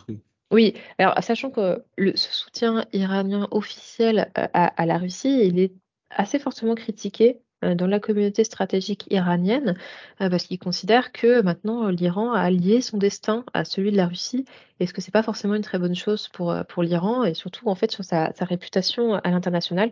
Oui, 0.52 0.74
alors 0.98 1.16
sachant 1.24 1.50
que 1.50 1.84
le, 1.98 2.16
ce 2.16 2.34
soutien 2.34 2.86
iranien 2.92 3.48
officiel 3.52 4.30
à, 4.36 4.68
à 4.68 4.86
la 4.86 4.98
Russie, 4.98 5.48
il 5.48 5.60
est 5.60 5.72
assez 6.10 6.40
fortement 6.40 6.76
critiqué 6.76 7.38
euh, 7.38 7.40
dans 7.62 7.88
la 7.88 8.00
communauté 8.00 8.44
stratégique 8.44 9.06
iranienne, 9.12 9.76
euh, 10.22 10.30
parce 10.30 10.46
qu'ils 10.46 10.60
considèrent 10.60 11.12
que 11.12 11.42
maintenant 11.42 11.90
l'Iran 11.90 12.34
a 12.34 12.50
lié 12.50 12.82
son 12.82 12.98
destin 12.98 13.46
à 13.54 13.66
celui 13.66 13.92
de 13.92 13.98
la 13.98 14.08
Russie, 14.08 14.46
et 14.80 14.88
ce 14.88 14.94
que 14.94 15.02
c'est 15.02 15.12
pas 15.12 15.24
forcément 15.24 15.56
une 15.56 15.62
très 15.62 15.78
bonne 15.78 15.96
chose 15.96 16.28
pour, 16.30 16.52
euh, 16.52 16.64
pour 16.64 16.84
l'Iran, 16.84 17.24
et 17.24 17.34
surtout 17.34 17.70
en 17.70 17.76
fait 17.76 17.92
sur 17.92 18.04
sa, 18.04 18.32
réputation 18.40 19.16
à 19.16 19.30
l'international, 19.30 19.92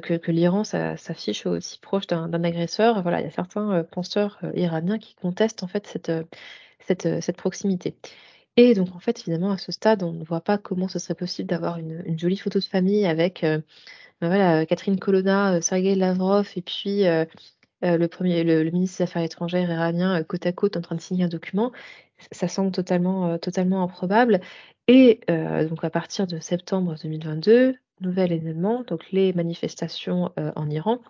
que, 0.00 0.14
que 0.14 0.30
l'Iran 0.32 0.64
s'affiche 0.64 1.44
aussi 1.44 1.78
proche 1.78 2.06
d'un 2.06 2.44
agresseur. 2.44 3.02
Voilà, 3.02 3.20
il 3.20 3.24
y 3.24 3.26
a 3.26 3.30
certains 3.30 3.84
penseurs 3.84 4.38
iraniens 4.54 4.98
qui 4.98 5.14
contestent 5.14 5.62
en 5.62 5.66
fait 5.66 5.86
cette, 5.86 6.10
cette, 6.80 7.22
cette 7.22 7.36
proximité. 7.36 7.94
Et 8.56 8.74
donc 8.74 8.94
en 8.94 9.00
fait, 9.00 9.20
évidemment, 9.20 9.50
à 9.50 9.58
ce 9.58 9.70
stade, 9.70 10.02
on 10.02 10.12
ne 10.12 10.24
voit 10.24 10.40
pas 10.40 10.56
comment 10.56 10.88
ce 10.88 10.98
serait 10.98 11.14
possible 11.14 11.48
d'avoir 11.48 11.78
une, 11.78 12.18
jolie 12.18 12.38
photo 12.38 12.58
de 12.58 12.64
famille 12.64 13.04
avec 13.04 13.44
voilà, 14.28 14.66
Catherine 14.66 14.98
Colonna, 14.98 15.60
Sergei 15.60 15.94
Lavrov 15.94 16.50
et 16.56 16.62
puis 16.62 17.04
le, 17.82 18.06
premier, 18.06 18.44
ministre 18.70 18.98
des 18.98 19.04
Affaires 19.04 19.22
étrangères 19.22 19.70
iranien 19.70 20.22
côte 20.22 20.46
à 20.46 20.52
côte 20.52 20.76
en 20.76 20.80
train 20.80 20.96
de 20.96 21.00
signer 21.00 21.24
un 21.24 21.28
document, 21.28 21.72
ça 22.30 22.48
semble 22.48 22.70
totalement, 22.72 23.36
totalement 23.38 23.82
improbable. 23.82 24.40
Et 24.88 25.20
donc 25.28 25.84
à 25.84 25.90
partir 25.90 26.26
de 26.26 26.38
septembre 26.38 26.94
2022, 27.02 27.74
nouvel 28.00 28.32
événement, 28.32 28.84
donc 28.86 29.10
les 29.10 29.32
manifestations 29.32 30.30
en 30.36 30.70
Iran, 30.70 31.00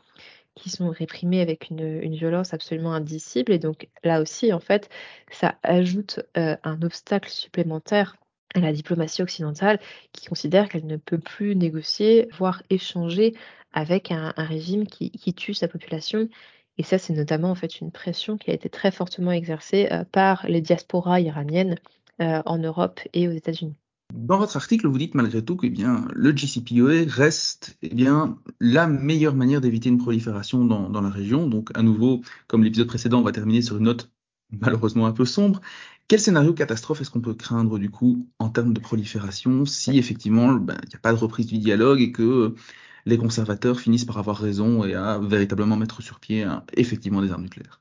qui 0.55 0.71
sont 0.71 0.91
réprimés 0.91 1.41
avec 1.41 1.71
une, 1.71 2.15
violence 2.15 2.53
absolument 2.53 2.93
indicible. 2.93 3.53
Et 3.53 3.59
donc 3.59 3.89
là 4.05 4.21
aussi, 4.21 4.53
en 4.53 4.61
fait, 4.61 4.89
ça 5.31 5.57
ajoute 5.63 6.21
euh, 6.37 6.57
un 6.63 6.81
obstacle 6.83 7.31
supplémentaire 7.31 8.17
la 8.55 8.73
diplomatie 8.73 9.23
occidentale 9.23 9.81
qui 10.13 10.27
considère 10.27 10.69
qu'elle 10.69 10.87
ne 10.87 10.97
peut 10.97 11.19
plus 11.19 11.57
négocier, 11.57 12.29
voire 12.37 12.63
échanger 12.71 13.35
avec 13.73 14.13
un, 14.13 14.33
régime 14.37 14.87
qui, 14.87 15.11
qui, 15.11 15.33
tue 15.33 15.55
sa 15.55 15.69
population. 15.69 16.29
Et 16.79 16.83
ça, 16.83 16.99
c'est 16.99 17.15
notamment 17.15 17.51
en 17.51 17.55
fait 17.55 17.81
une 17.81 17.91
pression 17.91 18.37
qui 18.37 18.51
a 18.51 18.55
été 18.55 18.69
très 18.69 18.91
fortement 18.91 19.33
exercée 19.33 19.89
euh, 19.91 20.05
par 20.05 20.47
les 20.49 20.61
diasporas 20.61 21.21
iraniennes 21.21 21.77
euh, 22.21 22.43
en 22.45 22.59
Europe 22.59 23.01
et 23.13 23.29
aux 23.29 23.33
États-Unis. 23.33 23.75
Dans 24.13 24.37
votre 24.37 24.57
article, 24.57 24.89
vous 24.89 24.99
dites 24.99 25.15
malgré 25.15 25.43
tout 25.43 25.57
que 25.57 25.67
eh 25.67 25.71
bien, 25.71 26.07
le 26.13 26.37
JCPOA 26.37 27.05
reste 27.07 27.79
eh 27.81 27.89
bien, 27.89 28.37
la 28.61 28.87
meilleure 28.87 29.35
manière 29.35 29.63
d'éviter 29.63 29.89
une 29.89 29.97
prolifération 29.97 30.67
dans, 30.67 30.91
dans, 30.91 31.01
la 31.01 31.09
région. 31.09 31.47
Donc, 31.47 31.71
à 31.75 31.83
nouveau, 31.83 32.21
comme 32.47 32.63
l'épisode 32.63 32.89
précédent, 32.89 33.21
on 33.21 33.23
va 33.23 33.33
terminer 33.33 33.63
sur 33.63 33.79
une 33.79 33.85
note 33.85 34.11
malheureusement 34.61 35.07
un 35.07 35.13
peu 35.13 35.25
sombre. 35.25 35.61
Quel 36.13 36.21
scénario 36.21 36.53
catastrophe 36.53 37.01
est-ce 37.01 37.11
qu'on 37.11 37.23
peut 37.23 37.33
craindre 37.33 37.79
du 37.79 37.89
coup 37.89 38.29
en 38.39 38.51
termes 38.51 38.75
de 38.75 38.81
prolifération 38.81 39.65
si 39.65 39.97
effectivement 39.97 40.53
ben, 40.53 40.77
il 40.83 40.89
n'y 40.91 40.95
a 40.95 40.99
pas 40.99 41.15
de 41.15 41.17
reprise 41.17 41.47
du 41.47 41.57
dialogue 41.57 42.03
et 42.03 42.13
que 42.13 42.55
les 43.07 43.17
conservateurs 43.17 43.81
finissent 43.81 44.05
par 44.05 44.19
avoir 44.19 44.37
raison 44.37 44.85
et 44.85 44.95
à 44.95 45.19
véritablement 45.23 45.75
mettre 45.75 46.03
sur 46.03 46.21
pied 46.21 46.43
hein, 46.43 46.65
effectivement 46.75 47.23
des 47.23 47.33
armes 47.33 47.45
nucléaires? 47.45 47.81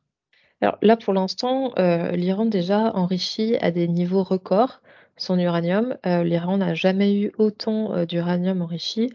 Alors 0.61 0.77
là, 0.81 0.95
pour 0.95 1.13
l'instant, 1.13 1.73
euh, 1.77 2.11
l'Iran 2.11 2.45
déjà 2.45 2.95
enrichit 2.95 3.57
à 3.57 3.69
des 3.69 3.89
niveaux 3.89 4.23
records 4.23 4.81
son 5.17 5.37
uranium. 5.37 5.97
Euh, 6.05 6.23
L'Iran 6.23 6.59
n'a 6.59 6.73
jamais 6.73 7.13
eu 7.13 7.33
autant 7.37 7.93
euh, 7.93 8.05
d'uranium 8.05 8.61
enrichi, 8.61 9.11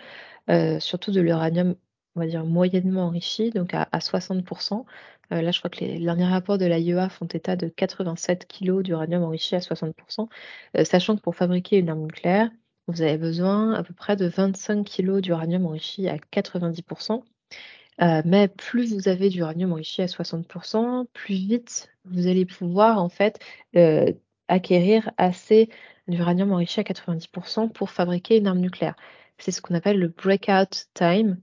surtout 0.79 1.11
de 1.11 1.23
l'uranium, 1.23 1.75
on 2.17 2.21
va 2.21 2.27
dire, 2.27 2.45
moyennement 2.45 3.07
enrichi, 3.07 3.51
donc 3.51 3.75
à, 3.75 3.89
à 3.93 3.99
60%. 4.01 4.85
Euh, 5.33 5.43
là, 5.43 5.51
je 5.51 5.59
crois 5.59 5.71
que 5.71 5.81
les 5.81 5.99
derniers 5.99 6.25
rapports 6.27 6.59
de 6.59 6.67
l'AIEA 6.67 7.09
font 7.09 7.27
état 7.27 7.57
de 7.57 7.69
87 7.69 8.47
kg 8.49 8.83
d'uranium 8.83 9.25
enrichi 9.25 9.55
à 9.57 9.61
60%, 9.61 10.29
euh, 10.77 10.85
sachant 10.85 11.17
que 11.17 11.21
pour 11.23 11.37
fabriquer 11.37 11.79
une 11.79 11.89
arme 11.89 12.03
nucléaire, 12.03 12.51
vous 12.89 13.03
avez 13.03 13.19
besoin 13.19 13.75
à 13.75 13.83
peu 13.83 13.95
près 13.95 14.17
de 14.17 14.27
25 14.27 14.85
kg 14.89 15.21
d'uranium 15.21 15.67
enrichi 15.67 16.09
à 16.09 16.17
90%. 16.19 17.25
Euh, 18.03 18.23
mais 18.25 18.49
plus 18.49 18.95
vous 18.95 19.09
avez 19.09 19.31
d'uranium 19.31 19.73
enrichi 19.73 20.03
à 20.03 20.07
60%, 20.07 21.07
plus 21.13 21.35
vite 21.35 21.91
vous 22.05 22.27
allez 22.29 22.45
pouvoir 22.47 22.99
en 22.99 23.09
fait 23.09 23.41
acquérir 24.49 25.11
assez 25.19 25.69
d'uranium 26.09 26.53
enrichi 26.53 26.81
à 26.81 26.83
90% 26.85 27.71
pour 27.73 27.91
fabriquer 27.91 28.37
une 28.39 28.47
arme 28.47 28.61
nucléaire. 28.61 28.97
C'est 29.39 29.51
ce 29.51 29.61
qu'on 29.61 29.75
appelle 29.75 29.99
le 29.99 30.09
breakout 30.09 30.87
time. 30.95 31.41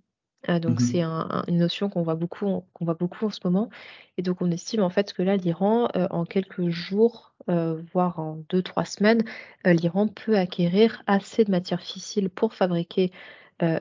Euh, 0.49 0.59
donc 0.59 0.79
Mhm. 0.81 0.85
c'est 0.85 1.01
un- 1.01 1.27
un- 1.31 1.43
une 1.47 1.57
notion 1.57 1.89
qu'on 1.89 2.01
voit 2.03 2.15
beaucoup, 2.15 2.63
qu'on 2.73 2.85
voit 2.85 2.93
beaucoup 2.95 3.25
en 3.25 3.29
ce 3.29 3.39
moment. 3.45 3.69
Et 4.17 4.21
donc 4.21 4.41
on 4.41 4.51
estime 4.51 4.81
en 4.83 4.89
fait 4.89 5.13
que 5.13 5.21
là, 5.23 5.37
l'Iran, 5.37 5.87
euh, 5.95 6.07
en 6.11 6.25
quelques 6.25 6.69
jours, 6.69 7.33
euh, 7.49 7.81
voire 7.93 8.19
en 8.19 8.37
deux, 8.49 8.61
trois 8.61 8.85
semaines, 8.85 9.23
euh, 9.67 9.73
l'Iran 9.73 10.07
peut 10.07 10.37
acquérir 10.37 11.01
assez 11.07 11.43
de 11.45 11.51
matière 11.51 11.81
fissile 11.81 12.29
pour 12.29 12.53
fabriquer 12.53 13.11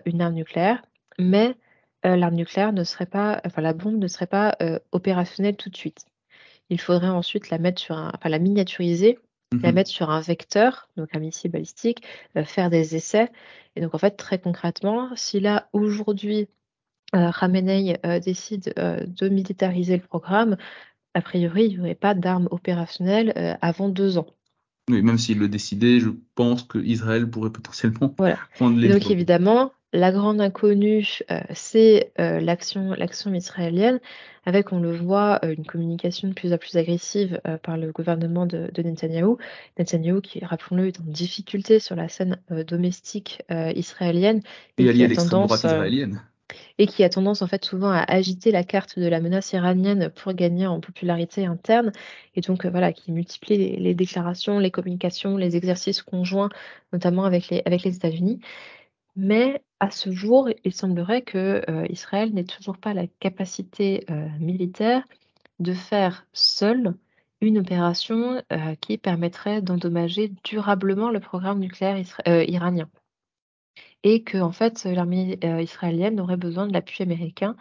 une 0.07 0.20
arme 0.20 0.35
nucléaire, 0.35 0.81
mais 1.18 1.57
l'arme 2.05 2.35
nucléaire 2.37 2.72
ne 2.72 2.85
serait 2.85 3.07
pas, 3.07 3.40
enfin 3.44 3.62
la 3.62 3.72
bombe 3.72 3.96
ne 3.96 4.07
serait 4.07 4.29
pas 4.29 4.57
opérationnelle 4.92 5.57
tout 5.57 5.70
de 5.70 5.77
suite. 5.77 6.07
Il 6.70 6.81
faudrait 6.81 7.09
ensuite 7.09 7.51
la 7.51 7.59
mettre 7.59 7.81
sur 7.81 7.96
un, 7.96 8.12
enfin 8.14 8.29
la 8.29 8.38
miniaturiser, 8.38 9.18
la 9.62 9.71
Mhm. 9.71 9.75
mettre 9.75 9.91
sur 9.91 10.11
un 10.11 10.21
vecteur, 10.21 10.88
donc 10.97 11.15
un 11.15 11.19
missile 11.19 11.51
balistique, 11.51 12.03
euh, 12.37 12.45
faire 12.45 12.71
des 12.71 12.97
essais. 12.97 13.31
Et 13.77 13.81
donc 13.81 13.95
en 13.95 13.99
fait, 13.99 14.12
très 14.12 14.38
concrètement, 14.38 15.11
si 15.17 15.41
là 15.41 15.69
aujourd'hui 15.73 16.49
euh, 17.15 17.31
Khamenei 17.31 17.99
euh, 18.07 18.21
décide 18.21 18.73
euh, 18.79 19.05
de 19.07 19.29
militariser 19.29 19.97
le 19.97 20.03
programme, 20.03 20.57
a 21.15 21.21
priori, 21.21 21.67
il 21.67 21.75
n'y 21.75 21.81
aurait 21.81 21.95
pas 21.95 22.15
d'armes 22.15 22.49
opérationnelles 22.51 23.59
avant 23.61 23.91
deux 23.91 24.17
ans. 24.17 24.27
Oui, 24.91 25.03
même 25.03 25.19
s'il 25.19 25.38
le 25.38 25.49
décidait, 25.49 26.01
je 26.01 26.09
pense 26.35 26.62
que 26.62 26.79
Israël 26.79 27.29
pourrait 27.29 27.51
potentiellement 27.51 28.15
Voilà. 28.19 28.38
prendre 28.55 28.79
les 28.79 28.88
donc 28.88 29.11
évidemment, 29.11 29.73
la 29.92 30.11
grande 30.11 30.40
inconnue, 30.40 31.20
euh, 31.31 31.40
c'est 31.52 32.12
euh, 32.18 32.40
l'action, 32.40 32.92
l'action 32.94 33.33
israélienne, 33.35 34.00
avec, 34.44 34.72
on 34.72 34.81
le 34.81 34.90
voit, 34.96 35.38
euh, 35.44 35.55
une 35.57 35.66
communication 35.66 36.28
de 36.28 36.33
plus 36.33 36.52
en 36.52 36.59
plus 36.59 36.76
agressive 36.76 37.40
euh, 37.46 37.59
par 37.59 37.76
le 37.76 37.92
gouvernement 37.92 38.46
de, 38.46 38.70
de 38.72 38.83
Netanyahou. 38.83 39.37
Netanyahou 39.78 40.20
qui, 40.22 40.42
rappelons-le, 40.44 40.88
est 40.88 41.00
en 41.00 41.05
difficulté 41.05 41.78
sur 41.78 41.94
la 41.94 42.09
scène 42.09 42.38
domestique 42.66 43.42
israélienne 43.50 44.40
et 44.78 44.83
Et 44.83 44.85
qui 44.85 44.88
allié 44.88 45.02
à 45.02 45.05
a 45.05 45.09
l'extrême 45.09 45.28
droite 45.28 45.61
tendance, 45.61 45.64
israélienne. 45.64 46.22
et 46.78 46.87
qui 46.87 47.05
a 47.05 47.11
tendance 47.11 47.42
en 47.42 47.46
fait 47.46 47.64
souvent 47.64 47.90
à 47.90 48.02
agiter 48.09 48.50
la 48.50 48.64
carte 48.64 48.98
de 48.98 49.07
la 49.07 49.20
menace 49.20 49.52
iranienne 49.52 50.11
pour 50.11 50.33
gagner 50.33 50.66
en 50.66 50.81
popularité 50.81 51.44
interne 51.44 51.92
et 52.35 52.40
donc 52.40 52.64
voilà 52.64 52.92
qui 52.92 53.12
multiplie 53.12 53.59
les, 53.59 53.76
les 53.76 53.94
déclarations, 53.94 54.59
les 54.59 54.70
communications, 54.70 55.37
les 55.37 55.55
exercices 55.57 56.02
conjoints 56.02 56.48
notamment 56.92 57.24
avec 57.24 57.48
les 57.50 57.62
avec 57.66 57.83
les 57.83 57.94
États-Unis. 57.96 58.40
Mais 59.16 59.62
à 59.83 59.90
ce 59.90 60.12
jour, 60.12 60.49
il 60.62 60.73
semblerait 60.73 61.23
que 61.23 61.64
euh, 61.68 61.87
Israël 61.90 62.33
n'ait 62.33 62.45
toujours 62.45 62.79
pas 62.79 62.95
la 62.95 63.09
capacité 63.09 64.05
euh, 64.11 64.29
militaire 64.38 65.03
de 65.59 65.75
faire 65.75 66.25
seul 66.33 66.95
une 67.40 67.59
opération 67.59 68.40
euh, 68.53 68.77
qui 68.77 68.97
permettrait 68.97 69.61
d'endommager 69.61 70.33
durablement 70.45 71.11
le 71.11 71.18
programme 71.18 71.59
nucléaire 71.59 71.97
euh, 72.29 72.45
iranien 72.45 72.88
et 74.05 74.23
que 74.23 74.38
en 74.38 74.53
fait 74.53 74.85
l'armée 74.85 75.38
israélienne 75.61 76.21
aurait 76.21 76.37
besoin 76.37 76.68
de 76.68 76.73
l'appui 76.73 77.03
américain 77.03 77.57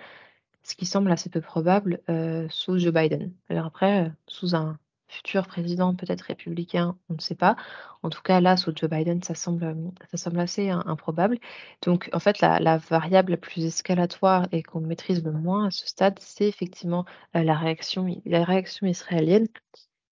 ce 0.62 0.76
qui 0.76 0.86
semble 0.86 1.12
assez 1.12 1.30
peu 1.32 1.42
probable, 1.42 2.02
sous 2.50 2.78
Joe 2.78 2.94
Biden. 2.94 3.34
Alors 3.50 3.66
après, 3.66 4.12
sous 4.28 4.56
un 4.56 4.78
futur 5.12 5.48
président 5.48 5.96
peut-être 5.96 6.22
républicain, 6.22 6.98
on 7.10 7.16
ne 7.16 7.20
sait 7.22 7.36
pas. 7.36 7.56
En 8.04 8.10
tout 8.10 8.22
cas, 8.24 8.42
là, 8.42 8.58
sous 8.58 8.72
Joe 8.76 8.90
Biden, 8.90 9.22
ça 9.24 9.36
semble, 9.36 9.76
ça 10.12 10.18
semble 10.18 10.40
assez 10.40 10.70
im 10.70 10.84
improbable. 10.88 11.38
Donc 11.84 12.10
en 12.14 12.20
fait, 12.20 12.40
la 12.42 12.78
variable 12.78 13.32
la 13.34 13.38
plus 13.38 13.66
escalatoire 13.66 14.48
et 14.52 14.64
qu'on 14.64 14.82
maîtrise 14.82 15.24
le 15.24 15.32
moins 15.34 15.68
à 15.68 15.72
ce 15.72 15.88
stade, 15.88 16.18
c'est 16.20 16.48
effectivement, 16.48 17.06
heu, 17.36 17.44
la 17.44 17.56
réaction 17.56 18.08
la 18.26 18.44
réaction 18.44 18.88
israélienne 18.88 19.48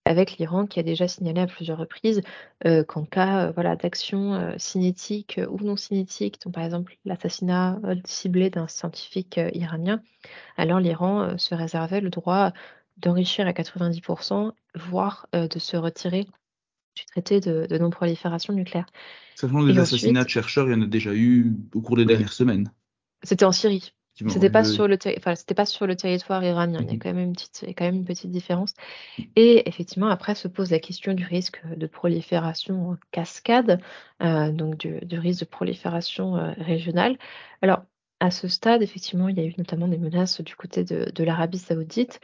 avec 0.06 0.38
l'Iran 0.38 0.66
qui 0.66 0.80
a 0.80 0.82
déjà 0.82 1.06
signalé 1.08 1.42
à 1.42 1.46
plusieurs 1.46 1.78
reprises, 1.78 2.22
heu, 2.66 2.82
qu'en 2.84 3.04
cas, 3.04 3.48
heu, 3.48 3.52
voilà, 3.54 3.76
d'action, 3.76 4.54
cinétique, 4.58 5.40
ou 5.50 5.58
non 5.64 5.76
cinétique, 5.76 6.40
dont 6.44 6.50
par 6.50 6.64
exemple 6.64 6.96
l'assassinat, 7.04 7.78
ciblé 8.06 8.50
d'un 8.50 8.68
scientifique, 8.68 9.38
iranien, 9.54 10.02
alors 10.58 10.80
l'Iran, 10.80 11.38
se 11.38 11.54
réservait 11.54 12.00
le 12.02 12.10
droit 12.10 12.52
d'enrichir 12.98 13.46
à 13.46 13.52
90 13.52 14.02
voire, 14.74 15.28
heu, 15.34 15.48
de 15.48 15.58
se 15.58 15.76
retirer 15.76 16.24
du 16.96 17.06
traité 17.06 17.40
de 17.40 17.66
de 17.68 17.78
non-prolifération 17.78 18.54
nucléaire 18.54 18.86
Sachant 19.34 19.62
que 19.64 19.72
des 19.72 19.78
assassinats 19.78 20.24
de 20.24 20.28
chercheurs, 20.28 20.68
il 20.68 20.72
y 20.72 20.74
en 20.74 20.82
a 20.82 20.86
déjà 20.86 21.14
eu 21.14 21.56
au 21.74 21.80
cours 21.80 21.96
des 21.96 22.04
oui, 22.04 22.12
dernières 22.12 22.34
semaines. 22.34 22.70
c'était 23.22 23.44
en 23.44 23.52
Syrie. 23.52 23.92
C'était 24.26 24.50
pas 24.50 24.64
sur 24.64 24.88
le 24.88 24.98
enfin, 25.16 25.34
c'était 25.36 25.54
pas 25.54 25.64
sur 25.66 25.86
le 25.86 25.96
territoire 25.96 26.44
iranien. 26.44 26.80
Il 26.82 26.88
y 26.90 26.92
a 26.92 26.96
Mhm. 26.96 26.98
quand 26.98 27.14
même 27.14 27.18
une 27.28 27.32
petite 27.32 27.60
il 27.62 27.68
y 27.68 27.70
a 27.70 27.74
quand 27.74 27.84
même 27.86 27.96
une 27.96 28.04
petite 28.04 28.30
différence 28.30 28.74
et 29.36 29.68
effectivement, 29.68 30.08
après 30.08 30.34
se 30.34 30.48
pose 30.48 30.70
la 30.72 30.80
question 30.80 31.14
du 31.14 31.24
risque, 31.24 31.62
de 31.66 31.86
prolifération 31.86 32.90
en 32.92 32.96
cascade, 33.12 33.80
donc 34.20 34.78
du 34.78 35.00
du 35.02 35.18
risque 35.18 35.40
de 35.40 35.46
prolifération, 35.46 36.34
régionale. 36.58 37.18
Alors, 37.62 37.84
à 38.20 38.30
ce 38.30 38.48
stade, 38.48 38.82
effectivement, 38.82 39.28
il 39.28 39.36
y 39.38 39.40
a 39.40 39.44
eu 39.44 39.54
notamment 39.58 39.88
des 39.88 39.98
menaces 39.98 40.40
du 40.40 40.56
côté 40.56 40.84
de 40.84 41.10
de 41.14 41.24
l'Arabie 41.24 41.58
saoudite, 41.58 42.20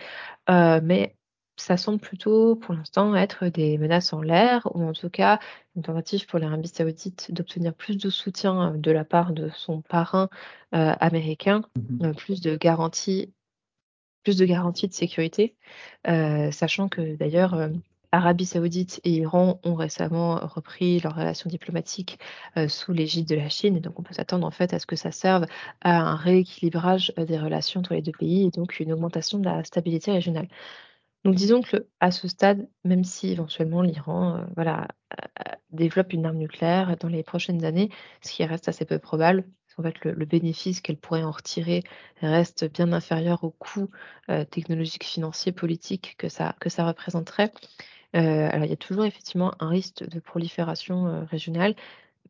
Heu, 0.50 0.80
mais 0.82 1.16
ça 1.58 1.76
semble 1.78 2.00
plutôt, 2.00 2.56
pour 2.56 2.74
l'instant, 2.74 3.16
être 3.16 3.48
des 3.48 3.78
menaces 3.78 4.12
en 4.14 4.22
l'air 4.22 4.62
ou 4.76 4.84
en 4.84 4.92
tout 4.94 5.10
cas 5.10 5.40
une 5.76 5.82
tentative 5.82 6.26
pour 6.26 6.38
l'Arabie 6.40 6.68
saoudite 6.68 7.32
d'obtenir 7.32 7.74
plus 7.74 7.98
de 7.98 8.10
soutien, 8.10 8.74
heu, 8.74 8.78
de 8.78 8.90
la 8.92 9.04
part 9.06 9.32
de 9.32 9.50
son 9.50 9.82
parrain, 9.82 10.30
heu, 10.74 10.92
américain, 11.00 11.62
Mhm. 11.76 12.10
heu, 12.10 12.14
plus 12.14 12.40
de 12.42 12.56
garanties 12.56 13.32
plus 14.24 14.36
de 14.38 14.44
garanties 14.46 14.88
de 14.88 14.94
sécurité. 14.94 15.56
Sachant 16.52 16.88
que 16.88 17.16
d'ailleurs, 17.16 17.54
Arabie 18.14 18.46
saoudite 18.46 19.00
et 19.04 19.10
Iran 19.12 19.60
ont 19.64 19.74
récemment 19.74 20.36
repris 20.42 21.00
leurs 21.00 21.14
relations 21.16 21.48
diplomatiques, 21.50 22.18
heu, 22.56 22.68
sous 22.68 22.92
l'égide 22.92 23.26
de 23.28 23.34
la 23.36 23.48
Chine 23.48 23.76
et 23.76 23.80
donc 23.80 23.98
on 23.98 24.02
peut 24.02 24.14
s'attendre 24.14 24.46
en 24.46 24.50
fait 24.50 24.72
à 24.74 24.78
ce 24.78 24.86
que 24.86 24.96
ça 24.96 25.10
serve 25.12 25.46
à 25.82 25.98
un 26.00 26.16
rééquilibrage, 26.16 27.12
heu, 27.18 27.24
des 27.26 27.38
relations 27.38 27.80
entre 27.80 27.94
les 27.94 28.02
2 28.02 28.12
pays 28.12 28.46
et 28.46 28.50
donc 28.50 28.80
une 28.80 28.92
augmentation 28.92 29.38
de 29.38 29.44
la 29.44 29.64
stabilité 29.64 30.12
régionale. 30.12 30.48
Donc 31.24 31.34
disons 31.36 31.62
que 31.62 31.86
à 32.00 32.10
ce 32.10 32.28
stade, 32.28 32.68
même 32.84 33.04
si 33.04 33.30
éventuellement 33.32 33.82
l'Iran, 33.82 34.38
heu, 34.40 34.46
voilà, 34.56 34.88
développe 35.70 36.12
une 36.12 36.26
arme 36.26 36.38
nucléaire 36.38 36.96
dans 36.98 37.08
les 37.08 37.22
prochaines 37.22 37.64
années, 37.64 37.90
ce 38.22 38.32
qui 38.32 38.44
reste 38.44 38.68
assez 38.68 38.84
peu 38.84 38.98
probable, 38.98 39.44
fait 39.82 40.04
le 40.04 40.24
bénéfice 40.26 40.80
qu'elle 40.80 40.96
pourrait 40.98 41.24
en 41.24 41.32
retirer 41.32 41.82
reste 42.22 42.70
bien 42.72 42.92
inférieur 42.92 43.44
au 43.44 43.50
coût, 43.50 43.90
heu, 44.30 44.44
technologique, 44.46 45.04
financier, 45.04 45.52
politique 45.52 46.14
que 46.18 46.28
ça 46.28 46.54
que 46.60 46.70
ça 46.70 46.86
représenterait. 46.86 47.52
Heu, 48.14 48.18
alors 48.50 48.64
il 48.66 48.70
y 48.70 48.72
a 48.72 48.76
toujours 48.76 49.04
effectivement 49.04 49.54
un 49.60 49.68
risque 49.68 50.04
de 50.08 50.20
prolifération, 50.20 51.06
heu, 51.08 51.24
régionale, 51.24 51.74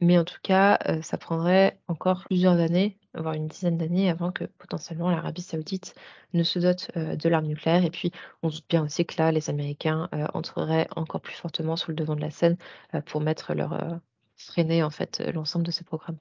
mais 0.01 0.19
en 0.19 0.25
tout 0.25 0.39
cas, 0.43 0.79
heu, 0.89 1.03
ça 1.03 1.19
prendrait 1.19 1.81
encore 1.89 2.25
plusieurs 2.27 2.59
années 2.61 2.99
voire 3.15 3.35
une 3.35 3.49
dizaine 3.49 3.79
d'années 3.79 4.11
avant 4.11 4.33
que 4.33 4.45
potentiellement 4.45 5.11
l'Arabie 5.11 5.43
saoudite 5.43 5.95
ne 6.35 6.45
se 6.45 6.61
dote 6.61 6.91
de 6.97 7.29
l'arme 7.31 7.47
nucléaire. 7.47 7.85
Et 7.85 7.91
puis, 7.91 8.13
on 8.43 8.51
doute 8.51 8.65
bien 8.69 8.85
aussi 8.85 9.07
que 9.07 9.17
là, 9.23 9.33
les 9.33 9.51
Américains 9.51 10.09
entreraient 10.35 10.89
encore 10.97 11.21
plus 11.23 11.35
fortement 11.35 11.77
sur 11.77 11.91
le 11.91 11.97
devant 11.97 12.17
de 12.17 12.21
la 12.23 12.31
scène 12.31 12.59
pour 13.07 13.21
mettre 13.23 13.55
leur 13.55 14.01
freiner 14.37 14.83
en 14.85 14.91
fait 14.91 15.23
l'ensemble 15.35 15.67
de 15.67 15.73
ces 15.73 15.85
programmes. 15.85 16.19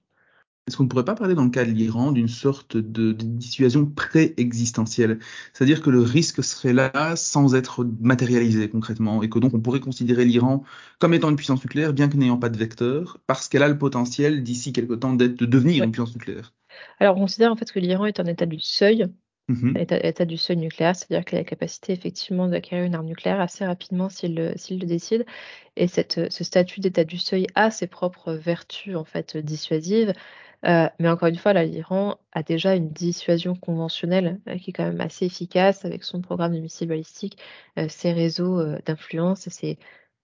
Est-ce 0.68 0.78
qu'on 0.78 0.84
ne 0.84 0.88
pourrait 0.88 1.04
pas 1.04 1.16
parler 1.16 1.36
dans 1.36 1.44
le 1.44 1.50
cas 1.50 1.66
de 1.66 1.72
l'Iran 1.72 2.14
d'une 2.14 2.30
sorte 2.30 2.78
de, 2.78 3.12
dissuasion 3.12 3.86
pré-existentielle? 3.86 5.20
C'est-à-dire 5.52 5.82
que 5.82 5.90
le 5.90 6.00
risque 6.00 6.42
serait 6.42 6.72
là 6.72 7.18
sans 7.18 7.54
être 7.54 7.86
matérialisé 8.00 8.70
concrètement 8.70 9.22
et 9.24 9.30
que 9.30 9.40
donc 9.40 9.54
on 9.54 9.60
pourrait 9.60 9.82
considérer 9.82 10.24
l'Iran 10.24 10.64
comme 11.00 11.14
étant 11.14 11.30
une 11.30 11.36
puissance 11.36 11.62
nucléaire 11.62 11.92
bien 11.92 12.08
que 12.08 12.16
n'ayant 12.16 12.38
pas 12.38 12.48
de 12.48 12.58
vecteur 12.58 13.20
parce 13.28 13.50
qu'elle 13.50 13.64
a 13.64 13.68
le 13.68 13.78
potentiel 13.78 14.42
d'ici 14.42 14.72
quelque 14.72 14.94
temps 14.94 15.14
d'être, 15.14 15.36
de 15.36 15.46
devenir 15.46 15.84
une 15.84 15.92
puissance 15.92 16.16
nucléaire. 16.16 16.54
Alors 17.00 17.18
on 17.18 17.22
considère 17.22 17.52
en 17.52 17.58
fait 17.58 17.70
que 17.70 17.80
l'Iran 17.80 18.06
est 18.06 18.22
en 18.22 18.26
état 18.26 18.46
du 18.46 18.60
seuil 18.60 19.08
Mmh 19.50 19.76
État, 19.78 20.24
du 20.24 20.38
seuil 20.38 20.56
nucléaire, 20.56 20.96
c'est-à-dire 20.96 21.26
qu'il 21.26 21.38
a 21.38 21.42
la 21.42 21.46
capacité 21.46 21.92
effectivement 21.92 22.48
d'acquérir 22.48 22.86
une 22.86 22.96
arme 22.96 23.08
nucléaire 23.08 23.42
assez 23.42 23.66
rapidement 23.66 24.08
s'il 24.08 24.36
le, 24.36 24.54
le 24.54 24.86
décide. 24.86 25.26
Et 25.76 25.90
cette, 25.90 26.32
ce 26.32 26.44
statut 26.46 26.80
d'état 26.80 27.04
du 27.04 27.18
seuil 27.18 27.48
a 27.54 27.70
ses 27.70 27.88
propres 27.88 28.32
vertus 28.32 28.96
en 28.96 29.04
fait 29.04 29.36
dissuasives. 29.36 30.14
Euh, 30.66 30.88
mais 31.00 31.10
encore 31.10 31.28
une 31.28 31.38
fois, 31.38 31.54
l'Iran 31.54 32.18
a 32.32 32.44
déjà 32.44 32.76
une 32.76 32.90
dissuasion 32.90 33.56
conventionnelle 33.56 34.40
euh, 34.48 34.58
qui 34.58 34.70
est 34.70 34.74
quand 34.74 34.86
même 34.86 35.02
assez 35.02 35.26
efficace 35.26 35.84
avec 35.86 36.04
son 36.04 36.22
programme 36.22 36.54
de 36.54 36.60
missiles 36.60 36.88
balistiques, 36.88 37.38
euh, 37.78 37.88
ses 37.90 38.14
réseaux 38.14 38.64
d'influence. 38.86 39.50
C'est 39.50 39.78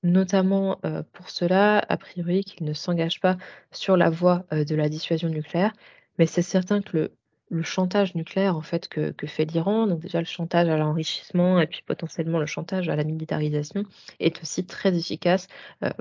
notamment 0.04 0.80
pour 1.14 1.30
cela, 1.30 1.80
a 1.90 1.98
priori, 1.98 2.44
qu'il 2.46 2.66
ne 2.66 2.74
s'engage 2.74 3.20
pas 3.20 3.38
sur 3.72 3.98
la 3.98 4.10
voie 4.10 4.46
de 4.52 4.76
la 4.76 4.88
dissuasion 4.90 5.28
nucléaire. 5.30 5.74
Mais 6.18 6.26
c'est 6.26 6.42
certain 6.42 6.82
que 6.82 6.98
le, 6.98 7.12
le 7.50 7.64
chantage 7.64 8.16
nucléaire 8.16 8.56
en 8.56 8.62
fait 8.62 8.88
que, 8.88 9.14
fait 9.28 9.46
l'Iran, 9.46 9.88
donc 9.88 10.00
déjà 10.00 10.20
le 10.20 10.26
chantage 10.26 10.70
à 10.70 10.78
l'enrichissement 10.78 11.60
et 11.60 11.68
puis 11.68 11.82
potentiellement 11.86 12.40
le 12.40 12.46
chantage 12.46 12.88
à 12.90 12.96
la 12.96 13.04
militarisation, 13.04 13.84
est 14.22 14.42
aussi 14.42 14.66
très 14.66 14.96
efficace 14.98 15.48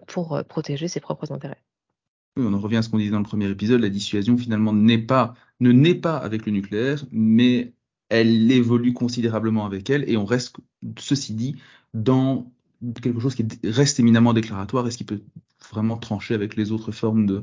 pour 0.07 0.41
protéger 0.49 0.87
ses 0.89 1.01
propres 1.01 1.33
intérêts 1.33 1.59
on 2.37 2.53
en 2.53 2.61
revient 2.61 2.77
à 2.77 2.83
ce 2.83 2.89
qu'on 2.89 2.99
disait 2.99 3.11
dans 3.11 3.19
le 3.19 3.25
premier 3.25 3.49
épisode, 3.49 3.81
la 3.81 3.89
dissuasion 3.89 4.37
finalement 4.37 4.73
n'est 4.73 4.99
pas, 4.99 5.35
ne 5.61 5.73
naît 5.73 5.95
pas 5.95 6.17
avec 6.17 6.47
le 6.47 6.53
nucléaire, 6.53 7.05
mais 7.11 7.75
elle 8.09 8.51
évolue 8.51 8.93
considérablement 8.93 9.67
avec 9.67 9.91
elle, 9.91 10.09
et 10.09 10.17
on 10.17 10.25
reste, 10.25 10.57
ceci 10.99 11.35
dit, 11.35 11.57
dans 11.95 12.53
quelque 13.03 13.21
chose 13.21 13.35
qui 13.35 13.45
reste 13.65 13.99
éminemment 14.01 14.33
déclaratoire 14.33 14.87
et 14.87 14.91
ce 14.91 14.99
qui 14.99 15.05
peut 15.05 15.23
vraiment 15.71 15.97
trancher 15.97 16.35
avec 16.35 16.57
les 16.57 16.73
autres 16.73 16.93
formes 16.93 17.27
de, 17.27 17.43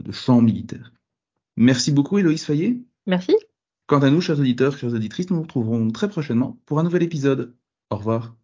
de 0.00 0.12
champ 0.12 0.40
militaire. 0.40 0.92
Merci 1.56 1.92
beaucoup, 1.92 2.18
Héloïse 2.18 2.44
Fayet. 2.44 2.80
Merci. 3.06 3.36
Quant 3.86 4.00
à 4.00 4.10
nous, 4.10 4.20
chers 4.20 4.38
auditeurs, 4.38 4.78
chères 4.78 4.94
auditrices, 4.94 5.30
nous 5.30 5.36
nous 5.36 5.42
retrouverons 5.42 5.90
très 5.90 6.08
prochainement 6.08 6.58
pour 6.64 6.78
un 6.78 6.82
nouvel 6.82 7.02
épisode. 7.02 7.54
Au 7.90 7.96
revoir. 7.96 8.34